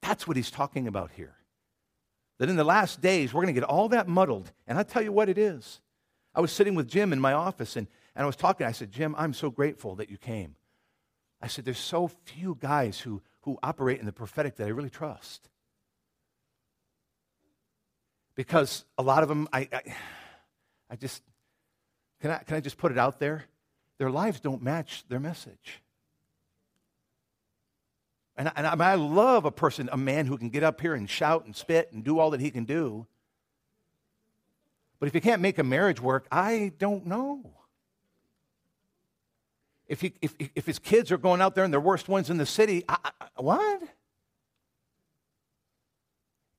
That's 0.03 0.29
what 0.29 0.37
he's 0.37 0.51
talking 0.51 0.87
about 0.87 1.13
here 1.13 1.37
that 2.41 2.49
in 2.49 2.57
the 2.57 2.65
last 2.65 3.03
days 3.03 3.33
we're 3.33 3.43
going 3.43 3.55
to 3.55 3.61
get 3.61 3.69
all 3.69 3.91
that 3.91 4.09
muddled. 4.09 4.51
And 4.67 4.79
i 4.79 4.83
tell 4.83 5.03
you 5.03 5.13
what 5.13 5.29
it 5.29 5.37
is. 5.37 5.81
I 6.35 6.41
was 6.41 6.51
sitting 6.51 6.75
with 6.75 6.89
Jim 6.89 7.13
in 7.13 7.21
my 7.21 7.35
office 7.35 7.77
and, 7.77 7.87
and 8.17 8.23
I 8.23 8.27
was 8.27 8.35
talking. 8.35 8.67
I 8.67 8.73
said, 8.73 8.91
Jim, 8.91 9.15
I'm 9.19 9.35
so 9.35 9.51
grateful 9.51 9.97
that 9.97 10.11
you 10.11 10.17
came. 10.17 10.57
I 11.43 11.49
said, 11.49 11.67
there's 11.67 11.79
so 11.79 12.09
few 12.09 12.57
guys 12.59 12.99
who, 12.99 13.21
who 13.43 13.59
operate 13.63 14.01
in 14.01 14.07
the 14.07 14.13
prophetic 14.13 14.57
that 14.57 14.67
I 14.67 14.71
really 14.71 14.91
trust. 14.91 15.49
Because 18.35 18.85
a 18.97 19.03
lot 19.03 19.23
of 19.23 19.29
them, 19.29 19.49
I, 19.53 19.69
I, 19.73 19.83
I 20.91 20.97
just, 20.97 21.23
can 22.21 22.31
I, 22.31 22.39
can 22.39 22.57
I 22.57 22.61
just 22.61 22.79
put 22.79 22.93
it 22.93 22.99
out 22.99 23.19
there? 23.19 23.45
Their 23.99 24.11
lives 24.11 24.41
don't 24.41 24.63
match 24.63 25.05
their 25.09 25.21
message. 25.21 25.83
And, 28.37 28.51
and 28.57 28.67
I, 28.67 28.75
mean, 28.75 28.81
I 28.83 28.95
love 28.95 29.45
a 29.45 29.51
person, 29.51 29.91
a 29.93 29.97
man 29.99 30.27
who 30.27 30.39
can 30.39 30.49
get 30.49 30.63
up 30.63 30.81
here 30.81 30.95
and 30.95 31.09
shout 31.09 31.45
and 31.45 31.55
spit 31.55 31.93
and 31.93 32.03
do 32.03 32.19
all 32.19 32.31
that 32.31 32.41
he 32.41 32.51
can 32.51 32.65
do. 32.65 33.07
But 34.99 35.09
if 35.09 35.15
you 35.15 35.21
can't 35.21 35.43
make 35.43 35.59
a 35.59 35.65
marriage 35.65 36.01
work, 36.01 36.27
I 36.31 36.73
don't 36.79 37.07
know. 37.07 37.60
If, 39.91 40.03
he, 40.03 40.15
if, 40.23 40.37
if 40.55 40.67
his 40.67 40.79
kids 40.79 41.11
are 41.11 41.19
going 41.19 41.41
out 41.41 41.57
there 41.57 41.65
and 41.65 41.73
they're 41.73 41.81
worst 41.81 42.09
ones 42.09 42.31
in 42.31 42.37
the 42.37 42.47
city, 42.47 42.85
I, 42.89 42.97
I, 43.21 43.27
what? 43.43 43.83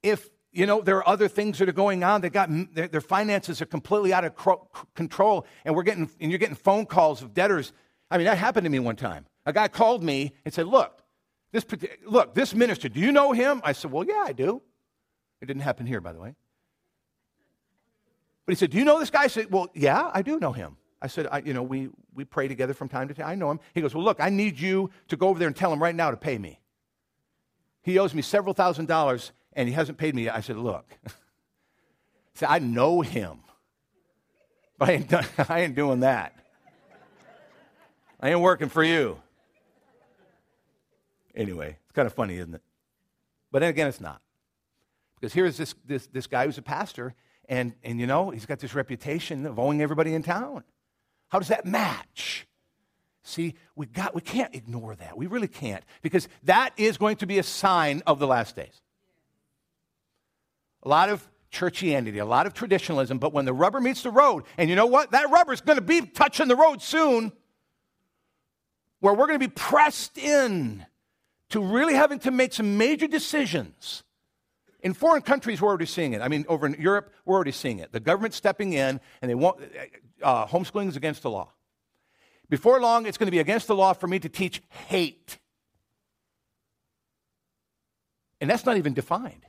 If, 0.04 0.30
you 0.52 0.66
know, 0.66 0.82
there 0.82 0.98
are 0.98 1.08
other 1.08 1.30
things 1.30 1.58
that 1.60 1.70
are 1.70 1.72
going 1.74 2.04
on. 2.04 2.20
They 2.20 2.30
got, 2.30 2.50
their, 2.74 2.90
their 2.90 3.00
finances 3.00 3.62
are 3.62 3.66
completely 3.66 4.12
out 4.12 4.26
of 4.26 4.36
cro- 4.36 4.68
control, 4.96 5.48
and, 5.64 5.74
we're 5.74 5.84
getting, 5.84 6.10
and 6.20 6.30
you're 6.30 6.40
getting 6.40 6.58
phone 6.58 6.86
calls 6.86 7.22
of 7.22 7.34
debtors. 7.34 7.72
I 8.12 8.18
mean, 8.18 8.26
that 8.26 8.38
happened 8.38 8.66
to 8.66 8.70
me 8.70 8.80
one 8.80 8.98
time. 8.98 9.26
A 9.46 9.54
guy 9.54 9.70
called 9.70 10.04
me 10.04 10.34
and 10.44 10.54
said, 10.54 10.68
Look, 10.68 11.02
this, 11.54 11.66
look, 12.06 12.36
this 12.36 12.54
minister, 12.54 12.90
do 12.90 13.00
you 13.00 13.14
know 13.14 13.32
him? 13.32 13.62
I 13.64 13.72
said, 13.72 13.94
Well, 13.94 14.04
yeah, 14.04 14.26
I 14.28 14.34
do. 14.34 14.62
It 15.40 15.46
didn't 15.46 15.62
happen 15.62 15.86
here, 15.86 16.02
by 16.02 16.12
the 16.12 16.20
way. 16.20 16.36
But 18.46 18.52
he 18.52 18.56
said, 18.58 18.72
Do 18.72 18.78
you 18.78 18.84
know 18.84 19.00
this 19.00 19.10
guy? 19.10 19.24
I 19.24 19.28
said, 19.28 19.50
Well, 19.50 19.70
yeah, 19.74 20.12
I 20.14 20.22
do 20.22 20.38
know 20.38 20.52
him. 20.52 20.76
I 21.02 21.08
said, 21.08 21.28
I, 21.32 21.40
You 21.40 21.54
know, 21.54 21.64
we, 21.64 21.90
we 22.14 22.26
pray 22.26 22.48
together 22.48 22.74
from 22.74 22.90
time 22.90 23.08
to 23.08 23.14
time. 23.14 23.28
I 23.28 23.36
know 23.36 23.52
him. 23.52 23.60
He 23.74 23.82
goes, 23.82 23.96
Well, 23.96 24.04
look, 24.04 24.20
I 24.20 24.30
need 24.30 24.60
you 24.60 24.92
to 25.08 25.18
go 25.18 25.30
over 25.30 25.40
there 25.40 25.48
and 25.48 25.56
tell 25.56 25.74
him 25.74 25.82
right 25.82 25.96
now 25.96 26.12
to 26.12 26.18
pay 26.18 26.38
me. 26.38 26.60
He 27.82 27.98
owes 27.98 28.14
me 28.14 28.22
several 28.22 28.54
thousand 28.54 28.88
dollars 28.88 29.32
and 29.54 29.68
he 29.68 29.74
hasn't 29.74 29.98
paid 29.98 30.16
me 30.16 30.26
yet. 30.26 30.36
I 30.36 30.42
said, 30.42 30.58
Look, 30.58 30.86
said, 32.34 32.48
I 32.50 32.60
know 32.60 33.02
him, 33.02 33.40
but 34.78 34.90
I 34.90 34.92
ain't, 34.94 35.14
I 35.50 35.60
ain't 35.62 35.76
doing 35.76 36.02
that. 36.02 36.36
I 38.20 38.30
ain't 38.30 38.40
working 38.40 38.70
for 38.70 38.84
you. 38.84 39.20
Anyway, 41.34 41.78
it's 41.84 41.92
kind 41.94 42.06
of 42.06 42.14
funny, 42.14 42.38
isn't 42.38 42.54
it? 42.54 42.62
But 43.52 43.60
then 43.60 43.70
again, 43.70 43.88
it's 43.88 44.02
not. 44.02 44.22
Because 45.16 45.34
here's 45.34 45.58
this, 45.58 45.76
this, 45.86 46.08
this 46.08 46.28
guy 46.28 46.46
who's 46.46 46.58
a 46.58 46.62
pastor, 46.62 47.16
and, 47.48 47.74
and 47.84 48.00
you 48.00 48.08
know, 48.08 48.30
he's 48.30 48.46
got 48.46 48.60
this 48.60 48.76
reputation 48.76 49.46
of 49.46 49.60
owing 49.60 49.82
everybody 49.82 50.14
in 50.14 50.24
town. 50.24 50.64
How 51.32 51.40
does 51.40 51.48
that 51.48 51.66
match? 51.66 52.46
See, 53.24 53.56
we, 53.76 53.86
got, 53.86 54.14
we 54.14 54.22
can't 54.22 54.54
ignore 54.54 54.96
that. 54.96 55.18
We 55.18 55.28
really 55.28 55.48
can't, 55.48 55.84
because 56.02 56.28
that 56.44 56.74
is 56.76 56.98
going 56.98 57.16
to 57.18 57.26
be 57.26 57.40
a 57.40 57.44
sign 57.44 58.04
of 58.06 58.20
the 58.20 58.28
last 58.28 58.56
days. 58.56 58.82
A 60.84 60.90
lot 60.90 61.10
of 61.10 61.26
churchianity, 61.52 62.20
a 62.22 62.26
lot 62.26 62.48
of 62.48 62.54
traditionalism, 62.54 63.20
but 63.20 63.32
when 63.32 63.46
the 63.46 63.54
rubber 63.54 63.80
meets 63.80 64.04
the 64.04 64.10
road, 64.10 64.44
and 64.58 64.70
you 64.70 64.76
know 64.76 64.88
what? 64.88 65.12
That 65.12 65.30
rubber 65.30 65.54
is 65.54 65.62
going 65.62 65.78
to 65.78 65.82
be 65.82 66.02
touching 66.02 66.50
the 66.50 66.56
road 66.56 66.82
soon, 66.82 67.32
where 69.00 69.14
we're 69.14 69.28
going 69.28 69.40
to 69.40 69.48
be 69.48 69.54
pressed 69.54 70.18
in 70.18 70.86
to 71.50 71.62
really 71.62 71.94
having 71.94 72.20
to 72.20 72.32
make 72.32 72.52
some 72.52 72.78
major 72.78 73.08
decisions. 73.08 74.04
In 74.82 74.94
foreign 74.94 75.22
countries, 75.22 75.62
we're 75.62 75.70
already 75.70 75.86
seeing 75.86 76.14
it. 76.14 76.22
I 76.22 76.28
mean, 76.28 76.46
over 76.48 76.66
in 76.66 76.76
Europe, 76.80 77.14
we're 77.26 77.36
already 77.36 77.52
seeing 77.52 77.80
it. 77.80 77.92
The 77.92 78.00
government 78.00 78.34
stepping 78.34 78.74
in, 78.74 79.00
and 79.22 79.30
they 79.30 79.36
want 79.36 79.62
uh, 80.24 80.48
homeschooling 80.48 80.88
is 80.88 80.96
against 80.96 81.22
the 81.22 81.30
law. 81.30 81.50
Before 82.50 82.82
long, 82.82 83.06
it's 83.06 83.18
going 83.18 83.28
to 83.28 83.32
be 83.32 83.40
against 83.40 83.68
the 83.68 83.76
law 83.76 83.94
for 83.94 84.08
me 84.08 84.20
to 84.20 84.30
teach 84.30 84.62
hate. 84.88 85.38
And 88.42 88.50
that's 88.50 88.66
not 88.66 88.78
even 88.78 88.94
defined. 88.94 89.46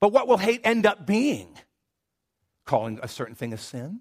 But 0.00 0.12
what 0.12 0.28
will 0.28 0.38
hate 0.38 0.60
end 0.64 0.86
up 0.86 1.06
being? 1.06 1.58
Calling 2.64 3.00
a 3.02 3.08
certain 3.08 3.34
thing 3.34 3.52
a 3.52 3.58
sin? 3.58 4.00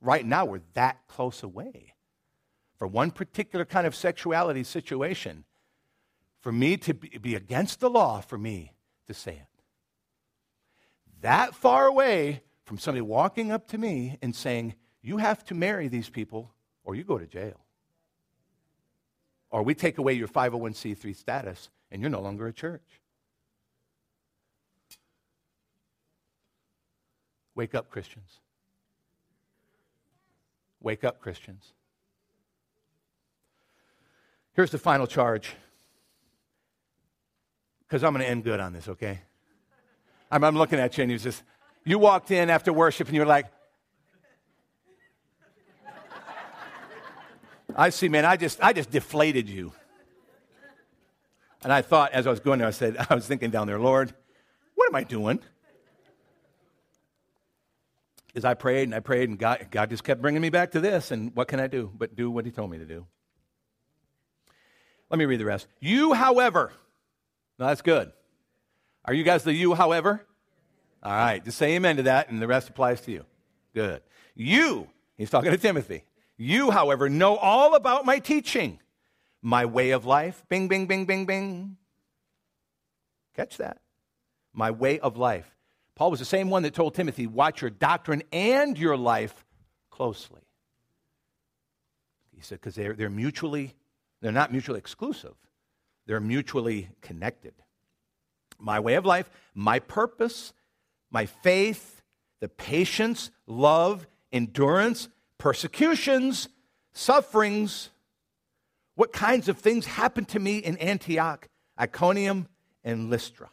Right 0.00 0.24
now, 0.24 0.44
we're 0.44 0.62
that 0.74 1.06
close 1.06 1.42
away 1.42 1.94
for 2.78 2.88
one 2.88 3.10
particular 3.12 3.64
kind 3.64 3.86
of 3.86 3.94
sexuality 3.94 4.64
situation, 4.64 5.44
for 6.42 6.52
me 6.52 6.76
to 6.76 6.92
be 6.92 7.34
against 7.34 7.80
the 7.80 7.88
law 7.88 8.20
for 8.20 8.36
me 8.36 8.74
to 9.06 9.14
say 9.14 9.32
it. 9.32 9.62
That 11.22 11.54
far 11.54 11.86
away 11.86 12.42
from 12.64 12.78
somebody 12.78 13.00
walking 13.00 13.52
up 13.52 13.68
to 13.68 13.78
me 13.78 14.18
and 14.20 14.34
saying, 14.34 14.74
You 15.00 15.18
have 15.18 15.44
to 15.46 15.54
marry 15.54 15.86
these 15.88 16.10
people 16.10 16.52
or 16.84 16.96
you 16.96 17.04
go 17.04 17.16
to 17.16 17.26
jail. 17.26 17.60
Or 19.50 19.62
we 19.62 19.74
take 19.74 19.98
away 19.98 20.14
your 20.14 20.28
501c3 20.28 21.14
status 21.14 21.70
and 21.90 22.02
you're 22.02 22.10
no 22.10 22.20
longer 22.20 22.48
a 22.48 22.52
church. 22.52 23.00
Wake 27.54 27.74
up, 27.74 27.88
Christians. 27.90 28.40
Wake 30.80 31.04
up, 31.04 31.20
Christians. 31.20 31.74
Here's 34.54 34.70
the 34.70 34.78
final 34.78 35.06
charge. 35.06 35.54
Because 37.92 38.04
I'm 38.04 38.14
going 38.14 38.24
to 38.24 38.30
end 38.30 38.42
good 38.42 38.58
on 38.58 38.72
this, 38.72 38.88
okay? 38.88 39.20
I'm, 40.30 40.42
I'm 40.44 40.56
looking 40.56 40.78
at 40.78 40.96
you 40.96 41.02
and 41.02 41.12
you 41.12 41.18
just, 41.18 41.42
you 41.84 41.98
walked 41.98 42.30
in 42.30 42.48
after 42.48 42.72
worship 42.72 43.06
and 43.06 43.14
you 43.14 43.20
were 43.20 43.26
like, 43.26 43.48
I 47.76 47.90
see, 47.90 48.08
man, 48.08 48.24
I 48.24 48.38
just, 48.38 48.64
I 48.64 48.72
just 48.72 48.90
deflated 48.90 49.46
you. 49.46 49.74
And 51.62 51.70
I 51.70 51.82
thought, 51.82 52.12
as 52.12 52.26
I 52.26 52.30
was 52.30 52.40
going 52.40 52.60
there, 52.60 52.68
I 52.68 52.70
said, 52.70 52.96
I 53.10 53.14
was 53.14 53.26
thinking 53.26 53.50
down 53.50 53.66
there, 53.66 53.78
Lord, 53.78 54.14
what 54.74 54.88
am 54.88 54.94
I 54.94 55.04
doing? 55.04 55.38
Because 58.28 58.46
I 58.46 58.54
prayed 58.54 58.84
and 58.84 58.94
I 58.94 59.00
prayed, 59.00 59.28
and 59.28 59.38
God, 59.38 59.66
God 59.70 59.90
just 59.90 60.02
kept 60.02 60.22
bringing 60.22 60.40
me 60.40 60.48
back 60.48 60.70
to 60.70 60.80
this. 60.80 61.10
And 61.10 61.36
what 61.36 61.46
can 61.46 61.60
I 61.60 61.66
do 61.66 61.92
but 61.94 62.16
do 62.16 62.30
what 62.30 62.46
He 62.46 62.52
told 62.52 62.70
me 62.70 62.78
to 62.78 62.86
do? 62.86 63.06
Let 65.10 65.18
me 65.18 65.26
read 65.26 65.40
the 65.40 65.44
rest. 65.44 65.66
You, 65.78 66.14
however, 66.14 66.72
that's 67.66 67.82
good. 67.82 68.12
Are 69.04 69.14
you 69.14 69.24
guys 69.24 69.42
the 69.44 69.52
you, 69.52 69.74
however? 69.74 70.24
All 71.02 71.12
right, 71.12 71.44
just 71.44 71.58
say 71.58 71.74
amen 71.74 71.96
to 71.96 72.04
that, 72.04 72.30
and 72.30 72.40
the 72.40 72.46
rest 72.46 72.68
applies 72.68 73.00
to 73.02 73.10
you. 73.10 73.24
Good. 73.74 74.02
You, 74.34 74.88
he's 75.16 75.30
talking 75.30 75.50
to 75.50 75.58
Timothy. 75.58 76.04
You, 76.36 76.70
however, 76.70 77.08
know 77.08 77.36
all 77.36 77.74
about 77.74 78.04
my 78.06 78.18
teaching, 78.18 78.78
my 79.42 79.64
way 79.66 79.90
of 79.90 80.06
life. 80.06 80.44
Bing, 80.48 80.68
bing, 80.68 80.86
bing, 80.86 81.04
bing, 81.04 81.26
bing. 81.26 81.76
Catch 83.34 83.58
that. 83.58 83.80
My 84.52 84.70
way 84.70 85.00
of 85.00 85.16
life. 85.16 85.56
Paul 85.94 86.10
was 86.10 86.20
the 86.20 86.26
same 86.26 86.50
one 86.50 86.62
that 86.62 86.74
told 86.74 86.94
Timothy, 86.94 87.26
watch 87.26 87.60
your 87.60 87.70
doctrine 87.70 88.22
and 88.32 88.78
your 88.78 88.96
life 88.96 89.44
closely. 89.90 90.40
He 92.34 92.42
said, 92.42 92.60
because 92.60 92.74
they're, 92.74 92.94
they're 92.94 93.10
mutually, 93.10 93.74
they're 94.20 94.32
not 94.32 94.52
mutually 94.52 94.78
exclusive, 94.78 95.34
they're 96.06 96.20
mutually 96.20 96.88
connected. 97.00 97.54
My 98.58 98.80
way 98.80 98.94
of 98.94 99.06
life, 99.06 99.30
my 99.54 99.78
purpose, 99.78 100.52
my 101.10 101.26
faith, 101.26 102.02
the 102.40 102.48
patience, 102.48 103.30
love, 103.46 104.06
endurance, 104.32 105.08
persecutions, 105.38 106.48
sufferings. 106.92 107.90
What 108.94 109.12
kinds 109.12 109.48
of 109.48 109.58
things 109.58 109.86
happened 109.86 110.28
to 110.28 110.38
me 110.38 110.58
in 110.58 110.76
Antioch, 110.78 111.48
Iconium, 111.78 112.48
and 112.84 113.10
Lystra? 113.10 113.50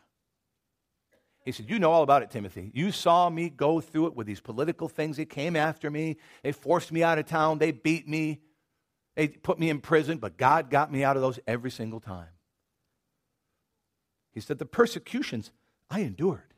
He 1.45 1.51
said, 1.51 1.69
You 1.69 1.79
know 1.79 1.91
all 1.91 2.03
about 2.03 2.21
it, 2.21 2.29
Timothy. 2.31 2.71
You 2.73 2.91
saw 2.91 3.29
me 3.29 3.49
go 3.49 3.81
through 3.81 4.07
it 4.07 4.15
with 4.15 4.27
these 4.27 4.41
political 4.41 4.87
things. 4.87 5.17
They 5.17 5.25
came 5.25 5.55
after 5.55 5.89
me. 5.89 6.17
They 6.43 6.51
forced 6.51 6.91
me 6.91 7.01
out 7.03 7.17
of 7.17 7.25
town. 7.25 7.57
They 7.57 7.71
beat 7.71 8.07
me. 8.07 8.39
They 9.15 9.27
put 9.29 9.59
me 9.59 9.69
in 9.69 9.81
prison, 9.81 10.17
but 10.17 10.37
God 10.37 10.69
got 10.69 10.91
me 10.91 11.03
out 11.03 11.15
of 11.15 11.21
those 11.21 11.39
every 11.47 11.71
single 11.71 11.99
time. 11.99 12.27
He 14.31 14.39
said, 14.39 14.59
The 14.59 14.65
persecutions 14.65 15.51
I 15.89 16.01
endured. 16.01 16.53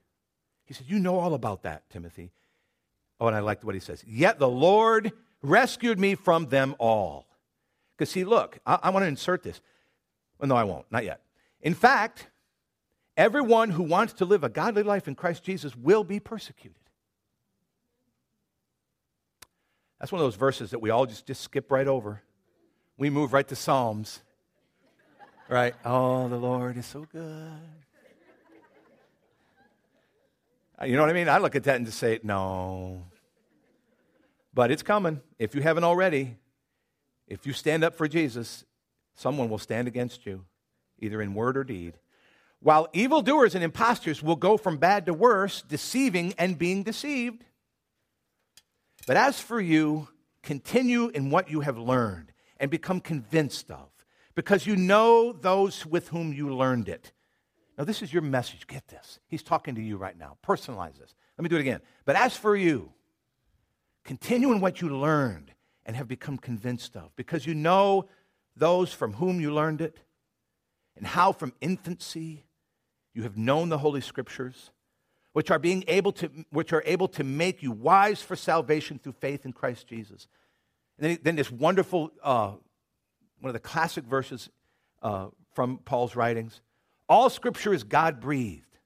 He 0.66 0.74
said, 0.74 0.88
You 0.88 1.00
know 1.00 1.20
all 1.20 1.34
about 1.34 1.64
that, 1.64 1.90
Timothy. 1.90 2.32
Oh, 3.20 3.28
and 3.28 3.36
I 3.36 3.40
liked 3.40 3.64
what 3.64 3.76
he 3.76 3.82
says. 3.82 4.04
Yet 4.06 4.40
the 4.40 4.50
Lord 4.50 5.12
rescued 5.42 6.00
me 6.00 6.16
from 6.16 6.48
them 6.48 6.76
all. 6.80 7.28
Because, 7.96 8.10
see, 8.10 8.24
look, 8.24 8.58
I, 8.66 8.80
I 8.84 8.90
want 8.90 9.04
to 9.04 9.08
insert 9.08 9.44
this. 9.44 9.62
Well, 10.40 10.48
no, 10.48 10.56
I 10.56 10.64
won't. 10.64 10.86
Not 10.92 11.06
yet. 11.06 11.22
In 11.62 11.76
fact, 11.76 12.28
everyone 13.16 13.70
who 13.70 13.84
wants 13.84 14.14
to 14.14 14.26
live 14.26 14.44
a 14.44 14.50
godly 14.50 14.82
life 14.82 15.08
in 15.08 15.16
Christ 15.16 15.44
Jesus 15.44 15.76
will 15.76 16.04
be 16.04 16.20
persecuted. 16.20 16.78
That's 20.00 20.12
one 20.12 20.20
of 20.20 20.26
those 20.26 20.36
verses 20.36 20.72
that 20.72 20.80
we 20.80 20.90
all 20.90 21.06
just, 21.06 21.28
just 21.28 21.42
skip 21.42 21.72
right 21.72 21.88
over. 21.88 22.24
We 22.98 23.12
move 23.12 23.34
right 23.34 23.48
to 23.48 23.56
Psalms. 23.56 24.24
Right? 25.52 25.76
Oh, 25.84 26.30
the 26.30 26.38
Lord 26.38 26.78
is 26.78 26.86
so 26.86 27.06
good. 27.12 27.52
Uh, 30.82 30.86
you 30.86 30.96
know 30.96 31.02
what 31.02 31.10
I 31.10 31.14
mean? 31.14 31.28
I 31.28 31.40
look 31.40 31.58
at 31.58 31.66
that 31.66 31.76
and 31.76 31.86
just 31.86 31.98
say, 31.98 32.22
no. 32.24 33.04
But 34.54 34.72
it's 34.72 34.82
coming. 34.82 35.20
If 35.38 35.54
you 35.54 35.62
haven't 35.62 35.84
already, 35.84 36.38
if 37.28 37.46
you 37.46 37.52
stand 37.52 37.84
up 37.84 37.96
for 37.96 38.08
Jesus, 38.08 38.64
someone 39.14 39.50
will 39.50 39.58
stand 39.58 39.90
against 39.90 40.26
you, 40.26 40.46
either 41.00 41.22
in 41.22 41.34
word 41.34 41.58
or 41.58 41.66
deed. 41.66 41.96
While 42.62 42.88
evildoers 42.94 43.54
and 43.54 43.62
impostors 43.62 44.24
will 44.24 44.38
go 44.38 44.56
from 44.56 44.78
bad 44.78 45.06
to 45.08 45.14
worse, 45.14 45.64
deceiving 45.64 46.34
and 46.38 46.58
being 46.58 46.84
deceived. 46.84 47.44
But 49.06 49.18
as 49.18 49.42
for 49.42 49.60
you, 49.60 50.08
continue 50.44 51.10
in 51.10 51.30
what 51.30 51.52
you 51.52 51.60
have 51.60 51.78
learned 51.78 52.32
and 52.58 52.72
become 52.72 53.02
convinced 53.02 53.70
of, 53.70 53.91
because 54.36 54.66
you 54.66 54.76
know 54.76 55.32
those 55.34 55.86
with 55.86 56.10
whom 56.10 56.34
you 56.34 56.56
learned 56.56 56.90
it 56.90 57.12
now, 57.82 57.86
this 57.86 58.04
is 58.04 58.14
your 58.14 58.22
message. 58.22 58.68
Get 58.68 58.88
this. 58.90 59.20
He's 59.28 59.42
talking 59.42 59.74
to 59.74 59.82
you 59.82 59.98
right 59.98 60.16
now. 60.16 60.38
Personalize 60.46 61.00
this. 61.00 61.16
Let 61.36 61.44
me 61.44 61.50
do 61.50 61.56
it 61.56 61.62
again. 61.62 61.82
But 62.06 62.16
as 62.16 62.38
for 62.38 62.56
you, 62.56 62.92
continue 64.04 64.52
in 64.52 64.62
what 64.62 64.82
you 64.82 64.96
learned 64.96 65.52
and 65.86 65.96
have 65.96 66.08
become 66.08 66.38
convinced 66.38 66.96
of, 66.96 67.16
because 67.16 67.48
you 67.48 67.56
know 67.56 68.08
those 68.56 68.94
from 68.94 69.14
whom 69.14 69.42
you 69.42 69.52
learned 69.52 69.82
it, 69.82 69.98
and 70.96 71.08
how 71.08 71.32
from 71.32 71.54
infancy 71.60 72.46
you 73.16 73.24
have 73.24 73.36
known 73.36 73.70
the 73.70 73.80
Holy 73.80 74.02
Scriptures, 74.02 74.70
which 75.34 75.50
are 75.50 75.58
being 75.58 75.84
able 75.88 76.12
to, 76.12 76.30
which 76.52 76.74
are 76.74 76.84
able 76.86 77.08
to 77.08 77.24
make 77.24 77.64
you 77.64 77.72
wise 77.72 78.22
for 78.22 78.36
salvation 78.36 79.00
through 79.00 79.14
faith 79.14 79.44
in 79.44 79.54
Christ 79.54 79.88
Jesus. 79.88 80.28
And 81.00 81.10
then, 81.10 81.20
then 81.24 81.36
this 81.36 81.50
wonderful, 81.50 82.12
uh, 82.22 82.52
one 83.42 83.50
of 83.50 83.54
the 83.54 83.60
classic 83.60 84.06
verses 84.06 84.50
uh, 85.02 85.28
from 85.54 85.80
Paul's 85.80 86.16
writings 86.16 86.62
all 87.12 87.30
scripture 87.30 87.74
is 87.74 87.84
God 87.84 88.22
breathed 88.22 88.78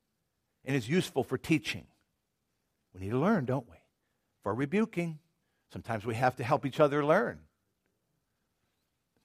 and 0.66 0.76
is 0.76 0.90
useful 0.90 1.24
for 1.24 1.38
teaching. 1.38 1.86
We 2.92 3.02
need 3.02 3.12
to 3.12 3.20
learn, 3.20 3.46
don't 3.46 3.70
we? 3.70 3.78
For 4.42 4.52
rebuking. 4.52 5.20
Sometimes 5.72 6.08
we 6.08 6.16
have 6.16 6.36
to 6.38 6.44
help 6.44 6.66
each 6.66 6.80
other 6.80 7.06
learn. 7.06 7.38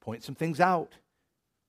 Point 0.01 0.23
some 0.23 0.35
things 0.35 0.61
out. 0.61 0.93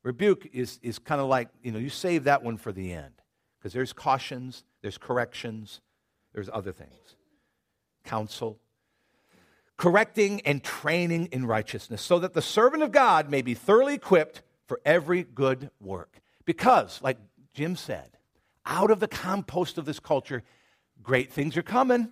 Rebuke 0.03 0.49
is, 0.51 0.77
is 0.81 0.99
kind 0.99 1.21
of 1.21 1.27
like, 1.27 1.47
you 1.63 1.71
know, 1.71 1.79
you 1.79 1.89
save 1.89 2.25
that 2.25 2.43
one 2.43 2.57
for 2.57 2.73
the 2.73 2.91
end 2.91 3.13
because 3.57 3.71
there's 3.71 3.93
cautions, 3.93 4.65
there's 4.81 4.97
corrections, 4.97 5.79
there's 6.33 6.49
other 6.51 6.73
things. 6.73 7.15
Counsel. 8.03 8.59
Correcting 9.81 10.41
and 10.41 10.63
training 10.63 11.29
in 11.31 11.47
righteousness 11.47 12.03
so 12.03 12.19
that 12.19 12.33
the 12.33 12.41
servant 12.43 12.83
of 12.83 12.91
God 12.91 13.31
may 13.31 13.41
be 13.41 13.55
thoroughly 13.55 13.95
equipped 13.95 14.43
for 14.67 14.79
every 14.85 15.23
good 15.23 15.71
work. 15.79 16.21
Because, 16.45 17.01
like 17.01 17.17
Jim 17.55 17.75
said, 17.75 18.11
out 18.63 18.91
of 18.91 18.99
the 18.99 19.07
compost 19.07 19.79
of 19.79 19.85
this 19.85 19.99
culture, 19.99 20.43
great 21.01 21.33
things 21.33 21.57
are 21.57 21.63
coming. 21.63 22.11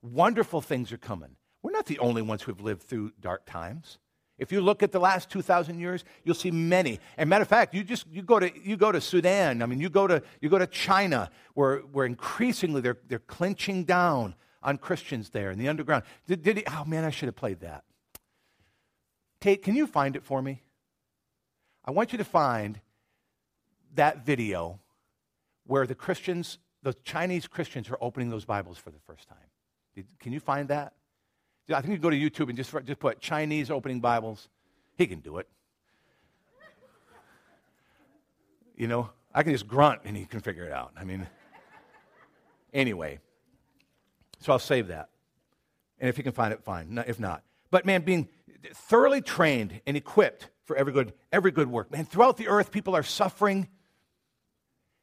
Wonderful 0.00 0.60
things 0.60 0.92
are 0.92 0.96
coming. 0.96 1.34
We're 1.60 1.72
not 1.72 1.86
the 1.86 1.98
only 1.98 2.22
ones 2.22 2.42
who 2.42 2.52
have 2.52 2.60
lived 2.60 2.84
through 2.84 3.10
dark 3.20 3.44
times. 3.44 3.98
If 4.38 4.52
you 4.52 4.60
look 4.60 4.84
at 4.84 4.92
the 4.92 5.00
last 5.00 5.28
2,000 5.28 5.80
years, 5.80 6.04
you'll 6.22 6.36
see 6.36 6.52
many. 6.52 7.00
And 7.16 7.28
matter 7.28 7.42
of 7.42 7.48
fact, 7.48 7.74
you 7.74 7.82
just 7.82 8.06
you 8.12 8.22
go 8.22 8.38
to 8.38 8.48
you 8.62 8.76
go 8.76 8.92
to 8.92 9.00
Sudan. 9.00 9.60
I 9.60 9.66
mean, 9.66 9.80
you 9.80 9.90
go 9.90 10.06
to 10.06 10.22
you 10.40 10.48
go 10.48 10.58
to 10.58 10.68
China, 10.68 11.32
where 11.54 11.78
where 11.78 12.06
increasingly 12.06 12.80
they're 12.80 12.98
they're 13.08 13.18
clinching 13.18 13.82
down 13.82 14.36
on 14.62 14.78
Christians 14.78 15.30
there 15.30 15.50
in 15.50 15.58
the 15.58 15.68
underground. 15.68 16.04
Did, 16.26 16.42
did 16.42 16.58
he, 16.58 16.64
oh 16.66 16.84
man, 16.84 17.04
I 17.04 17.10
should 17.10 17.26
have 17.26 17.36
played 17.36 17.60
that. 17.60 17.84
Tate, 19.40 19.62
can 19.62 19.74
you 19.74 19.86
find 19.86 20.14
it 20.14 20.24
for 20.24 20.40
me? 20.40 20.62
I 21.84 21.90
want 21.90 22.12
you 22.12 22.18
to 22.18 22.24
find 22.24 22.80
that 23.94 24.24
video 24.24 24.78
where 25.66 25.86
the 25.86 25.94
Christians, 25.94 26.58
the 26.82 26.94
Chinese 27.04 27.46
Christians, 27.46 27.90
are 27.90 27.98
opening 28.00 28.30
those 28.30 28.44
Bibles 28.44 28.78
for 28.78 28.90
the 28.90 29.00
first 29.06 29.28
time. 29.28 30.06
Can 30.20 30.32
you 30.32 30.40
find 30.40 30.68
that? 30.68 30.94
I 31.72 31.80
think 31.80 31.92
you 31.92 31.98
go 31.98 32.10
to 32.10 32.16
YouTube 32.16 32.48
and 32.48 32.56
just, 32.56 32.72
just 32.84 32.98
put 32.98 33.20
Chinese 33.20 33.70
opening 33.70 34.00
Bibles. 34.00 34.48
He 34.96 35.06
can 35.06 35.20
do 35.20 35.38
it. 35.38 35.48
You 38.76 38.88
know, 38.88 39.10
I 39.34 39.42
can 39.42 39.52
just 39.52 39.66
grunt 39.66 40.00
and 40.04 40.16
he 40.16 40.24
can 40.24 40.40
figure 40.40 40.64
it 40.64 40.72
out. 40.72 40.92
I 40.96 41.04
mean, 41.04 41.26
anyway, 42.72 43.20
so 44.42 44.52
I'll 44.52 44.58
save 44.58 44.88
that. 44.88 45.08
And 45.98 46.08
if 46.08 46.18
you 46.18 46.24
can 46.24 46.32
find 46.32 46.52
it, 46.52 46.62
fine. 46.64 47.02
If 47.06 47.20
not. 47.20 47.42
But 47.70 47.86
man, 47.86 48.02
being 48.02 48.28
thoroughly 48.74 49.22
trained 49.22 49.80
and 49.86 49.96
equipped 49.96 50.48
for 50.64 50.76
every 50.76 50.92
good, 50.92 51.12
every 51.32 51.50
good 51.50 51.70
work. 51.70 51.90
Man, 51.90 52.04
throughout 52.04 52.36
the 52.36 52.48
earth, 52.48 52.70
people 52.70 52.94
are 52.94 53.02
suffering. 53.02 53.68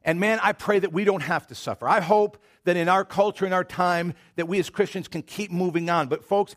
And 0.04 0.20
man, 0.20 0.40
I 0.42 0.54
pray 0.54 0.80
that 0.80 0.94
we 0.94 1.04
don't 1.04 1.22
have 1.22 1.48
to 1.48 1.56
suffer. 1.56 1.88
I 1.88 2.00
hope 2.00 2.42
that 2.64 2.78
in 2.78 2.88
our 2.88 3.04
culture, 3.04 3.46
in 3.46 3.54
our 3.54 3.64
time, 3.64 4.14
that 4.36 4.48
we 4.48 4.60
as 4.60 4.70
Christians 4.70 5.08
can 5.08 5.22
keep 5.22 5.52
moving 5.52 5.90
on. 5.90 6.08
But 6.08 6.24
folks, 6.24 6.56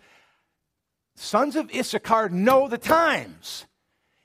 sons 1.14 1.56
of 1.56 1.70
Issachar 1.74 2.28
know 2.28 2.68
the 2.68 2.78
times. 2.78 3.66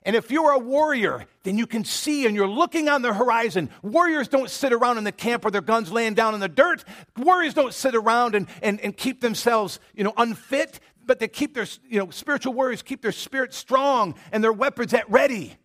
And 0.08 0.16
if 0.16 0.32
you're 0.32 0.52
a 0.52 0.58
warrior, 0.58 1.26
then 1.44 1.58
you 1.58 1.68
can 1.68 1.84
see 1.84 2.26
and 2.26 2.34
you're 2.34 2.48
looking 2.48 2.88
on 2.88 3.02
the 3.02 3.14
horizon. 3.14 3.70
Warriors 3.82 4.30
don't 4.30 4.50
sit 4.50 4.72
around 4.72 4.98
in 4.98 5.04
the 5.04 5.12
camp 5.12 5.44
with 5.44 5.52
their 5.52 5.62
guns 5.62 5.92
laying 5.92 6.14
down 6.14 6.34
in 6.34 6.40
the 6.40 6.48
dirt. 6.48 6.86
Warriors 7.18 7.54
don't 7.54 7.74
sit 7.74 7.94
around 7.94 8.34
and, 8.34 8.48
and, 8.64 8.80
and 8.80 8.96
keep 8.96 9.20
themselves, 9.20 9.82
you 9.94 10.06
know, 10.06 10.14
unfit 10.16 10.80
but 11.06 11.20
they 11.20 11.28
keep 11.28 11.54
their, 11.54 11.66
you 11.88 11.98
know, 11.98 12.10
spiritual 12.10 12.54
warriors 12.54 12.82
keep 12.82 13.02
their 13.02 13.14
spirit 13.14 13.54
strong 13.54 14.14
and 14.34 14.44
their 14.44 14.52
weapons 14.52 14.94
at 14.94 15.10
ready. 15.10 15.56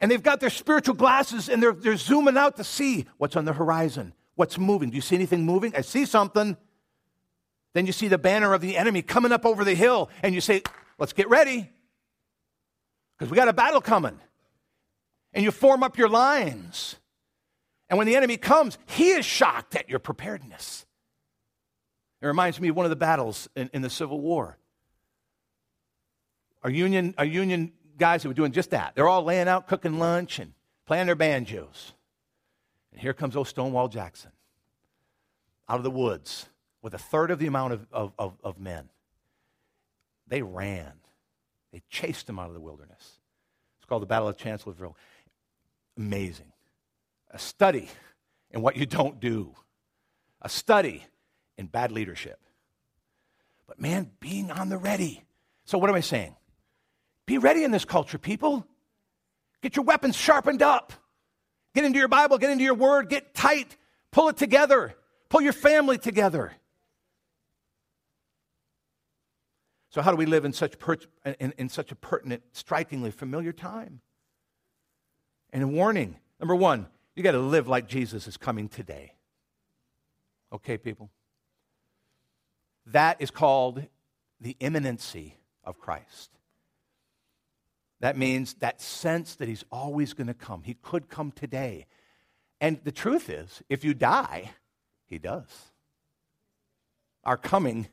And 0.00 0.10
they've 0.10 0.22
got 0.22 0.40
their 0.40 0.50
spiritual 0.50 0.94
glasses 0.94 1.50
and 1.50 1.62
they're, 1.62 1.74
they're 1.74 1.98
zooming 1.98 2.38
out 2.38 2.56
to 2.56 2.64
see 2.64 3.06
what's 3.18 3.36
on 3.36 3.44
the 3.44 3.52
horizon, 3.52 4.14
what's 4.34 4.58
moving. 4.58 4.88
Do 4.88 4.96
you 4.96 5.02
see 5.02 5.16
anything 5.16 5.44
moving? 5.44 5.76
I 5.76 5.82
see 5.82 6.06
something. 6.06 6.56
Then 7.74 7.86
you 7.86 7.92
see 7.92 8.08
the 8.08 8.18
banner 8.18 8.54
of 8.54 8.62
the 8.62 8.76
enemy 8.76 9.02
coming 9.02 9.32
up 9.32 9.44
over 9.46 9.64
the 9.64 9.74
hill, 9.74 10.10
and 10.22 10.34
you 10.34 10.40
say, 10.40 10.62
Let's 10.98 11.12
get 11.12 11.28
ready 11.28 11.70
because 13.18 13.30
we 13.30 13.36
got 13.36 13.48
a 13.48 13.52
battle 13.52 13.80
coming. 13.80 14.18
And 15.34 15.42
you 15.44 15.50
form 15.50 15.82
up 15.82 15.96
your 15.96 16.08
lines. 16.08 16.96
And 17.88 17.96
when 17.98 18.06
the 18.06 18.16
enemy 18.16 18.36
comes, 18.36 18.78
he 18.86 19.10
is 19.10 19.24
shocked 19.24 19.76
at 19.76 19.88
your 19.88 19.98
preparedness. 19.98 20.86
It 22.20 22.26
reminds 22.26 22.60
me 22.60 22.68
of 22.68 22.76
one 22.76 22.86
of 22.86 22.90
the 22.90 22.96
battles 22.96 23.48
in, 23.56 23.70
in 23.72 23.82
the 23.82 23.90
Civil 23.90 24.20
War. 24.20 24.56
Our 26.62 26.70
union, 26.70 27.14
our 27.18 27.24
union 27.24 27.72
guys 27.98 28.24
were 28.24 28.34
doing 28.34 28.52
just 28.52 28.70
that. 28.70 28.94
They're 28.94 29.08
all 29.08 29.24
laying 29.24 29.48
out, 29.48 29.66
cooking 29.66 29.98
lunch, 29.98 30.38
and 30.38 30.52
playing 30.86 31.06
their 31.06 31.16
banjos. 31.16 31.92
And 32.92 33.00
here 33.00 33.12
comes 33.12 33.36
old 33.36 33.48
Stonewall 33.48 33.88
Jackson 33.88 34.30
out 35.68 35.78
of 35.78 35.84
the 35.84 35.90
woods 35.90 36.48
with 36.82 36.94
a 36.94 36.98
third 36.98 37.30
of 37.30 37.38
the 37.38 37.46
amount 37.46 37.72
of, 37.72 37.86
of, 37.92 38.12
of, 38.18 38.34
of 38.44 38.60
men. 38.60 38.88
They 40.28 40.42
ran. 40.42 40.92
They 41.72 41.82
chased 41.88 42.28
him 42.28 42.38
out 42.38 42.48
of 42.48 42.54
the 42.54 42.60
wilderness. 42.60 43.18
It's 43.78 43.86
called 43.88 44.02
the 44.02 44.06
Battle 44.06 44.28
of 44.28 44.36
Chancellorsville. 44.36 44.96
Amazing. 45.96 46.52
A 47.30 47.38
study 47.38 47.88
in 48.50 48.60
what 48.60 48.76
you 48.76 48.86
don't 48.86 49.18
do, 49.20 49.54
a 50.42 50.48
study 50.48 51.04
in 51.56 51.66
bad 51.66 51.90
leadership. 51.90 52.38
But 53.66 53.80
man, 53.80 54.10
being 54.20 54.50
on 54.50 54.68
the 54.68 54.76
ready. 54.76 55.24
So, 55.64 55.78
what 55.78 55.88
am 55.88 55.96
I 55.96 56.00
saying? 56.00 56.36
Be 57.24 57.38
ready 57.38 57.64
in 57.64 57.70
this 57.70 57.84
culture, 57.84 58.18
people. 58.18 58.66
Get 59.62 59.76
your 59.76 59.84
weapons 59.84 60.16
sharpened 60.16 60.60
up. 60.60 60.92
Get 61.74 61.84
into 61.84 61.98
your 61.98 62.08
Bible, 62.08 62.36
get 62.36 62.50
into 62.50 62.64
your 62.64 62.74
word, 62.74 63.08
get 63.08 63.32
tight, 63.32 63.76
pull 64.10 64.28
it 64.28 64.36
together, 64.36 64.94
pull 65.30 65.40
your 65.40 65.54
family 65.54 65.96
together. 65.96 66.52
So, 69.92 70.00
how 70.00 70.10
do 70.10 70.16
we 70.16 70.24
live 70.24 70.46
in 70.46 70.54
such, 70.54 70.78
per- 70.78 70.96
in, 71.38 71.52
in 71.58 71.68
such 71.68 71.92
a 71.92 71.94
pertinent, 71.94 72.42
strikingly 72.52 73.10
familiar 73.10 73.52
time? 73.52 74.00
And 75.52 75.62
a 75.62 75.68
warning 75.68 76.16
number 76.40 76.54
one, 76.54 76.86
you 77.14 77.22
got 77.22 77.32
to 77.32 77.38
live 77.38 77.68
like 77.68 77.88
Jesus 77.88 78.26
is 78.26 78.38
coming 78.38 78.70
today. 78.70 79.12
Okay, 80.50 80.78
people? 80.78 81.10
That 82.86 83.20
is 83.20 83.30
called 83.30 83.84
the 84.40 84.56
imminency 84.60 85.36
of 85.62 85.78
Christ. 85.78 86.30
That 88.00 88.16
means 88.16 88.54
that 88.54 88.80
sense 88.80 89.34
that 89.36 89.46
he's 89.46 89.64
always 89.70 90.14
going 90.14 90.26
to 90.26 90.34
come. 90.34 90.62
He 90.62 90.74
could 90.74 91.10
come 91.10 91.32
today. 91.32 91.84
And 92.62 92.80
the 92.82 92.92
truth 92.92 93.28
is, 93.28 93.62
if 93.68 93.84
you 93.84 93.92
die, 93.92 94.52
he 95.04 95.18
does. 95.18 95.50
Our 97.24 97.36
coming 97.36 97.88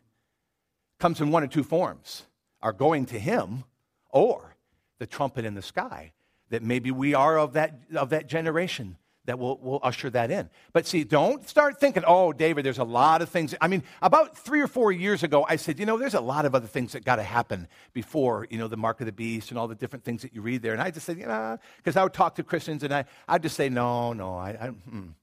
comes 1.00 1.22
in 1.22 1.32
one 1.32 1.44
of 1.44 1.50
two 1.50 1.64
forms 1.64 2.24
our 2.62 2.74
going 2.74 3.06
to 3.06 3.18
him 3.18 3.64
or 4.10 4.56
the 5.00 5.08
trumpet 5.08 5.46
in 5.46 5.54
the 5.54 5.62
sky. 5.62 6.12
That 6.50 6.64
maybe 6.64 6.90
we 6.90 7.14
are 7.14 7.38
of 7.38 7.54
that, 7.54 7.80
of 7.96 8.10
that 8.10 8.28
generation 8.28 8.98
that 9.26 9.38
will, 9.38 9.60
will 9.60 9.80
usher 9.84 10.10
that 10.10 10.32
in. 10.32 10.50
But 10.74 10.88
see, 10.88 11.04
don't 11.04 11.48
start 11.48 11.80
thinking, 11.80 12.04
oh, 12.08 12.34
David, 12.34 12.66
there's 12.66 12.80
a 12.80 12.84
lot 12.84 13.22
of 13.22 13.30
things. 13.30 13.54
I 13.62 13.68
mean, 13.68 13.84
about 14.02 14.36
three 14.36 14.60
or 14.60 14.68
four 14.68 14.92
years 14.92 15.22
ago, 15.22 15.46
I 15.48 15.58
said, 15.58 15.78
you 15.78 15.86
know, 15.86 16.00
there's 16.00 16.16
a 16.16 16.22
lot 16.22 16.46
of 16.46 16.56
other 16.56 16.66
things 16.66 16.94
that 16.94 17.06
got 17.06 17.18
to 17.18 17.24
happen 17.24 17.68
before, 17.94 18.48
you 18.50 18.58
know, 18.58 18.68
the 18.68 18.78
mark 18.78 19.00
of 19.00 19.06
the 19.06 19.12
beast 19.12 19.52
and 19.52 19.60
all 19.60 19.68
the 19.68 19.76
different 19.76 20.04
things 20.04 20.24
that 20.24 20.34
you 20.34 20.42
read 20.42 20.64
there. 20.64 20.74
And 20.74 20.82
I 20.82 20.90
just 20.90 21.06
said, 21.06 21.20
you 21.20 21.28
know, 21.28 21.60
because 21.78 21.96
I 21.96 22.02
would 22.02 22.14
talk 22.14 22.34
to 22.36 22.44
Christians 22.44 22.82
and 22.82 22.92
I, 22.92 23.06
I'd 23.28 23.44
just 23.44 23.56
say, 23.56 23.70
no, 23.70 24.14
no. 24.14 24.34
I, 24.34 24.50
I. 24.50 24.72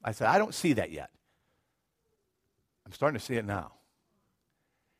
I 0.04 0.12
said, 0.12 0.28
I 0.28 0.38
don't 0.38 0.54
see 0.54 0.74
that 0.74 0.92
yet. 0.92 1.10
I'm 2.84 2.92
starting 2.92 3.18
to 3.18 3.24
see 3.24 3.34
it 3.34 3.44
now. 3.44 3.72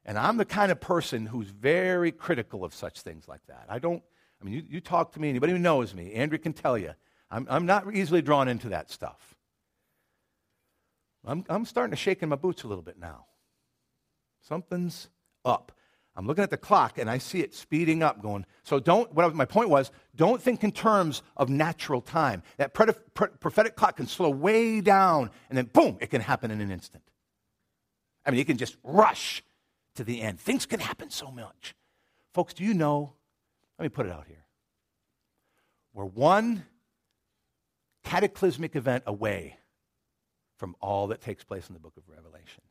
And 0.06 0.16
I'm 0.16 0.36
the 0.36 0.44
kind 0.44 0.70
of 0.70 0.80
person 0.80 1.26
who's 1.26 1.48
very 1.48 2.12
critical 2.12 2.64
of 2.64 2.72
such 2.72 3.00
things 3.00 3.26
like 3.26 3.44
that. 3.48 3.66
I 3.68 3.80
don't, 3.80 4.02
I 4.40 4.44
mean, 4.44 4.54
you, 4.54 4.62
you 4.68 4.80
talk 4.80 5.12
to 5.12 5.20
me, 5.20 5.28
anybody 5.28 5.52
who 5.52 5.58
knows 5.58 5.94
me, 5.94 6.12
Andrew 6.12 6.38
can 6.38 6.52
tell 6.52 6.78
you, 6.78 6.92
I'm, 7.28 7.44
I'm 7.50 7.66
not 7.66 7.92
easily 7.92 8.22
drawn 8.22 8.46
into 8.46 8.68
that 8.68 8.88
stuff. 8.88 9.34
I'm, 11.24 11.44
I'm 11.48 11.64
starting 11.64 11.90
to 11.90 11.96
shake 11.96 12.22
in 12.22 12.28
my 12.28 12.36
boots 12.36 12.62
a 12.62 12.68
little 12.68 12.84
bit 12.84 13.00
now. 13.00 13.26
Something's 14.42 15.08
up. 15.44 15.72
I'm 16.14 16.24
looking 16.28 16.44
at 16.44 16.50
the 16.50 16.56
clock 16.56 16.98
and 16.98 17.10
I 17.10 17.18
see 17.18 17.40
it 17.40 17.52
speeding 17.52 18.04
up, 18.04 18.22
going. 18.22 18.46
So 18.62 18.78
don't. 18.78 19.12
What 19.12 19.34
my 19.34 19.44
point 19.44 19.68
was, 19.68 19.90
don't 20.14 20.40
think 20.40 20.62
in 20.62 20.70
terms 20.70 21.22
of 21.36 21.48
natural 21.50 22.00
time. 22.00 22.44
That 22.58 22.72
prophetic 22.72 23.74
clock 23.74 23.96
can 23.96 24.06
slow 24.06 24.30
way 24.30 24.80
down, 24.80 25.30
and 25.50 25.58
then 25.58 25.66
boom, 25.66 25.98
it 26.00 26.10
can 26.10 26.22
happen 26.22 26.52
in 26.52 26.60
an 26.60 26.70
instant. 26.70 27.02
I 28.24 28.30
mean, 28.30 28.40
it 28.40 28.46
can 28.46 28.56
just 28.56 28.76
rush 28.82 29.42
to 29.96 30.04
the 30.04 30.20
end. 30.22 30.40
Things 30.40 30.66
can 30.66 30.80
happen 30.80 31.10
so 31.10 31.30
much, 31.30 31.74
folks. 32.32 32.54
Do 32.54 32.64
you 32.64 32.74
know? 32.74 33.14
Let 33.78 33.84
me 33.84 33.88
put 33.88 34.06
it 34.06 34.12
out 34.12 34.26
here. 34.26 34.44
We're 35.92 36.04
one 36.04 36.64
cataclysmic 38.04 38.76
event 38.76 39.04
away 39.06 39.58
from 40.56 40.76
all 40.80 41.08
that 41.08 41.20
takes 41.20 41.44
place 41.44 41.68
in 41.68 41.74
the 41.74 41.80
book 41.80 41.94
of 41.96 42.02
Revelation. 42.08 42.62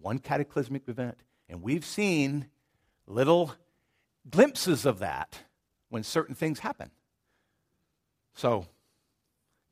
One 0.00 0.18
cataclysmic 0.18 0.88
event. 0.88 1.18
And 1.48 1.62
we've 1.62 1.84
seen 1.84 2.46
little 3.06 3.54
glimpses 4.28 4.86
of 4.86 4.98
that 4.98 5.40
when 5.88 6.02
certain 6.02 6.34
things 6.34 6.60
happen. 6.60 6.90
So 8.34 8.66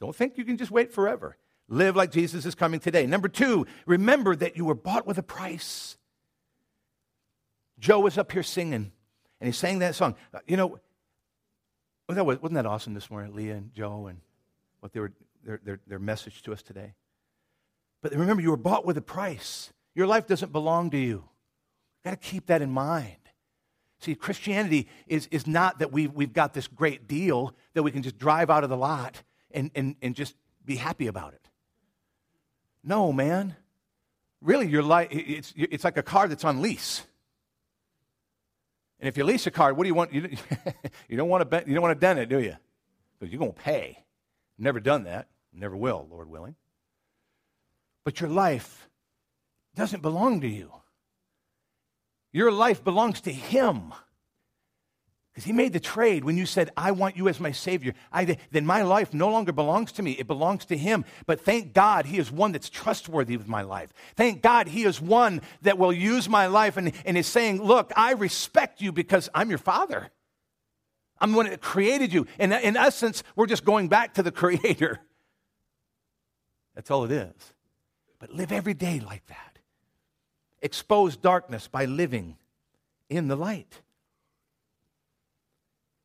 don't 0.01 0.15
think 0.15 0.39
you 0.39 0.45
can 0.45 0.57
just 0.57 0.71
wait 0.71 0.93
forever. 0.93 1.37
Live 1.69 1.97
like 1.97 2.11
Jesus 2.11 2.47
is 2.47 2.55
coming 2.55 2.81
today. 2.81 3.07
Number 3.07 3.29
two, 3.29 3.67
remember 3.87 4.35
that 4.37 4.57
you 4.57 4.65
were 4.65 4.75
bought 4.75 5.07
with 5.07 5.19
a 5.19 5.23
price. 5.23 5.99
Joe 7.79 8.01
was 8.01 8.19
up 8.19 8.33
here 8.33 8.43
singing, 8.43 8.93
and 9.41 9.47
he 9.47 9.53
sang 9.53 9.79
that 9.81 9.95
song. 9.95 10.17
Uh, 10.33 10.41
you 10.47 10.57
know, 10.57 10.81
wasn't 12.09 12.55
that 12.55 12.67
awesome 12.67 12.95
this 12.95 13.11
morning, 13.11 13.35
Leah 13.35 13.57
and 13.57 13.73
Joe 13.75 14.07
and 14.07 14.21
what 14.81 14.93
they 14.93 15.01
were, 15.01 15.13
their, 15.45 15.61
their, 15.63 15.81
their 15.87 15.99
message 15.99 16.43
to 16.43 16.53
us 16.53 16.63
today. 16.63 16.95
But 18.03 18.13
remember, 18.13 18.43
you 18.43 18.51
were 18.51 18.57
bought 18.57 18.87
with 18.87 18.97
a 18.97 19.03
price. 19.03 19.73
Your 19.95 20.07
life 20.07 20.27
doesn't 20.27 20.53
belong 20.53 20.91
to 20.91 20.97
you. 20.97 21.25
You've 21.97 22.05
got 22.05 22.11
to 22.23 22.29
keep 22.29 22.47
that 22.47 22.63
in 22.63 22.71
mind. 22.71 23.17
See, 24.01 24.15
Christianity 24.15 24.89
is, 25.09 25.27
is 25.33 25.47
not 25.47 25.81
that 25.81 25.93
we've, 25.93 26.13
we've 26.13 26.33
got 26.33 26.55
this 26.55 26.69
great 26.69 27.09
deal 27.09 27.55
that 27.75 27.83
we 27.83 27.91
can 27.91 28.03
just 28.03 28.17
drive 28.17 28.49
out 28.49 28.63
of 28.63 28.71
the 28.71 28.77
lot 28.77 29.23
and, 29.51 29.71
and, 29.75 29.97
and 30.01 30.15
just 30.15 30.37
be 30.65 30.77
happy 30.77 31.09
about 31.09 31.35
it. 31.35 31.49
No, 32.85 33.13
man. 33.13 33.57
Really, 34.41 34.69
your 34.69 34.85
life, 34.85 35.09
it's, 35.11 35.53
it's 35.57 35.83
like 35.83 35.97
a 35.97 36.03
car 36.03 36.29
that's 36.29 36.45
on 36.45 36.63
lease. 36.63 37.03
And 39.01 39.09
if 39.09 39.17
you 39.17 39.25
lease 39.25 39.47
a 39.47 39.51
car, 39.51 39.73
what 39.75 39.85
do 39.85 39.89
you 39.89 39.95
want? 39.95 40.13
You, 40.13 40.23
don't, 41.17 41.29
want 41.29 41.49
to, 41.49 41.65
you 41.67 41.75
don't 41.75 41.83
want 41.83 41.99
to 41.99 42.01
dent 42.01 42.19
it, 42.19 42.29
do 42.29 42.41
you? 42.41 42.57
Because 43.19 43.33
you're 43.33 43.39
going 43.39 43.53
to 43.53 43.61
pay. 43.61 44.05
Never 44.59 44.81
done 44.81 45.05
that. 45.05 45.29
Never 45.53 45.77
will, 45.77 46.07
Lord 46.11 46.29
willing. 46.29 46.57
But 48.05 48.21
your 48.21 48.31
life 48.31 48.89
doesn't 49.75 50.03
belong 50.03 50.41
to 50.41 50.49
you. 50.49 50.73
Your 52.33 52.51
life 52.51 52.83
belongs 52.83 53.21
to 53.23 53.33
Him. 53.33 53.93
Because 55.39 55.47
He 55.47 55.53
made 55.53 55.73
the 55.73 55.79
trade 55.79 56.25
when 56.25 56.37
you 56.37 56.47
said, 56.47 56.71
I 56.77 56.91
want 56.91 57.17
you 57.17 57.29
as 57.29 57.39
my 57.39 57.53
Savior. 57.53 57.95
I, 58.13 58.39
then 58.51 58.67
my 58.67 58.83
life 58.83 59.15
no 59.15 59.31
longer 59.31 59.53
belongs 59.53 59.93
to 59.93 60.03
me. 60.03 60.11
It 60.11 60.27
belongs 60.27 60.65
to 60.65 60.77
Him. 60.77 61.05
But 61.27 61.43
thank 61.43 61.73
God 61.73 62.07
He 62.07 62.19
is 62.19 62.29
one 62.29 62.51
that's 62.51 62.69
trustworthy 62.69 63.37
with 63.37 63.47
my 63.47 63.63
life. 63.63 63.93
Thank 64.17 64.43
God 64.43 64.67
He 64.67 64.83
is 64.83 65.01
one 65.01 65.43
that 65.63 65.79
will 65.79 65.93
use 65.93 66.29
my 66.29 66.49
life 66.49 66.77
and, 66.77 66.91
and 67.05 67.17
is 67.17 67.29
saying, 67.29 67.63
Look, 67.63 67.93
I 67.95 68.15
respect 68.15 68.81
you 68.81 68.91
because 68.91 69.29
I'm 69.33 69.49
your 69.49 69.61
Father. 69.61 70.11
I'm 71.21 71.31
the 71.31 71.37
one 71.37 71.49
that 71.49 71.61
created 71.61 72.13
you. 72.13 72.27
And 72.41 72.53
in 72.53 72.77
essence, 72.77 73.23
we're 73.37 73.47
just 73.47 73.65
going 73.65 73.87
back 73.87 74.15
to 74.15 74.25
the 74.25 74.33
Creator. 74.33 74.99
That's 76.75 76.91
all 76.91 77.05
it 77.05 77.13
is. 77.13 77.55
But 78.19 78.35
live 78.35 78.51
every 78.51 78.75
day 78.75 78.99
like 78.99 79.25
that. 79.29 79.61
Expose 80.63 81.17
darkness 81.17 81.69
by 81.69 81.85
living 81.85 82.39
in 83.09 83.29
the 83.29 83.37
light. 83.37 83.83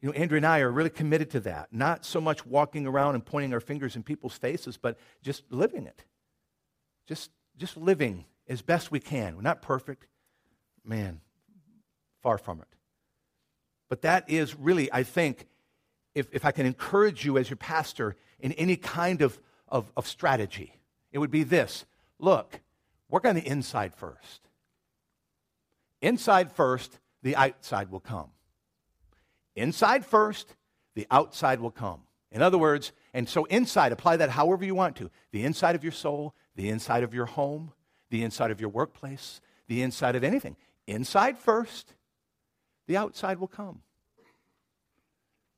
You 0.04 0.10
know, 0.10 0.16
Andrew 0.16 0.36
and 0.36 0.46
I 0.46 0.60
are 0.60 0.70
really 0.70 0.90
committed 0.90 1.30
to 1.30 1.40
that. 1.40 1.70
Not 1.72 2.04
so 2.04 2.20
much 2.20 2.46
walking 2.46 2.86
around 2.86 3.16
and 3.16 3.26
pointing 3.26 3.54
our 3.54 3.62
fingers 3.62 3.96
in 3.96 4.04
people's 4.04 4.34
faces, 4.34 4.76
but 4.76 4.98
just 5.22 5.44
living 5.50 5.88
it. 5.88 6.04
Just, 7.08 7.32
just 7.56 7.78
living 7.78 8.26
as 8.50 8.62
best 8.62 8.92
we 8.92 9.00
can. 9.00 9.38
We're 9.38 9.44
not 9.44 9.62
perfect. 9.62 10.08
Man, 10.84 11.22
far 12.22 12.38
from 12.38 12.60
it. 12.60 12.68
But 13.88 14.02
that 14.02 14.30
is 14.30 14.56
really, 14.56 14.92
I 14.92 15.04
think, 15.04 15.48
if, 16.14 16.28
if 16.34 16.44
I 16.44 16.52
can 16.52 16.66
encourage 16.66 17.24
you 17.24 17.38
as 17.38 17.50
your 17.50 17.56
pastor 17.56 18.18
in 18.42 18.52
any 18.54 18.76
kind 18.76 19.22
of, 19.22 19.40
of, 19.70 19.90
of 19.96 20.06
strategy, 20.06 20.74
it 21.14 21.20
would 21.20 21.32
be 21.32 21.44
this 21.44 21.86
look, 22.20 22.60
work 23.10 23.24
on 23.24 23.36
the 23.36 23.48
inside 23.48 23.96
first. 23.96 24.50
Inside 26.02 26.52
first, 26.52 27.00
the 27.22 27.38
outside 27.38 27.90
will 27.90 28.02
come. 28.02 28.32
Inside 29.56 30.06
first, 30.06 30.56
the 30.96 31.08
outside 31.12 31.60
will 31.60 31.72
come. 31.72 32.02
In 32.32 32.42
other 32.42 32.58
words, 32.58 32.92
and 33.14 33.30
so 33.30 33.46
inside, 33.46 33.92
apply 33.92 34.18
that 34.18 34.32
however 34.32 34.66
you 34.66 34.76
want 34.76 34.96
to 34.98 35.12
the 35.32 35.44
inside 35.44 35.76
of 35.76 35.84
your 35.84 35.92
soul, 35.92 36.34
the 36.56 36.70
inside 36.70 37.04
of 37.04 37.14
your 37.14 37.26
home, 37.26 37.72
the 38.10 38.24
inside 38.24 38.52
of 38.52 38.60
your 38.60 38.70
workplace, 38.70 39.40
the 39.68 39.82
inside 39.82 40.16
of 40.16 40.24
anything. 40.24 40.56
Inside 40.88 41.38
first, 41.38 41.94
the 42.88 42.98
outside 42.98 43.40
will 43.40 43.48
come. 43.48 43.82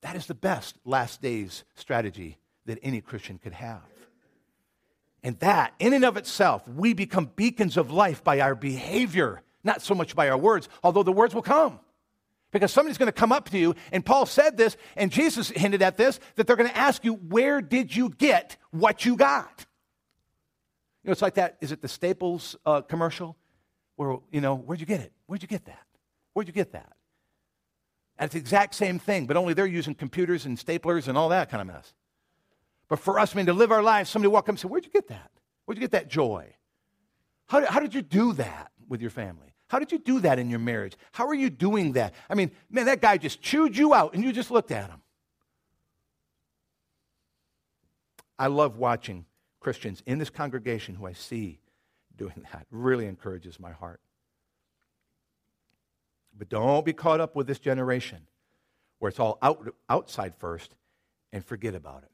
That 0.01 0.15
is 0.15 0.27
the 0.27 0.35
best 0.35 0.77
last 0.85 1.21
days 1.21 1.63
strategy 1.75 2.37
that 2.65 2.79
any 2.83 3.01
Christian 3.01 3.37
could 3.37 3.53
have. 3.53 3.81
And 5.23 5.39
that, 5.39 5.73
in 5.79 5.93
and 5.93 6.05
of 6.05 6.17
itself, 6.17 6.67
we 6.67 6.93
become 6.93 7.31
beacons 7.35 7.77
of 7.77 7.89
life 7.89 8.23
by 8.23 8.41
our 8.41 8.53
behavior, 8.53 9.41
not 9.63 9.81
so 9.81 9.95
much 9.95 10.15
by 10.15 10.29
our 10.29 10.37
words, 10.37 10.69
although 10.83 11.01
the 11.01 11.11
words 11.11 11.33
will 11.33 11.41
come. 11.41 11.79
Because 12.51 12.71
somebody's 12.71 12.97
going 12.97 13.07
to 13.07 13.13
come 13.13 13.31
up 13.31 13.49
to 13.49 13.57
you, 13.57 13.75
and 13.91 14.05
Paul 14.05 14.25
said 14.25 14.55
this, 14.55 14.77
and 14.95 15.11
Jesus 15.11 15.49
hinted 15.49 15.81
at 15.81 15.97
this, 15.97 16.19
that 16.35 16.47
they're 16.47 16.55
going 16.55 16.69
to 16.69 16.77
ask 16.77 17.03
you, 17.03 17.13
Where 17.13 17.61
did 17.61 17.95
you 17.95 18.09
get 18.09 18.57
what 18.71 19.05
you 19.05 19.15
got? 19.15 19.65
You 21.03 21.09
know, 21.09 21.11
it's 21.11 21.21
like 21.21 21.35
that. 21.35 21.57
Is 21.61 21.71
it 21.71 21.81
the 21.81 21.87
Staples 21.87 22.55
uh, 22.65 22.81
commercial? 22.81 23.37
Where, 23.95 24.17
you 24.31 24.41
know, 24.41 24.55
where'd 24.55 24.79
you 24.79 24.85
get 24.85 25.01
it? 25.01 25.11
Where'd 25.25 25.41
you 25.41 25.47
get 25.47 25.65
that? 25.65 25.85
Where'd 26.33 26.47
you 26.47 26.53
get 26.53 26.71
that? 26.73 26.93
And 28.17 28.27
it's 28.27 28.33
the 28.33 28.39
exact 28.39 28.75
same 28.75 28.99
thing, 28.99 29.25
but 29.25 29.37
only 29.37 29.53
they're 29.53 29.65
using 29.65 29.93
computers 29.93 30.45
and 30.45 30.57
staplers 30.57 31.07
and 31.07 31.17
all 31.17 31.29
that 31.29 31.49
kind 31.49 31.61
of 31.61 31.67
mess. 31.67 31.93
But 32.87 32.99
for 32.99 33.19
us, 33.19 33.35
I 33.35 33.37
mean, 33.37 33.45
to 33.47 33.53
live 33.53 33.71
our 33.71 33.83
lives, 33.83 34.09
somebody 34.09 34.29
walk 34.29 34.45
up 34.45 34.49
and 34.49 34.59
say, 34.59 34.67
Where'd 34.67 34.85
you 34.85 34.91
get 34.91 35.07
that? 35.07 35.31
Where'd 35.65 35.77
you 35.77 35.81
get 35.81 35.91
that 35.91 36.07
joy? 36.07 36.55
How, 37.47 37.65
how 37.65 37.79
did 37.79 37.93
you 37.93 38.01
do 38.01 38.33
that 38.33 38.71
with 38.87 39.01
your 39.01 39.09
family? 39.09 39.54
How 39.67 39.79
did 39.79 39.91
you 39.91 39.97
do 39.97 40.19
that 40.21 40.37
in 40.37 40.49
your 40.49 40.59
marriage? 40.59 40.95
How 41.11 41.27
are 41.27 41.33
you 41.33 41.49
doing 41.49 41.93
that? 41.93 42.13
I 42.29 42.35
mean, 42.35 42.51
man, 42.69 42.85
that 42.85 43.01
guy 43.01 43.17
just 43.17 43.41
chewed 43.41 43.75
you 43.75 43.93
out 43.93 44.13
and 44.13 44.23
you 44.23 44.31
just 44.31 44.51
looked 44.51 44.71
at 44.71 44.89
him. 44.89 45.01
I 48.37 48.47
love 48.47 48.77
watching 48.77 49.25
Christians 49.59 50.03
in 50.05 50.19
this 50.19 50.29
congregation 50.29 50.95
who 50.95 51.07
I 51.07 51.13
see 51.13 51.59
doing 52.15 52.45
that. 52.51 52.61
It 52.61 52.67
really 52.69 53.07
encourages 53.07 53.59
my 53.59 53.71
heart. 53.71 54.01
But 56.37 56.49
don't 56.49 56.85
be 56.85 56.93
caught 56.93 57.21
up 57.21 57.35
with 57.35 57.47
this 57.47 57.59
generation 57.59 58.27
where 58.99 59.09
it's 59.09 59.19
all 59.19 59.37
out, 59.41 59.73
outside 59.89 60.35
first 60.37 60.75
and 61.31 61.43
forget 61.43 61.75
about 61.75 62.03
it. 62.03 62.11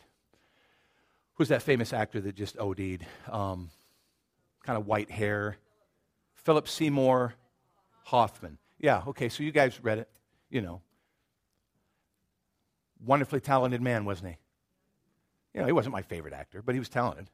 Who's 1.36 1.50
that 1.50 1.64
famous 1.64 1.92
actor 1.92 2.22
that 2.22 2.36
just 2.36 2.58
OD'd? 2.58 3.06
Um, 3.30 3.72
kind 4.64 4.78
of 4.78 4.86
white 4.86 5.10
hair. 5.10 5.58
Philip 6.36 6.68
Seymour 6.68 7.34
Hoffman. 8.04 8.58
Yeah, 8.80 9.04
okay, 9.08 9.30
so 9.30 9.44
you 9.44 9.52
guys 9.52 9.80
read 9.84 10.00
it, 10.00 10.10
you 10.50 10.62
know. 10.62 10.82
Wonderfully 13.04 13.40
talented 13.40 13.82
man, 13.82 14.06
wasn't 14.06 14.30
he? 14.30 14.38
You 15.54 15.62
know, 15.62 15.68
he 15.68 15.74
wasn't 15.74 15.94
my 15.94 16.02
favorite 16.02 16.34
actor, 16.34 16.62
but 16.62 16.76
he 16.76 16.80
was 16.80 16.90
talented. 16.90 17.30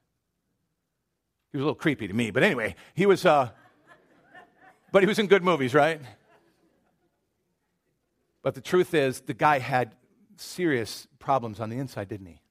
He 1.51 1.57
was 1.57 1.63
a 1.63 1.65
little 1.65 1.75
creepy 1.75 2.07
to 2.07 2.13
me, 2.13 2.31
but 2.31 2.43
anyway, 2.43 2.75
he 2.93 3.05
was, 3.05 3.25
uh, 3.25 3.49
but 4.91 5.03
he 5.03 5.07
was 5.07 5.19
in 5.19 5.27
good 5.27 5.43
movies, 5.43 5.73
right? 5.73 6.01
But 8.41 8.55
the 8.55 8.61
truth 8.61 8.93
is, 8.93 9.21
the 9.21 9.33
guy 9.33 9.59
had 9.59 9.93
serious 10.35 11.07
problems 11.19 11.59
on 11.59 11.69
the 11.69 11.77
inside, 11.77 12.07
didn't 12.07 12.27
he? 12.27 12.41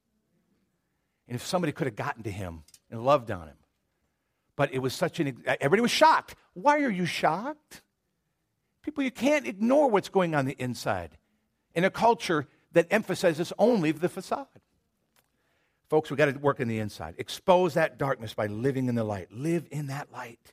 And 1.29 1.37
if 1.37 1.45
somebody 1.45 1.73
could 1.73 1.87
have 1.87 1.97
gotten 1.97 2.23
to 2.23 2.31
him 2.31 2.63
and 2.91 3.05
loved 3.05 3.31
on 3.31 3.49
him, 3.49 3.57
but 4.57 4.73
it 4.73 4.79
was 4.79 4.95
such 4.95 5.21
an, 5.21 5.43
everybody 5.47 5.83
was 5.83 5.91
shocked. 5.91 6.35
Why 6.55 6.81
are 6.81 6.91
you 6.91 7.07
shocked? 7.07 7.83
People, 8.87 9.03
you 9.03 9.11
can't 9.11 9.49
ignore 9.49 9.91
what's 9.91 10.09
going 10.09 10.33
on 10.33 10.45
the 10.45 10.55
inside 10.61 11.19
in 11.75 11.83
a 11.83 11.91
culture 11.91 12.47
that 12.71 12.87
emphasizes 12.89 13.53
only 13.59 13.91
the 13.91 14.09
facade. 14.09 14.47
Folks, 15.89 16.09
we've 16.09 16.17
got 16.17 16.27
to 16.27 16.39
work 16.39 16.61
in 16.61 16.69
the 16.69 16.79
inside. 16.79 17.17
Expose 17.19 17.75
that 17.75 17.99
darkness 17.99 18.33
by 18.33 18.47
living 18.47 18.87
in 18.87 18.95
the 18.95 19.03
light. 19.03 19.33
Live 19.33 19.67
in 19.73 19.89
that 19.89 20.13
light. 20.13 20.53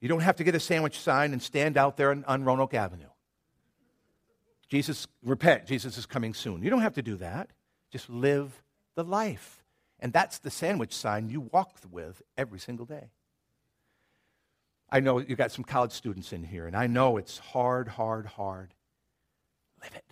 You 0.00 0.08
don't 0.08 0.20
have 0.20 0.36
to 0.36 0.44
get 0.44 0.54
a 0.54 0.60
sandwich 0.60 1.00
sign 1.00 1.32
and 1.32 1.42
stand 1.42 1.76
out 1.76 1.96
there 1.96 2.12
on, 2.12 2.24
on 2.28 2.44
Roanoke 2.44 2.74
Avenue. 2.74 3.10
Jesus, 4.68 5.08
repent. 5.24 5.66
Jesus 5.66 5.98
is 5.98 6.06
coming 6.06 6.32
soon. 6.32 6.62
You 6.62 6.70
don't 6.70 6.82
have 6.82 6.94
to 6.94 7.02
do 7.02 7.16
that. 7.16 7.50
Just 7.90 8.08
live 8.08 8.62
the 8.94 9.02
life. 9.02 9.64
And 9.98 10.12
that's 10.12 10.38
the 10.38 10.50
sandwich 10.50 10.94
sign 10.94 11.28
you 11.28 11.40
walk 11.40 11.74
with 11.90 12.22
every 12.36 12.60
single 12.60 12.86
day. 12.86 13.10
I 14.90 15.00
know 15.00 15.18
you 15.18 15.36
got 15.36 15.52
some 15.52 15.64
college 15.64 15.92
students 15.92 16.32
in 16.32 16.42
here, 16.42 16.66
and 16.66 16.76
I 16.76 16.86
know 16.86 17.16
it's 17.18 17.38
hard, 17.38 17.88
hard, 17.88 18.26
hard. 18.26 18.72
Live 19.82 19.94
it. 19.94 20.04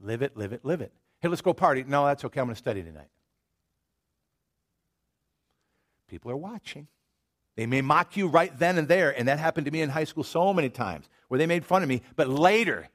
Live 0.00 0.22
it, 0.22 0.36
live 0.36 0.52
it, 0.52 0.64
live 0.64 0.80
it. 0.80 0.92
Hey, 1.20 1.28
let's 1.28 1.40
go 1.40 1.54
party. 1.54 1.84
No, 1.86 2.04
that's 2.04 2.24
okay. 2.24 2.40
I'm 2.40 2.46
going 2.46 2.54
to 2.54 2.58
study 2.58 2.82
tonight. 2.82 3.08
People 6.08 6.30
are 6.30 6.36
watching. 6.36 6.88
They 7.56 7.66
may 7.66 7.80
mock 7.80 8.16
you 8.16 8.28
right 8.28 8.56
then 8.58 8.76
and 8.76 8.86
there, 8.86 9.18
and 9.18 9.28
that 9.28 9.38
happened 9.38 9.64
to 9.64 9.70
me 9.70 9.80
in 9.80 9.88
high 9.88 10.04
school 10.04 10.24
so 10.24 10.52
many 10.52 10.68
times 10.68 11.08
where 11.28 11.38
they 11.38 11.46
made 11.46 11.64
fun 11.64 11.82
of 11.82 11.88
me, 11.88 12.02
but 12.14 12.28
later 12.28 12.88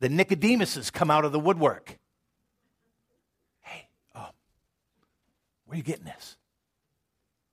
the 0.00 0.08
Nicodemuses 0.08 0.92
come 0.92 1.10
out 1.10 1.24
of 1.24 1.30
the 1.30 1.38
woodwork. 1.38 1.96
Hey, 3.60 3.88
oh, 4.16 4.28
where 5.64 5.74
are 5.74 5.76
you 5.76 5.84
getting 5.84 6.04
this? 6.04 6.36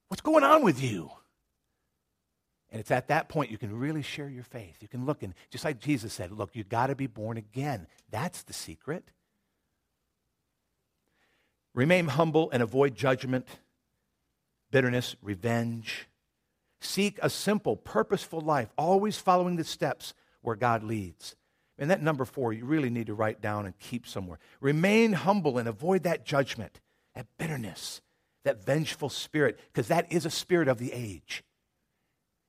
What's 0.07 0.21
going 0.21 0.43
on 0.43 0.63
with 0.63 0.81
you? 0.81 1.11
And 2.75 2.81
it's 2.81 2.91
at 2.91 3.07
that 3.07 3.29
point 3.29 3.51
you 3.51 3.57
can 3.57 3.79
really 3.79 4.01
share 4.01 4.27
your 4.27 4.43
faith. 4.43 4.79
You 4.81 4.89
can 4.89 5.05
look 5.05 5.23
and, 5.23 5.33
just 5.49 5.63
like 5.63 5.79
Jesus 5.79 6.11
said, 6.11 6.33
look, 6.33 6.57
you've 6.57 6.67
got 6.67 6.87
to 6.87 6.95
be 6.95 7.07
born 7.07 7.37
again. 7.37 7.87
That's 8.11 8.43
the 8.43 8.51
secret. 8.51 9.11
Remain 11.73 12.09
humble 12.09 12.51
and 12.51 12.61
avoid 12.61 12.93
judgment, 12.93 13.47
bitterness, 14.71 15.15
revenge. 15.21 16.09
Seek 16.81 17.17
a 17.21 17.29
simple, 17.29 17.77
purposeful 17.77 18.41
life, 18.41 18.67
always 18.77 19.15
following 19.15 19.55
the 19.55 19.63
steps 19.63 20.13
where 20.41 20.57
God 20.57 20.83
leads. 20.83 21.37
And 21.79 21.89
that 21.89 22.03
number 22.03 22.25
four, 22.25 22.51
you 22.51 22.65
really 22.65 22.89
need 22.89 23.07
to 23.07 23.13
write 23.13 23.39
down 23.39 23.65
and 23.65 23.79
keep 23.79 24.05
somewhere. 24.05 24.39
Remain 24.59 25.13
humble 25.13 25.57
and 25.57 25.69
avoid 25.69 26.03
that 26.03 26.25
judgment, 26.25 26.81
that 27.15 27.27
bitterness, 27.37 28.01
that 28.43 28.65
vengeful 28.65 29.07
spirit, 29.07 29.61
because 29.71 29.87
that 29.87 30.11
is 30.11 30.25
a 30.25 30.29
spirit 30.29 30.67
of 30.67 30.77
the 30.77 30.91
age. 30.91 31.41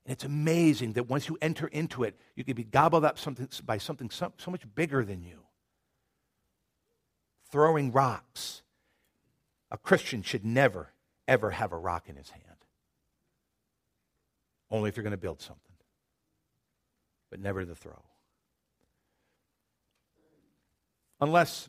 And 0.07 0.13
it's 0.13 0.23
amazing 0.25 0.93
that 0.93 1.09
once 1.09 1.29
you 1.29 1.37
enter 1.43 1.67
into 1.67 2.05
it, 2.05 2.15
you 2.37 2.45
can 2.45 2.55
be 2.55 2.63
gobbled 2.63 3.05
up 3.05 3.19
something, 3.19 3.49
by 3.65 3.79
something 3.79 4.09
so, 4.09 4.33
so 4.39 4.53
much 4.53 4.63
bigger 4.77 5.05
than 5.05 5.21
you. 5.21 5.41
Throwing 7.51 7.91
rocks. 7.91 8.63
A 9.73 9.77
Christian 9.77 10.23
should 10.23 10.45
never, 10.45 10.93
ever 11.27 11.51
have 11.51 11.73
a 11.73 11.77
rock 11.77 12.09
in 12.09 12.15
his 12.15 12.31
hand. 12.31 12.45
Only 14.71 14.89
if 14.91 14.97
you're 14.97 15.03
going 15.03 15.11
to 15.11 15.17
build 15.17 15.43
something, 15.43 15.75
but 17.29 17.41
never 17.41 17.65
to 17.65 17.75
throw. 17.75 18.01
Unless 21.21 21.69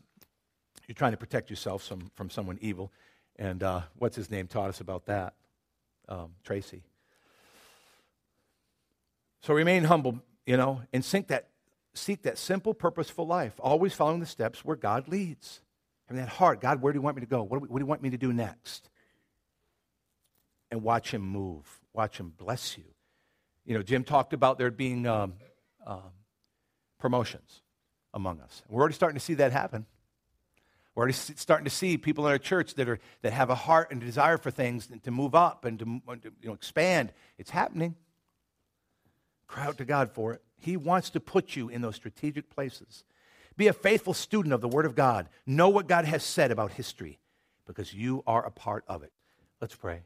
you're 0.88 0.93
trying 0.93 1.13
to 1.13 1.17
protect 1.17 1.49
yourself 1.49 1.81
some, 1.83 2.11
from 2.13 2.29
someone 2.29 2.59
evil. 2.61 2.91
And 3.38 3.63
uh, 3.63 3.81
what's 3.97 4.15
his 4.15 4.29
name 4.29 4.45
taught 4.45 4.69
us 4.69 4.79
about 4.79 5.07
that? 5.07 5.33
Um, 6.07 6.33
Tracy. 6.43 6.83
So 9.48 9.54
remain 9.54 9.86
humble, 9.86 10.20
you 10.45 10.58
know, 10.58 10.82
and 10.91 11.06
seek 11.06 11.28
that, 11.28 11.48
seek 11.93 12.24
that 12.24 12.38
simple, 12.38 12.74
purposeful 12.74 13.26
life, 13.26 13.54
always 13.60 13.93
following 13.93 14.20
the 14.20 14.26
steps 14.26 14.66
where 14.66 14.76
God 14.76 15.08
leads. 15.08 15.62
Having 16.08 16.24
that 16.24 16.30
heart, 16.32 16.60
God, 16.60 16.82
where 16.82 16.91
do 16.91 16.98
you 16.98 17.02
want 17.02 17.16
me 17.16 17.22
to 17.22 17.28
go? 17.28 17.43
What 17.43 17.60
do, 17.60 17.62
we, 17.62 17.70
what 17.70 17.80
do 17.80 17.84
you 17.84 17.88
want 17.88 18.02
me 18.02 18.10
to 18.10 18.18
do 18.18 18.34
next? 18.34 18.89
And 20.70 20.84
watch 20.84 21.12
Him 21.12 21.22
move. 21.22 21.66
Watch 21.93 22.20
Him 22.20 22.34
bless 22.38 22.78
you. 22.78 22.84
You 23.64 23.76
know, 23.76 23.84
Jim 23.84 24.04
talked 24.04 24.34
about 24.34 24.58
there 24.58 24.70
being 24.70 25.08
um, 25.08 25.36
um, 25.86 26.12
promotions 27.00 27.62
among 28.14 28.41
us. 28.41 28.64
We're 28.68 28.82
already 28.82 28.95
starting 28.95 29.18
to 29.18 29.24
see 29.24 29.36
that 29.36 29.54
happen. 29.54 29.86
We're 30.93 31.04
already 31.04 31.14
starting 31.14 31.64
to 31.64 31.72
see 31.72 31.98
people 31.98 32.26
in 32.26 32.34
our 32.34 32.38
church 32.38 32.74
that, 32.74 32.89
are, 32.89 33.00
that 33.22 33.32
have 33.32 33.50
a 33.50 33.56
heart 33.56 33.91
and 33.91 34.02
desire 34.02 34.38
for 34.38 34.52
things 34.52 34.89
and 34.91 35.02
to 35.04 35.12
move 35.12 35.36
up 35.36 35.64
and 35.64 35.80
to, 35.80 35.86
you 36.41 36.50
know, 36.50 36.54
expand. 36.54 37.14
It's 37.38 37.52
happening. 37.52 37.95
Cry 39.48 39.66
out 39.66 39.78
to 39.78 39.86
God 39.86 40.12
for 40.12 40.34
it. 40.34 40.41
He 40.58 40.78
wants 40.78 41.10
to 41.12 41.20
put 41.20 41.56
you 41.56 41.70
in 41.70 41.82
those 41.82 41.95
strategic 41.95 42.50
places. 42.50 43.04
Be 43.56 43.68
a 43.68 43.74
faithful 43.74 44.14
student 44.14 44.54
of 44.54 44.62
the 44.62 44.68
Word 44.68 44.86
of 44.86 44.95
God. 44.95 45.30
Know 45.45 45.70
what 45.70 45.88
God 45.88 46.06
has 46.06 46.24
said 46.24 46.52
about 46.52 46.72
history 46.72 47.20
because 47.66 47.93
you 47.93 48.24
are 48.28 48.45
a 48.45 48.52
part 48.52 48.84
of 48.88 49.04
it. 49.04 49.12
Let's 49.60 49.76
pray. 49.76 50.02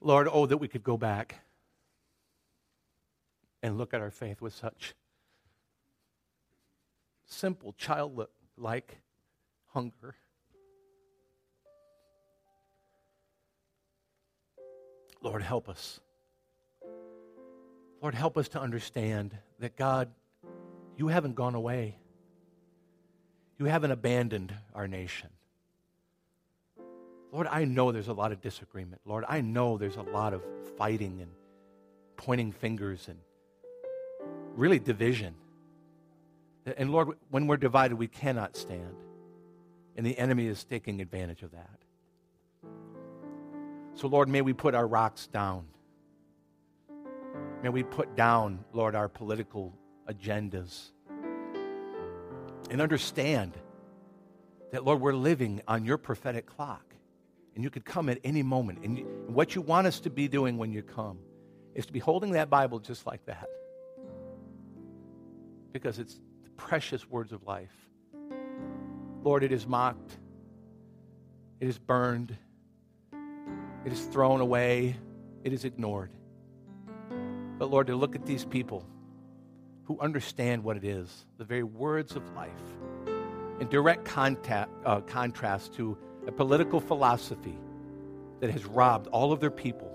Lord, 0.00 0.28
oh, 0.30 0.46
that 0.46 0.58
we 0.58 0.68
could 0.68 0.84
go 0.84 0.98
back 0.98 1.36
and 3.62 3.78
look 3.78 3.94
at 3.94 4.02
our 4.02 4.10
faith 4.10 4.42
with 4.42 4.52
such 4.54 4.94
simple, 7.26 7.74
childlike 7.78 8.98
hunger. 9.72 10.16
Lord, 15.24 15.42
help 15.42 15.70
us. 15.70 16.00
Lord, 18.02 18.14
help 18.14 18.36
us 18.36 18.48
to 18.50 18.60
understand 18.60 19.34
that, 19.58 19.74
God, 19.74 20.10
you 20.98 21.08
haven't 21.08 21.34
gone 21.34 21.54
away. 21.54 21.96
You 23.58 23.64
haven't 23.64 23.90
abandoned 23.90 24.54
our 24.74 24.86
nation. 24.86 25.30
Lord, 27.32 27.46
I 27.50 27.64
know 27.64 27.90
there's 27.90 28.08
a 28.08 28.12
lot 28.12 28.32
of 28.32 28.42
disagreement. 28.42 29.00
Lord, 29.06 29.24
I 29.26 29.40
know 29.40 29.78
there's 29.78 29.96
a 29.96 30.02
lot 30.02 30.34
of 30.34 30.42
fighting 30.76 31.20
and 31.22 31.30
pointing 32.18 32.52
fingers 32.52 33.08
and 33.08 33.18
really 34.54 34.78
division. 34.78 35.34
And 36.76 36.92
Lord, 36.92 37.16
when 37.30 37.46
we're 37.46 37.56
divided, 37.56 37.96
we 37.96 38.08
cannot 38.08 38.56
stand. 38.56 38.94
And 39.96 40.04
the 40.04 40.18
enemy 40.18 40.48
is 40.48 40.62
taking 40.64 41.00
advantage 41.00 41.42
of 41.42 41.52
that. 41.52 41.83
So, 43.94 44.08
Lord, 44.08 44.28
may 44.28 44.42
we 44.42 44.52
put 44.52 44.74
our 44.74 44.86
rocks 44.86 45.28
down. 45.28 45.66
May 47.62 47.68
we 47.68 47.82
put 47.82 48.16
down, 48.16 48.64
Lord, 48.72 48.94
our 48.94 49.08
political 49.08 49.72
agendas 50.08 50.90
and 52.70 52.80
understand 52.80 53.52
that, 54.72 54.84
Lord, 54.84 55.00
we're 55.00 55.14
living 55.14 55.62
on 55.68 55.84
your 55.84 55.96
prophetic 55.96 56.46
clock. 56.46 56.82
And 57.54 57.62
you 57.62 57.70
could 57.70 57.84
come 57.84 58.08
at 58.08 58.18
any 58.24 58.42
moment. 58.42 58.80
And, 58.84 59.04
what 59.32 59.54
you 59.54 59.62
want 59.62 59.86
us 59.86 60.00
to 60.00 60.10
be 60.10 60.26
doing 60.26 60.58
when 60.58 60.72
you 60.72 60.82
come 60.82 61.18
is 61.74 61.86
to 61.86 61.92
be 61.92 62.00
holding 62.00 62.32
that 62.32 62.50
Bible 62.50 62.80
just 62.80 63.06
like 63.06 63.24
that. 63.26 63.48
Because 65.72 66.00
it's 66.00 66.14
the 66.42 66.50
precious 66.56 67.08
words 67.08 67.32
of 67.32 67.44
life. 67.44 67.72
Lord, 69.22 69.44
it 69.44 69.52
is 69.52 69.66
mocked, 69.66 70.18
it 71.60 71.68
is 71.68 71.78
burned, 71.78 72.36
it 73.84 73.92
is 73.92 74.04
thrown 74.06 74.40
away, 74.40 74.96
it 75.42 75.52
is 75.52 75.64
ignored. 75.64 76.10
But 77.58 77.70
Lord, 77.70 77.86
to 77.88 77.96
look 77.96 78.14
at 78.14 78.26
these 78.26 78.44
people 78.44 78.86
who 79.84 79.98
understand 80.00 80.64
what 80.64 80.76
it 80.76 80.84
is, 80.84 81.26
the 81.38 81.44
very 81.44 81.62
words 81.62 82.16
of 82.16 82.28
life, 82.34 82.50
in 83.60 83.68
direct 83.68 84.04
contact, 84.04 84.70
uh, 84.84 85.00
contrast 85.00 85.74
to 85.74 85.96
a 86.26 86.32
political 86.32 86.80
philosophy 86.80 87.58
that 88.40 88.50
has 88.50 88.64
robbed 88.64 89.06
all 89.08 89.32
of 89.32 89.40
their 89.40 89.50
people 89.50 89.90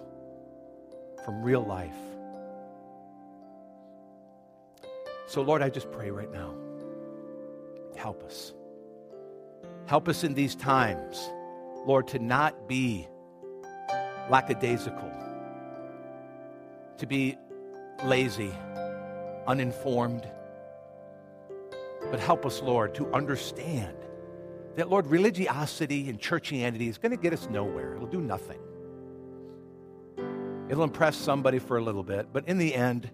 from 1.25 1.41
real 1.41 1.61
life. 1.61 1.95
So, 5.27 5.41
Lord, 5.41 5.61
I 5.61 5.69
just 5.69 5.91
pray 5.91 6.09
right 6.09 6.31
now 6.31 6.55
help 7.99 8.23
us. 8.23 8.53
Help 9.85 10.07
us 10.07 10.23
in 10.23 10.33
these 10.33 10.55
times, 10.55 11.29
Lord, 11.85 12.07
to 12.09 12.19
not 12.19 12.67
be 12.67 13.07
lackadaisical, 14.29 15.11
to 16.97 17.05
be 17.05 17.37
lazy, 18.05 18.51
uninformed. 19.47 20.27
But 22.11 22.19
help 22.19 22.45
us, 22.45 22.61
Lord, 22.61 22.95
to 22.95 23.11
understand 23.13 23.95
that, 24.75 24.89
Lord, 24.89 25.07
religiosity 25.07 26.09
and 26.09 26.19
churchianity 26.19 26.87
is 26.87 26.97
going 26.97 27.11
to 27.11 27.21
get 27.21 27.33
us 27.33 27.47
nowhere. 27.49 27.95
It'll 27.95 28.07
do 28.07 28.21
nothing. 28.21 28.59
It'll 30.69 30.83
impress 30.83 31.17
somebody 31.17 31.59
for 31.59 31.77
a 31.77 31.81
little 31.81 32.03
bit, 32.03 32.27
but 32.31 32.47
in 32.47 32.57
the 32.57 32.75
end, 32.75 33.09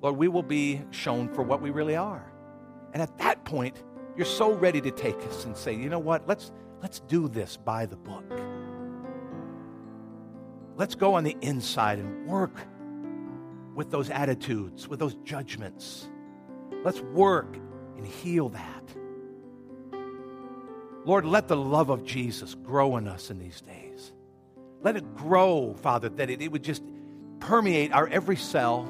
Lord, 0.00 0.16
we 0.16 0.28
will 0.28 0.42
be 0.42 0.82
shown 0.90 1.28
for 1.28 1.42
what 1.42 1.60
we 1.60 1.70
really 1.70 1.96
are. 1.96 2.30
And 2.92 3.02
at 3.02 3.16
that 3.18 3.44
point, 3.44 3.82
you're 4.16 4.26
so 4.26 4.52
ready 4.52 4.80
to 4.82 4.90
take 4.90 5.16
us 5.26 5.44
and 5.44 5.56
say, 5.56 5.74
you 5.74 5.88
know 5.88 5.98
what, 5.98 6.28
let's, 6.28 6.52
let's 6.82 7.00
do 7.00 7.28
this 7.28 7.56
by 7.56 7.86
the 7.86 7.96
book. 7.96 8.24
Let's 10.78 10.94
go 10.94 11.14
on 11.14 11.24
the 11.24 11.36
inside 11.40 11.98
and 11.98 12.26
work 12.26 12.54
with 13.74 13.90
those 13.90 14.10
attitudes, 14.10 14.86
with 14.86 15.00
those 15.00 15.14
judgments. 15.24 16.08
Let's 16.84 17.00
work 17.00 17.56
and 17.96 18.06
heal 18.06 18.48
that. 18.50 18.84
Lord, 21.04 21.24
let 21.24 21.48
the 21.48 21.56
love 21.56 21.90
of 21.90 22.04
Jesus 22.04 22.54
grow 22.54 22.96
in 22.96 23.08
us 23.08 23.28
in 23.28 23.40
these 23.40 23.60
days. 23.60 24.12
Let 24.82 24.96
it 24.96 25.16
grow, 25.16 25.74
Father, 25.74 26.10
that 26.10 26.30
it, 26.30 26.40
it 26.40 26.52
would 26.52 26.62
just 26.62 26.84
permeate 27.40 27.92
our 27.92 28.06
every 28.06 28.36
cell. 28.36 28.88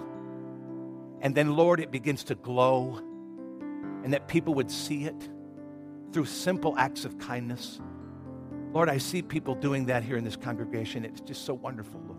And 1.22 1.34
then, 1.34 1.56
Lord, 1.56 1.80
it 1.80 1.90
begins 1.90 2.24
to 2.24 2.34
glow, 2.34 2.98
and 4.04 4.12
that 4.12 4.28
people 4.28 4.52
would 4.54 4.70
see 4.70 5.04
it 5.04 5.28
through 6.12 6.26
simple 6.26 6.76
acts 6.76 7.06
of 7.06 7.18
kindness. 7.18 7.80
Lord, 8.72 8.88
I 8.88 8.98
see 8.98 9.22
people 9.22 9.54
doing 9.54 9.86
that 9.86 10.02
here 10.02 10.16
in 10.16 10.24
this 10.24 10.36
congregation. 10.36 11.04
It's 11.04 11.20
just 11.20 11.44
so 11.44 11.54
wonderful, 11.54 12.00
Lord 12.06 12.18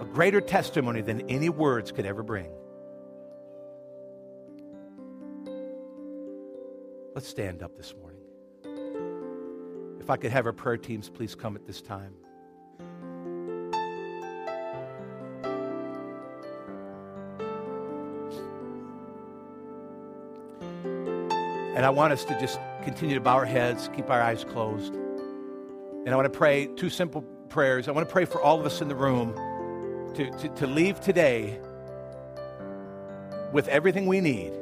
A 0.00 0.04
greater 0.04 0.40
testimony 0.40 1.00
than 1.00 1.22
any 1.30 1.48
words 1.48 1.92
could 1.92 2.04
ever 2.04 2.22
bring. 2.22 2.50
Let's 7.14 7.28
stand 7.28 7.62
up 7.62 7.76
this 7.76 7.94
morning. 7.94 8.22
If 10.00 10.10
I 10.10 10.16
could 10.16 10.30
have 10.32 10.46
our 10.46 10.52
prayer 10.52 10.76
teams 10.76 11.08
please 11.08 11.34
come 11.34 11.56
at 11.56 11.66
this 11.66 11.80
time. 11.82 12.14
And 21.76 21.86
I 21.86 21.90
want 21.90 22.12
us 22.12 22.24
to 22.24 22.38
just 22.40 22.58
continue 22.84 23.14
to 23.14 23.20
bow 23.20 23.36
our 23.36 23.44
heads, 23.44 23.88
keep 23.94 24.10
our 24.10 24.20
eyes 24.20 24.44
closed. 24.44 24.94
And 24.94 26.10
I 26.10 26.16
want 26.16 26.32
to 26.32 26.38
pray 26.38 26.66
two 26.66 26.90
simple 26.90 27.22
prayers. 27.48 27.88
I 27.88 27.92
want 27.92 28.08
to 28.08 28.12
pray 28.12 28.24
for 28.24 28.40
all 28.40 28.58
of 28.58 28.66
us 28.66 28.80
in 28.80 28.88
the 28.88 28.94
room 28.94 29.34
to, 30.14 30.30
to, 30.30 30.48
to 30.48 30.66
leave 30.66 31.00
today 31.00 31.58
with 33.52 33.68
everything 33.68 34.06
we 34.06 34.20
need 34.20 34.52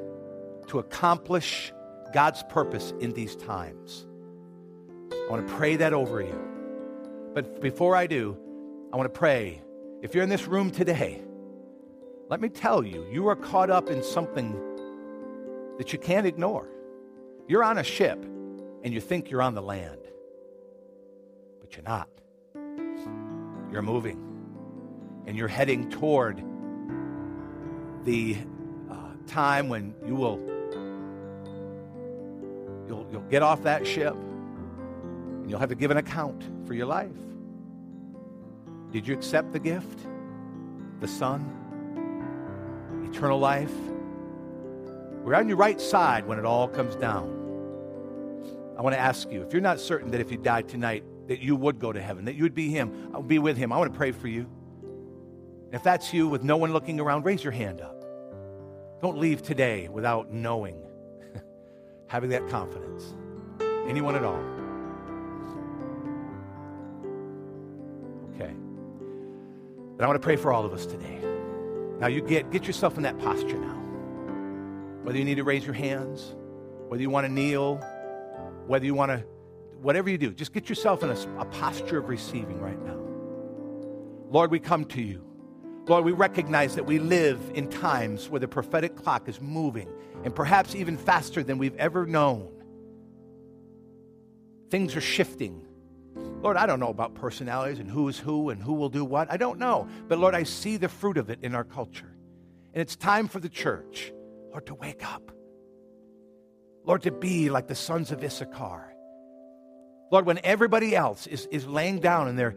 to 0.68 0.78
accomplish 0.78 1.72
God's 2.12 2.42
purpose 2.48 2.92
in 3.00 3.12
these 3.12 3.36
times. 3.36 4.06
I 5.12 5.30
want 5.30 5.46
to 5.46 5.54
pray 5.54 5.76
that 5.76 5.92
over 5.92 6.20
you. 6.20 6.40
But 7.34 7.60
before 7.60 7.94
I 7.96 8.06
do, 8.06 8.36
I 8.92 8.96
want 8.96 9.12
to 9.12 9.18
pray. 9.18 9.60
If 10.02 10.14
you're 10.14 10.24
in 10.24 10.30
this 10.30 10.46
room 10.46 10.70
today, 10.70 11.22
let 12.28 12.40
me 12.40 12.48
tell 12.48 12.84
you, 12.84 13.06
you 13.10 13.28
are 13.28 13.36
caught 13.36 13.70
up 13.70 13.88
in 13.90 14.02
something 14.02 14.58
that 15.78 15.92
you 15.92 15.98
can't 15.98 16.26
ignore. 16.26 16.68
You're 17.48 17.62
on 17.62 17.78
a 17.78 17.84
ship 17.84 18.20
and 18.82 18.92
you 18.92 19.00
think 19.00 19.30
you're 19.30 19.42
on 19.42 19.54
the 19.54 19.62
land, 19.62 20.00
but 21.60 21.76
you're 21.76 21.84
not. 21.84 22.08
You're 23.70 23.82
moving 23.82 24.22
and 25.26 25.36
you're 25.36 25.48
heading 25.48 25.88
toward 25.88 26.42
the 28.04 28.36
uh, 28.90 28.94
time 29.26 29.68
when 29.68 29.94
you 30.06 30.16
will 30.16 30.40
you'll, 32.88 33.06
you'll 33.12 33.20
get 33.22 33.42
off 33.42 33.62
that 33.62 33.86
ship 33.86 34.14
and 34.14 35.48
you'll 35.48 35.60
have 35.60 35.68
to 35.68 35.74
give 35.76 35.92
an 35.92 35.98
account 35.98 36.42
for 36.66 36.74
your 36.74 36.86
life. 36.86 37.10
Did 38.90 39.06
you 39.06 39.14
accept 39.14 39.52
the 39.52 39.60
gift? 39.60 40.00
The 41.00 41.08
son? 41.08 41.52
Eternal 43.08 43.38
life? 43.38 43.74
We're 45.22 45.34
on 45.34 45.48
your 45.48 45.56
right 45.56 45.80
side 45.80 46.26
when 46.26 46.38
it 46.38 46.44
all 46.44 46.66
comes 46.66 46.96
down 46.96 47.35
i 48.76 48.82
want 48.82 48.94
to 48.94 49.00
ask 49.00 49.30
you 49.30 49.42
if 49.42 49.52
you're 49.52 49.62
not 49.62 49.80
certain 49.80 50.10
that 50.10 50.20
if 50.20 50.30
you 50.30 50.38
died 50.38 50.68
tonight 50.68 51.04
that 51.28 51.40
you 51.40 51.56
would 51.56 51.78
go 51.78 51.92
to 51.92 52.00
heaven 52.00 52.24
that 52.24 52.34
you 52.34 52.42
would 52.42 52.54
be 52.54 52.68
him 52.68 53.10
i 53.14 53.16
would 53.16 53.28
be 53.28 53.38
with 53.38 53.56
him 53.56 53.72
i 53.72 53.78
want 53.78 53.92
to 53.92 53.96
pray 53.96 54.12
for 54.12 54.28
you 54.28 54.46
if 55.72 55.82
that's 55.82 56.12
you 56.14 56.28
with 56.28 56.42
no 56.42 56.56
one 56.56 56.72
looking 56.72 57.00
around, 57.00 57.24
raise 57.24 57.42
your 57.42 57.52
hand 57.52 57.80
up. 57.80 58.02
Don't 59.02 59.18
leave 59.18 59.42
today 59.42 59.88
without 59.88 60.32
knowing, 60.32 60.80
having 62.06 62.30
that 62.30 62.48
confidence. 62.48 63.14
Anyone 63.88 64.14
at 64.16 64.24
all? 64.24 64.42
Okay. 68.34 68.54
But 69.96 70.04
I 70.04 70.06
want 70.06 70.20
to 70.20 70.24
pray 70.24 70.36
for 70.36 70.52
all 70.52 70.64
of 70.64 70.72
us 70.72 70.86
today. 70.86 71.18
Now 71.98 72.06
you 72.06 72.20
get 72.20 72.50
get 72.50 72.66
yourself 72.66 72.96
in 72.96 73.02
that 73.02 73.18
posture 73.18 73.58
now. 73.58 73.76
Whether 75.02 75.18
you 75.18 75.24
need 75.24 75.36
to 75.36 75.44
raise 75.44 75.64
your 75.64 75.74
hands, 75.74 76.34
whether 76.88 77.02
you 77.02 77.10
want 77.10 77.26
to 77.26 77.32
kneel, 77.32 77.80
whether 78.66 78.84
you 78.84 78.94
want 78.94 79.12
to 79.12 79.24
whatever 79.82 80.10
you 80.10 80.18
do, 80.18 80.32
just 80.32 80.52
get 80.52 80.68
yourself 80.68 81.02
in 81.02 81.10
a, 81.10 81.40
a 81.40 81.44
posture 81.44 81.98
of 81.98 82.08
receiving 82.08 82.60
right 82.60 82.80
now. 82.82 82.98
Lord, 84.30 84.50
we 84.50 84.58
come 84.58 84.84
to 84.86 85.02
you. 85.02 85.22
Lord, 85.86 86.04
we 86.04 86.12
recognize 86.12 86.74
that 86.74 86.84
we 86.84 86.98
live 86.98 87.38
in 87.54 87.68
times 87.68 88.28
where 88.28 88.40
the 88.40 88.48
prophetic 88.48 88.96
clock 88.96 89.28
is 89.28 89.40
moving 89.40 89.88
and 90.24 90.34
perhaps 90.34 90.74
even 90.74 90.96
faster 90.96 91.44
than 91.44 91.58
we've 91.58 91.76
ever 91.76 92.04
known. 92.06 92.50
Things 94.68 94.96
are 94.96 95.00
shifting. 95.00 95.64
Lord, 96.42 96.56
I 96.56 96.66
don't 96.66 96.80
know 96.80 96.88
about 96.88 97.14
personalities 97.14 97.78
and 97.78 97.88
who 97.88 98.08
is 98.08 98.18
who 98.18 98.50
and 98.50 98.60
who 98.60 98.72
will 98.72 98.88
do 98.88 99.04
what. 99.04 99.30
I 99.30 99.36
don't 99.36 99.60
know. 99.60 99.86
But 100.08 100.18
Lord, 100.18 100.34
I 100.34 100.42
see 100.42 100.76
the 100.76 100.88
fruit 100.88 101.18
of 101.18 101.30
it 101.30 101.38
in 101.42 101.54
our 101.54 101.64
culture. 101.64 102.16
And 102.74 102.82
it's 102.82 102.96
time 102.96 103.28
for 103.28 103.38
the 103.38 103.48
church, 103.48 104.12
Lord, 104.50 104.66
to 104.66 104.74
wake 104.74 105.08
up. 105.08 105.30
Lord, 106.86 107.02
to 107.02 107.10
be 107.10 107.50
like 107.50 107.66
the 107.66 107.74
sons 107.74 108.12
of 108.12 108.22
Issachar. 108.22 108.94
Lord, 110.10 110.24
when 110.24 110.38
everybody 110.44 110.94
else 110.96 111.26
is, 111.26 111.46
is 111.50 111.66
laying 111.66 111.98
down 111.98 112.28
and 112.28 112.38
their, 112.38 112.54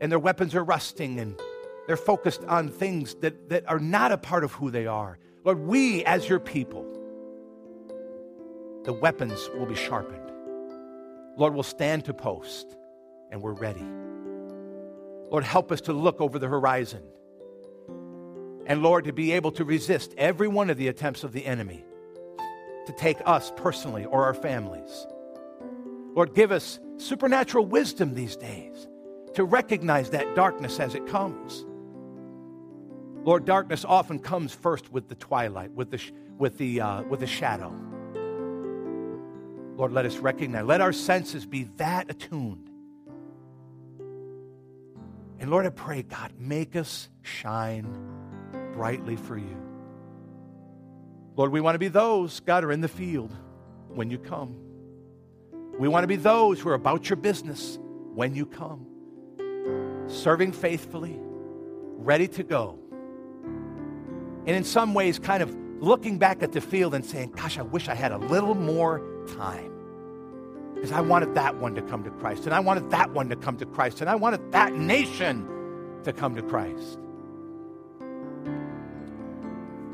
and 0.00 0.10
their 0.10 0.18
weapons 0.18 0.54
are 0.54 0.64
rusting 0.64 1.20
and 1.20 1.38
They're 1.86 1.96
focused 1.96 2.42
on 2.44 2.68
things 2.68 3.14
that, 3.16 3.48
that 3.50 3.68
are 3.68 3.78
not 3.78 4.12
a 4.12 4.18
part 4.18 4.44
of 4.44 4.52
who 4.52 4.70
they 4.70 4.86
are. 4.86 5.18
Lord, 5.44 5.60
we 5.60 6.04
as 6.04 6.28
your 6.28 6.40
people, 6.40 6.84
the 8.84 8.92
weapons 8.92 9.48
will 9.54 9.66
be 9.66 9.76
sharpened. 9.76 10.32
Lord, 11.36 11.54
we'll 11.54 11.62
stand 11.62 12.06
to 12.06 12.14
post 12.14 12.66
and 13.30 13.40
we're 13.40 13.52
ready. 13.52 13.86
Lord, 15.30 15.44
help 15.44 15.70
us 15.70 15.82
to 15.82 15.92
look 15.92 16.20
over 16.20 16.38
the 16.38 16.48
horizon. 16.48 17.02
And 18.66 18.82
Lord, 18.82 19.04
to 19.04 19.12
be 19.12 19.32
able 19.32 19.52
to 19.52 19.64
resist 19.64 20.14
every 20.18 20.48
one 20.48 20.70
of 20.70 20.76
the 20.76 20.88
attempts 20.88 21.22
of 21.22 21.32
the 21.32 21.46
enemy 21.46 21.84
to 22.86 22.92
take 22.92 23.18
us 23.26 23.52
personally 23.56 24.04
or 24.04 24.24
our 24.24 24.34
families. 24.34 25.06
Lord, 26.14 26.34
give 26.34 26.50
us 26.50 26.78
supernatural 26.96 27.66
wisdom 27.66 28.14
these 28.14 28.36
days 28.36 28.88
to 29.34 29.44
recognize 29.44 30.10
that 30.10 30.34
darkness 30.34 30.80
as 30.80 30.94
it 30.94 31.06
comes. 31.06 31.66
Lord, 33.22 33.44
darkness 33.44 33.84
often 33.84 34.18
comes 34.18 34.52
first 34.52 34.90
with 34.90 35.08
the 35.08 35.14
twilight, 35.14 35.72
with 35.72 35.90
the, 35.90 36.00
with 36.38 36.56
the, 36.58 36.80
uh, 36.80 37.02
with 37.02 37.20
the 37.20 37.26
shadow. 37.26 37.74
Lord, 39.76 39.92
let 39.92 40.06
us 40.06 40.16
recognize, 40.16 40.64
let 40.64 40.80
our 40.80 40.92
senses 40.92 41.44
be 41.44 41.64
that 41.76 42.10
attuned. 42.10 42.70
And 45.38 45.50
Lord, 45.50 45.66
I 45.66 45.70
pray, 45.70 46.02
God, 46.02 46.32
make 46.38 46.76
us 46.76 47.10
shine 47.22 47.86
brightly 48.72 49.16
for 49.16 49.36
you. 49.36 49.66
Lord, 51.36 51.52
we 51.52 51.60
want 51.60 51.74
to 51.74 51.78
be 51.78 51.88
those, 51.88 52.40
God, 52.40 52.64
are 52.64 52.72
in 52.72 52.80
the 52.80 52.88
field 52.88 53.30
when 53.88 54.10
you 54.10 54.18
come. 54.18 54.56
We 55.78 55.86
want 55.86 56.04
to 56.04 56.08
be 56.08 56.16
those 56.16 56.58
who 56.58 56.70
are 56.70 56.74
about 56.74 57.10
your 57.10 57.18
business 57.18 57.78
when 58.14 58.34
you 58.34 58.46
come, 58.46 58.86
serving 60.06 60.52
faithfully, 60.52 61.18
ready 61.18 62.26
to 62.28 62.42
go. 62.42 62.78
And 64.46 64.56
in 64.56 64.64
some 64.64 64.94
ways, 64.94 65.18
kind 65.18 65.42
of 65.42 65.54
looking 65.80 66.16
back 66.16 66.42
at 66.42 66.52
the 66.52 66.62
field 66.62 66.94
and 66.94 67.04
saying, 67.04 67.32
Gosh, 67.32 67.58
I 67.58 67.62
wish 67.62 67.88
I 67.88 67.94
had 67.94 68.12
a 68.12 68.18
little 68.18 68.54
more 68.54 69.02
time. 69.36 69.72
Because 70.74 70.92
I 70.92 71.02
wanted 71.02 71.34
that 71.34 71.56
one 71.56 71.74
to 71.74 71.82
come 71.82 72.04
to 72.04 72.10
Christ, 72.10 72.46
and 72.46 72.54
I 72.54 72.60
wanted 72.60 72.90
that 72.90 73.10
one 73.12 73.28
to 73.28 73.36
come 73.36 73.58
to 73.58 73.66
Christ, 73.66 74.00
and 74.00 74.08
I 74.08 74.14
wanted 74.14 74.52
that 74.52 74.72
nation 74.72 75.46
to 76.04 76.12
come 76.14 76.34
to 76.36 76.42
Christ. 76.42 76.98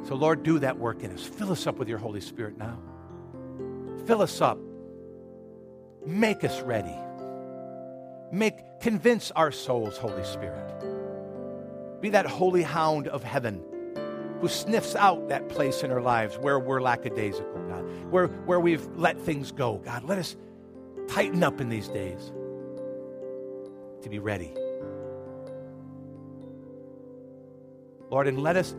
So, 0.04 0.14
Lord, 0.16 0.42
do 0.42 0.58
that 0.58 0.78
work 0.78 1.02
in 1.02 1.12
us. 1.12 1.24
Fill 1.24 1.52
us 1.52 1.66
up 1.66 1.78
with 1.78 1.88
your 1.88 1.98
Holy 1.98 2.20
Spirit 2.20 2.58
now. 2.58 2.78
Fill 4.06 4.22
us 4.22 4.40
up. 4.40 4.58
Make 6.04 6.42
us 6.42 6.60
ready. 6.62 6.94
Make 8.32 8.54
convince 8.80 9.30
our 9.32 9.52
souls, 9.52 9.96
Holy 9.96 10.24
Spirit. 10.24 12.00
Be 12.00 12.10
that 12.10 12.26
holy 12.26 12.62
hound 12.62 13.06
of 13.06 13.22
heaven 13.22 13.62
who 14.40 14.48
sniffs 14.48 14.96
out 14.96 15.28
that 15.28 15.48
place 15.48 15.84
in 15.84 15.92
our 15.92 16.00
lives 16.00 16.36
where 16.36 16.58
we're 16.58 16.80
lackadaisical, 16.80 17.62
God, 17.68 18.10
where, 18.10 18.26
where 18.26 18.58
we've 18.58 18.84
let 18.96 19.20
things 19.20 19.52
go. 19.52 19.76
God, 19.84 20.02
let 20.02 20.18
us 20.18 20.34
tighten 21.06 21.44
up 21.44 21.60
in 21.60 21.68
these 21.68 21.86
days 21.86 22.32
to 24.02 24.08
be 24.08 24.18
ready. 24.18 24.52
Lord, 28.10 28.26
and 28.26 28.42
let 28.42 28.56
us 28.56 28.74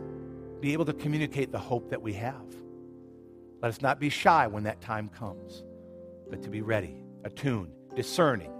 be 0.60 0.72
able 0.72 0.84
to 0.86 0.92
communicate 0.92 1.52
the 1.52 1.58
hope 1.58 1.90
that 1.90 2.02
we 2.02 2.12
have. 2.14 2.46
Let 3.62 3.68
us 3.68 3.82
not 3.82 3.98
be 3.98 4.10
shy 4.10 4.46
when 4.46 4.64
that 4.64 4.80
time 4.80 5.08
comes, 5.08 5.64
but 6.28 6.42
to 6.42 6.50
be 6.50 6.62
ready, 6.62 7.02
attuned, 7.24 7.72
discerning, 7.94 8.52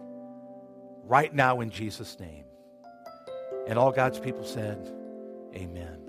right 1.04 1.34
now 1.34 1.60
in 1.60 1.70
Jesus' 1.70 2.18
name. 2.18 2.44
And 3.66 3.78
all 3.78 3.92
God's 3.92 4.18
people 4.18 4.44
said, 4.44 4.90
Amen. 5.54 6.03